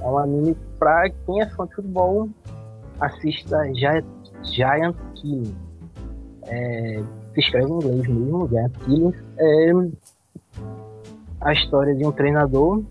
É 0.02 0.06
um 0.06 0.18
anime 0.18 0.57
para 0.80 1.10
quem 1.10 1.41
é 1.41 1.49
fã 1.52 1.68
de 1.68 1.76
futebol, 1.76 2.28
assista 2.99 3.64
Giant, 3.76 4.06
Giant 4.44 4.95
Killing. 5.15 5.56
É, 6.48 7.03
se 7.36 7.40
escreve 7.40 7.69
em 7.69 7.76
inglês 7.76 8.07
mesmo, 8.07 8.48
Giant 8.49 8.73
Killing. 8.86 9.14
É 9.38 9.72
a 11.41 11.53
história 11.53 11.94
de 11.95 12.06
um 12.06 12.11
treinador 12.11 12.84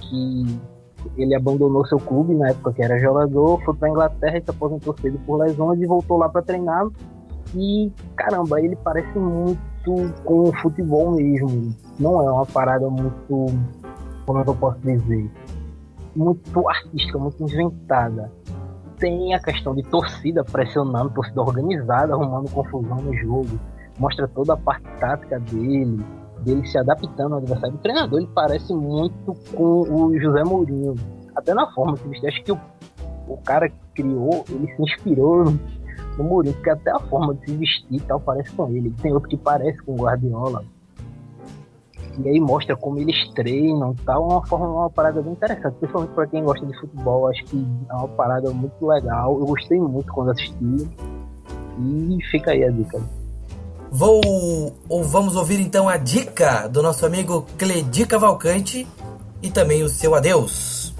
que 0.00 0.60
ele 1.16 1.34
abandonou 1.34 1.86
seu 1.86 1.98
clube 1.98 2.34
na 2.34 2.50
época 2.50 2.72
que 2.72 2.82
era 2.82 2.98
jogador, 2.98 3.60
foi 3.64 3.74
para 3.74 3.88
Inglaterra 3.88 4.38
e 4.38 4.42
se 4.42 4.50
aposentou 4.50 4.96
cedo 5.00 5.18
por 5.26 5.38
lesões 5.38 5.80
e 5.80 5.86
voltou 5.86 6.18
lá 6.18 6.28
para 6.28 6.42
treinar. 6.42 6.86
E 7.54 7.92
caramba, 8.16 8.60
ele 8.60 8.76
parece 8.76 9.18
muito 9.18 9.60
com 10.24 10.48
o 10.48 10.52
futebol 10.54 11.12
mesmo. 11.12 11.74
Não 11.98 12.20
é 12.22 12.32
uma 12.32 12.46
parada 12.46 12.88
muito, 12.88 13.46
como 14.26 14.40
eu 14.40 14.54
posso 14.54 14.78
dizer, 14.80 15.30
muito 16.16 16.68
artística, 16.68 17.18
muito 17.18 17.42
inventada. 17.42 18.32
Tem 18.98 19.34
a 19.34 19.40
questão 19.40 19.74
de 19.74 19.82
torcida 19.82 20.44
pressionando, 20.44 21.10
torcida 21.10 21.40
organizada, 21.40 22.14
arrumando 22.14 22.50
confusão 22.50 22.96
no 22.96 23.14
jogo. 23.14 23.58
Mostra 23.98 24.26
toda 24.28 24.54
a 24.54 24.56
parte 24.56 24.86
tática 24.98 25.38
dele, 25.38 26.04
dele 26.44 26.66
se 26.66 26.78
adaptando 26.78 27.32
ao 27.32 27.38
adversário. 27.38 27.74
O 27.74 27.78
treinador 27.78 28.20
ele 28.20 28.30
parece 28.34 28.72
muito 28.72 29.34
com 29.54 29.82
o 29.82 30.20
José 30.20 30.44
Mourinho, 30.44 30.94
até 31.34 31.54
na 31.54 31.66
forma 31.72 31.96
que 31.96 32.06
ele 32.06 32.26
Acho 32.26 32.42
que 32.44 32.52
o, 32.52 32.60
o 33.28 33.36
cara 33.38 33.70
criou, 33.94 34.44
ele 34.48 34.66
se 34.74 34.82
inspirou 34.82 35.44
no, 35.44 35.60
no 36.18 36.24
Mourinho, 36.24 36.54
porque 36.54 36.70
até 36.70 36.90
a 36.90 37.00
forma 37.00 37.34
de 37.34 37.46
se 37.46 37.56
vestir 37.56 38.02
tal 38.02 38.20
parece 38.20 38.50
com 38.52 38.68
ele. 38.68 38.90
Tem 39.02 39.12
outro 39.12 39.28
que 39.28 39.36
parece 39.36 39.82
com 39.82 39.92
o 39.92 39.96
Guardiola. 39.96 40.64
E 42.18 42.28
aí 42.28 42.40
mostra 42.40 42.76
como 42.76 42.98
eles 42.98 43.16
treinam 43.34 43.94
tal, 44.04 44.28
uma 44.28 44.46
forma, 44.46 44.68
uma 44.68 44.90
parada 44.90 45.20
bem 45.20 45.32
interessante, 45.32 45.74
principalmente 45.78 46.12
para 46.12 46.26
quem 46.28 46.44
gosta 46.44 46.64
de 46.64 46.78
futebol, 46.78 47.28
acho 47.28 47.44
que 47.46 47.66
é 47.90 47.94
uma 47.94 48.08
parada 48.08 48.50
muito 48.50 48.86
legal. 48.86 49.36
Eu 49.38 49.46
gostei 49.46 49.80
muito 49.80 50.12
quando 50.12 50.30
assisti. 50.30 50.88
E 51.76 52.18
fica 52.30 52.52
aí 52.52 52.62
a 52.62 52.70
dica. 52.70 53.23
Vou 53.96 54.76
ou 54.88 55.04
vamos 55.04 55.36
ouvir 55.36 55.60
então 55.60 55.88
a 55.88 55.96
dica 55.96 56.66
do 56.66 56.82
nosso 56.82 57.06
amigo 57.06 57.46
Cledi 57.56 58.04
Cavalcante 58.04 58.84
e 59.40 59.48
também 59.48 59.84
o 59.84 59.88
seu 59.88 60.16
adeus. 60.16 60.92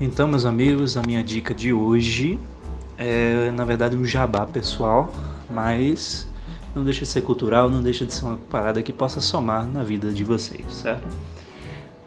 Então, 0.00 0.28
meus 0.28 0.44
amigos, 0.44 0.96
a 0.96 1.02
minha 1.02 1.20
dica 1.24 1.52
de 1.52 1.72
hoje 1.72 2.38
é, 2.96 3.50
na 3.50 3.64
verdade, 3.64 3.96
um 3.96 4.04
jabá 4.04 4.46
pessoal, 4.46 5.12
mas 5.50 6.28
não 6.76 6.84
deixa 6.84 7.00
de 7.00 7.08
ser 7.08 7.22
cultural, 7.22 7.68
não 7.68 7.82
deixa 7.82 8.06
de 8.06 8.14
ser 8.14 8.24
uma 8.24 8.36
parada 8.36 8.80
que 8.80 8.92
possa 8.92 9.20
somar 9.20 9.66
na 9.66 9.82
vida 9.82 10.12
de 10.12 10.22
vocês, 10.22 10.64
certo? 10.70 11.08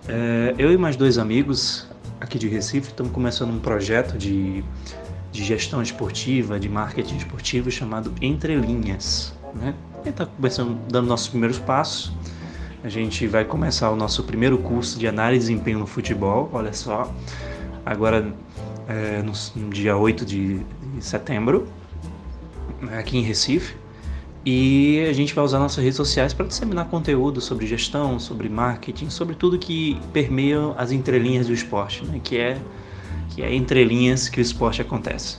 É, 0.08 0.56
eu 0.58 0.72
e 0.72 0.78
mais 0.78 0.96
dois 0.96 1.18
amigos 1.18 1.90
aqui 2.22 2.40
de 2.40 2.48
Recife 2.48 2.88
estamos 2.88 3.12
começando 3.12 3.52
um 3.52 3.60
projeto 3.60 4.18
de, 4.18 4.64
de 5.30 5.44
gestão 5.44 5.82
esportiva, 5.82 6.58
de 6.58 6.70
marketing 6.70 7.18
esportivo 7.18 7.70
chamado 7.70 8.14
Entre 8.22 8.56
Linhas. 8.56 9.41
Né? 9.56 9.74
A 9.94 9.98
gente 9.98 10.10
está 10.10 10.26
começando, 10.26 10.78
dando 10.90 11.08
nossos 11.08 11.28
primeiros 11.28 11.60
passos. 11.60 12.12
A 12.84 12.90
gente 12.90 13.28
vai 13.28 13.46
começar 13.46 13.92
o 13.92 13.96
nosso 13.96 14.24
primeiro 14.24 14.58
curso 14.58 14.98
de 14.98 15.08
análise 15.08 15.46
de 15.46 15.52
desempenho 15.52 15.80
no 15.80 15.88
futebol, 15.88 16.50
olha 16.52 16.74
só. 16.74 17.12
Agora, 17.86 18.34
é, 18.88 19.22
no, 19.22 19.70
dia 19.70 19.96
8 19.96 20.26
de, 20.26 20.60
de 20.60 21.06
setembro, 21.06 21.68
aqui 22.98 23.18
em 23.18 23.22
Recife. 23.22 23.76
E 24.44 25.06
a 25.08 25.14
gente 25.14 25.36
vai 25.36 25.44
usar 25.44 25.60
nossas 25.60 25.84
redes 25.84 25.98
sociais 25.98 26.34
para 26.34 26.48
disseminar 26.48 26.86
conteúdo 26.86 27.40
sobre 27.40 27.68
gestão, 27.68 28.20
sobre 28.20 28.50
marketing, 28.50 29.12
sobre 29.12 29.36
tudo 29.36 29.60
que 29.60 30.02
permeia 30.12 30.74
as 30.78 30.92
entrelinhas 30.92 31.46
do 31.46 31.54
esporte, 31.54 32.04
né? 32.04 32.20
que 32.24 32.38
é 32.38 32.58
que 33.30 33.42
é 33.42 33.54
entrelinhas 33.54 34.28
que 34.28 34.40
o 34.40 34.42
esporte 34.42 34.82
acontece. 34.82 35.38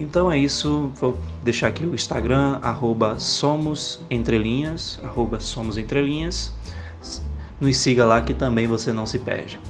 Então 0.00 0.32
é 0.32 0.38
isso, 0.38 0.90
vou 0.94 1.18
deixar 1.44 1.66
aqui 1.68 1.84
o 1.84 1.94
Instagram, 1.94 2.58
arroba 2.62 3.18
somos 3.18 4.00
entrelinhas, 4.10 4.98
arroba 5.04 5.38
somos 5.38 5.76
entrelinhas. 5.76 6.54
Nos 7.60 7.76
siga 7.76 8.06
lá 8.06 8.22
que 8.22 8.32
também 8.32 8.66
você 8.66 8.94
não 8.94 9.04
se 9.04 9.18
perde. 9.18 9.60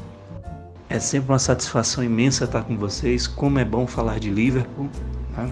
É 0.89 1.01
sempre 1.01 1.33
uma 1.33 1.39
satisfação 1.41 2.05
imensa 2.05 2.45
estar 2.45 2.63
com 2.63 2.77
vocês, 2.77 3.27
como 3.27 3.59
é 3.59 3.65
bom 3.65 3.89
falar 3.89 4.21
de 4.21 4.31
Liverpool. 4.31 4.89
Né? 5.37 5.51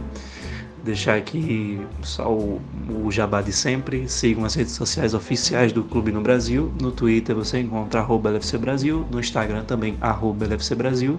Deixar 0.84 1.16
aqui 1.16 1.84
só 2.02 2.32
o, 2.32 2.62
o 3.04 3.10
jabá 3.10 3.42
de 3.42 3.52
sempre. 3.52 4.08
Sigam 4.08 4.44
as 4.44 4.54
redes 4.54 4.74
sociais 4.74 5.12
oficiais 5.12 5.72
do 5.72 5.82
clube 5.82 6.12
no 6.12 6.20
Brasil. 6.20 6.72
No 6.80 6.92
Twitter 6.92 7.34
você 7.34 7.58
encontra 7.58 7.98
arroba 7.98 8.30
LFC 8.30 8.56
Brasil, 8.56 9.04
no 9.10 9.18
Instagram 9.18 9.64
também 9.64 9.96
arroba 10.00 10.44
LFC 10.44 10.76
Brasil 10.76 11.18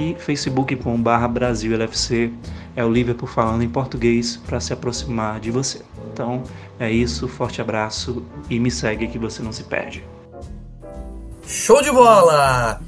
e 0.00 0.14
facebook.com.br 0.14 1.28
Brasil 1.28 1.74
LFC 1.74 2.32
é 2.74 2.84
o 2.84 2.90
Liverpool 2.90 3.28
falando 3.28 3.62
em 3.62 3.68
português 3.68 4.36
para 4.36 4.58
se 4.58 4.72
aproximar 4.72 5.38
de 5.40 5.50
você. 5.50 5.82
Então 6.12 6.42
é 6.78 6.90
isso, 6.90 7.28
forte 7.28 7.60
abraço 7.60 8.24
e 8.48 8.58
me 8.58 8.70
segue 8.70 9.08
que 9.08 9.18
você 9.18 9.42
não 9.42 9.52
se 9.52 9.64
perde. 9.64 10.04
Show 11.46 11.82
de 11.82 11.90
bola! 11.90 12.80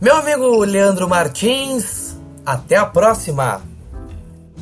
Meu 0.00 0.16
amigo 0.16 0.64
Leandro 0.64 1.08
Martins, 1.08 2.16
até 2.46 2.76
a 2.76 2.86
próxima! 2.86 3.62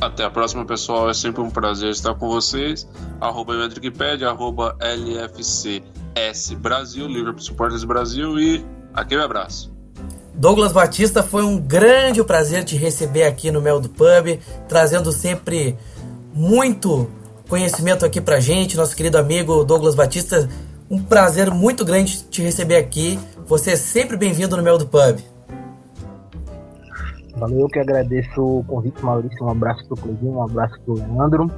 Até 0.01 0.23
a 0.23 0.29
próxima, 0.29 0.65
pessoal. 0.65 1.09
É 1.09 1.13
sempre 1.13 1.41
um 1.41 1.49
prazer 1.49 1.89
estar 1.91 2.15
com 2.15 2.27
vocês. 2.27 2.87
Arroba 3.21 3.53
Wikipedia, 3.53 4.29
arroba 4.29 4.75
LFCS 4.79 6.53
Brasil, 6.57 7.07
Liverpool 7.07 7.41
Supporters 7.41 7.83
Brasil 7.83 8.37
e 8.37 8.65
aquele 8.93 9.21
abraço. 9.21 9.72
Douglas 10.35 10.71
Batista, 10.71 11.21
foi 11.21 11.43
um 11.43 11.59
grande 11.59 12.23
prazer 12.23 12.63
te 12.63 12.75
receber 12.75 13.23
aqui 13.23 13.51
no 13.51 13.61
Mel 13.61 13.79
do 13.79 13.87
Pub, 13.87 14.39
trazendo 14.67 15.11
sempre 15.11 15.77
muito 16.33 17.07
conhecimento 17.47 18.03
aqui 18.03 18.19
pra 18.19 18.39
gente, 18.39 18.75
nosso 18.75 18.95
querido 18.95 19.17
amigo 19.17 19.63
Douglas 19.63 19.93
Batista. 19.93 20.49
Um 20.89 21.01
prazer 21.01 21.51
muito 21.51 21.85
grande 21.85 22.23
te 22.23 22.41
receber 22.41 22.77
aqui. 22.77 23.19
Você 23.45 23.71
é 23.71 23.75
sempre 23.75 24.17
bem-vindo 24.17 24.57
no 24.57 24.63
Mel 24.63 24.77
do 24.77 24.87
Pub. 24.87 25.19
Valeu, 27.37 27.61
eu 27.61 27.67
que 27.67 27.79
agradeço 27.79 28.41
o 28.41 28.63
convite, 28.63 29.03
Maurício. 29.03 29.45
Um 29.45 29.49
abraço 29.49 29.85
pro 29.87 29.97
Cleitinho, 29.97 30.33
um 30.33 30.43
abraço 30.43 30.79
pro 30.81 30.95
Leandro. 30.95 31.51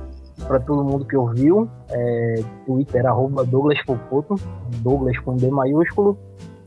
Para 0.47 0.60
todo 0.60 0.84
mundo 0.84 1.06
que 1.06 1.15
ouviu, 1.15 1.69
é, 1.89 2.43
Twitter, 2.65 3.06
arroba 3.06 3.45
Douglas 3.45 3.81
Popoto, 3.85 4.35
Douglas 4.81 5.18
com 5.19 5.35
D 5.35 5.49
maiúsculo. 5.49 6.18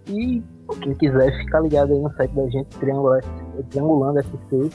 E 0.09 0.43
quem 0.77 0.95
quiser 0.95 1.36
ficar 1.39 1.61
ligado 1.61 1.93
aí 1.93 1.99
no 1.99 2.12
site 2.15 2.35
da 2.35 2.49
gente, 2.49 2.69
Triangulando 3.70 4.19
FC. 4.19 4.70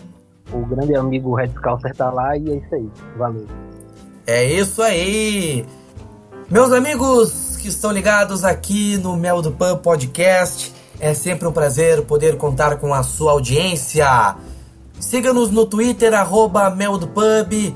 O 0.51 0.65
grande 0.65 0.95
amigo 0.95 1.35
Red 1.35 1.49
Scalcer 1.49 1.95
tá 1.95 2.11
lá 2.11 2.37
e 2.37 2.49
é 2.49 2.55
isso 2.55 2.75
aí. 2.75 2.89
Valeu. 3.17 3.47
É 4.25 4.45
isso 4.45 4.81
aí! 4.81 5.65
Meus 6.49 6.71
amigos 6.71 7.57
que 7.57 7.67
estão 7.67 7.91
ligados 7.91 8.43
aqui 8.43 8.97
no 8.97 9.15
Mel 9.15 9.41
do 9.41 9.51
Pan 9.51 9.77
Podcast, 9.77 10.73
é 10.99 11.13
sempre 11.13 11.47
um 11.47 11.51
prazer 11.51 12.03
poder 12.03 12.37
contar 12.37 12.77
com 12.77 12.93
a 12.93 13.03
sua 13.03 13.31
audiência. 13.31 14.35
Siga-nos 14.99 15.49
no 15.49 15.65
Twitter, 15.65 16.13
arroba 16.13 16.69
Mel 16.69 16.97
do 16.97 17.07
Pub, 17.07 17.75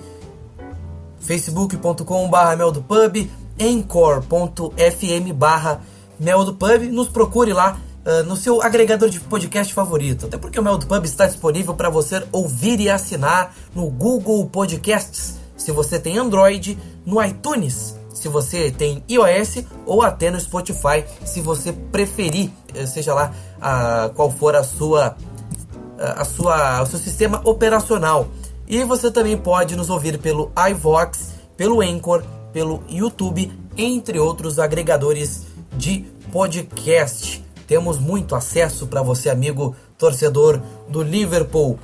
facebook.com 1.19 2.29
barra 2.29 2.55
Mel 2.55 2.71
do 2.71 2.81
Pub, 2.81 3.29
encore.fm 3.59 5.33
barra 5.33 5.81
Mel 6.19 6.45
do 6.45 6.53
Pub. 6.53 6.83
Nos 6.91 7.07
procure 7.09 7.51
lá 7.53 7.77
uh, 8.07 8.23
no 8.23 8.37
seu 8.37 8.61
agregador 8.61 9.09
de 9.09 9.19
podcast 9.19 9.73
favorito. 9.73 10.27
Até 10.27 10.37
porque 10.37 10.59
o 10.59 10.63
Mel 10.63 10.77
do 10.77 10.87
Pub 10.87 11.03
está 11.03 11.27
disponível 11.27 11.73
para 11.73 11.89
você 11.89 12.25
ouvir 12.31 12.79
e 12.79 12.89
assinar 12.89 13.53
no 13.75 13.89
Google 13.89 14.45
Podcasts, 14.47 15.35
se 15.57 15.71
você 15.71 15.99
tem 15.99 16.17
Android, 16.17 16.77
no 17.05 17.21
iTunes, 17.21 17.95
se 18.13 18.29
você 18.29 18.71
tem 18.71 19.03
iOS 19.09 19.63
ou 19.85 20.01
até 20.01 20.31
no 20.31 20.39
Spotify, 20.39 21.03
se 21.25 21.41
você 21.41 21.73
preferir, 21.73 22.49
eh, 22.73 22.85
seja 22.85 23.13
lá 23.13 23.31
uh, 23.57 24.13
qual 24.13 24.31
for 24.31 24.55
a 24.55 24.63
sua, 24.63 25.09
uh, 25.09 26.21
a 26.21 26.25
sua, 26.25 26.81
o 26.81 26.85
seu 26.85 26.99
sistema 26.99 27.41
operacional. 27.43 28.27
E 28.67 28.83
você 28.83 29.11
também 29.11 29.37
pode 29.37 29.75
nos 29.75 29.89
ouvir 29.89 30.17
pelo 30.17 30.51
iVox, 30.71 31.35
pelo 31.55 31.81
Anchor, 31.81 32.23
pelo 32.51 32.83
YouTube, 32.89 33.51
entre 33.77 34.19
outros 34.19 34.59
agregadores 34.59 35.43
de 35.77 36.05
podcast. 36.31 37.46
Temos 37.67 37.99
muito 37.99 38.33
acesso 38.33 38.87
para 38.87 39.03
você, 39.03 39.29
amigo 39.29 39.75
torcedor 39.97 40.61
do 40.87 41.03
Liverpool. 41.03 41.77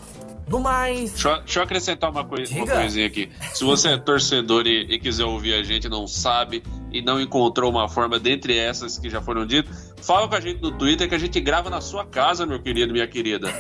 No 0.48 0.60
mais. 0.60 1.12
Deixa, 1.12 1.38
deixa 1.40 1.60
eu 1.60 1.64
acrescentar 1.64 2.10
uma, 2.10 2.24
coisa, 2.24 2.54
uma 2.54 2.68
coisinha 2.68 3.08
aqui. 3.08 3.30
Se 3.54 3.64
você 3.64 3.90
é 3.90 3.98
torcedor 3.98 4.68
e, 4.68 4.82
e, 4.94 5.00
quiser 5.00 5.24
ouvir 5.24 5.54
a 5.54 5.64
gente, 5.64 5.88
não 5.88 6.06
sabe 6.06 6.64
e 6.92 7.02
não 7.02 7.20
encontrou 7.20 7.72
uma 7.72 7.88
forma 7.88 8.20
dentre 8.20 8.58
essas 8.58 8.98
que 8.98 9.10
já 9.10 9.22
foram 9.22 9.46
ditas, 9.46 9.94
fala 10.02 10.28
com 10.28 10.36
a 10.36 10.42
gente 10.42 10.62
no 10.62 10.72
Twitter 10.72 11.08
que 11.08 11.16
a 11.16 11.20
gente 11.20 11.40
grava 11.40 11.70
na 11.70 11.80
sua 11.80 12.06
casa, 12.06 12.46
meu 12.46 12.62
querido, 12.62 12.92
minha 12.92 13.08
querida. 13.08 13.54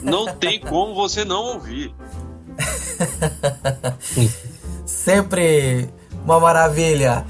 Não 0.00 0.34
tem 0.34 0.58
como 0.58 0.94
você 0.94 1.24
não 1.24 1.54
ouvir. 1.54 1.94
Sempre 4.86 5.88
uma 6.24 6.40
maravilha. 6.40 7.24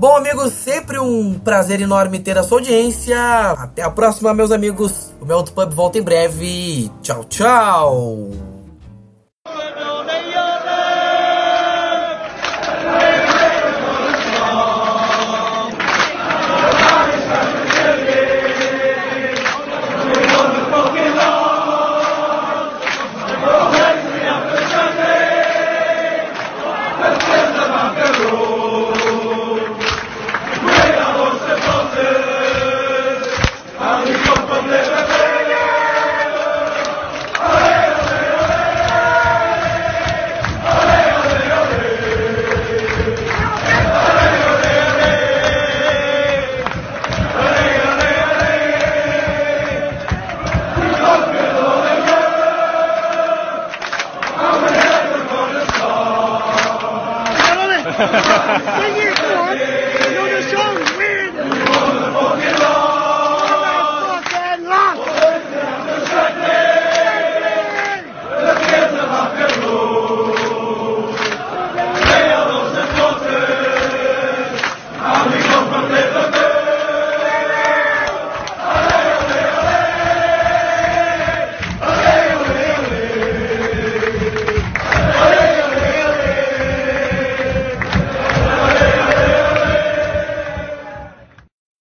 Bom, 0.00 0.16
amigos, 0.16 0.54
sempre 0.54 0.98
um 0.98 1.38
prazer 1.38 1.78
enorme 1.78 2.18
ter 2.18 2.38
a 2.38 2.42
sua 2.42 2.56
audiência. 2.56 3.18
Até 3.50 3.82
a 3.82 3.90
próxima, 3.90 4.32
meus 4.32 4.50
amigos. 4.50 5.12
O 5.20 5.26
meu 5.26 5.44
Pub 5.44 5.74
volta 5.74 5.98
em 5.98 6.02
breve. 6.02 6.90
Tchau, 7.02 7.22
tchau. 7.24 8.49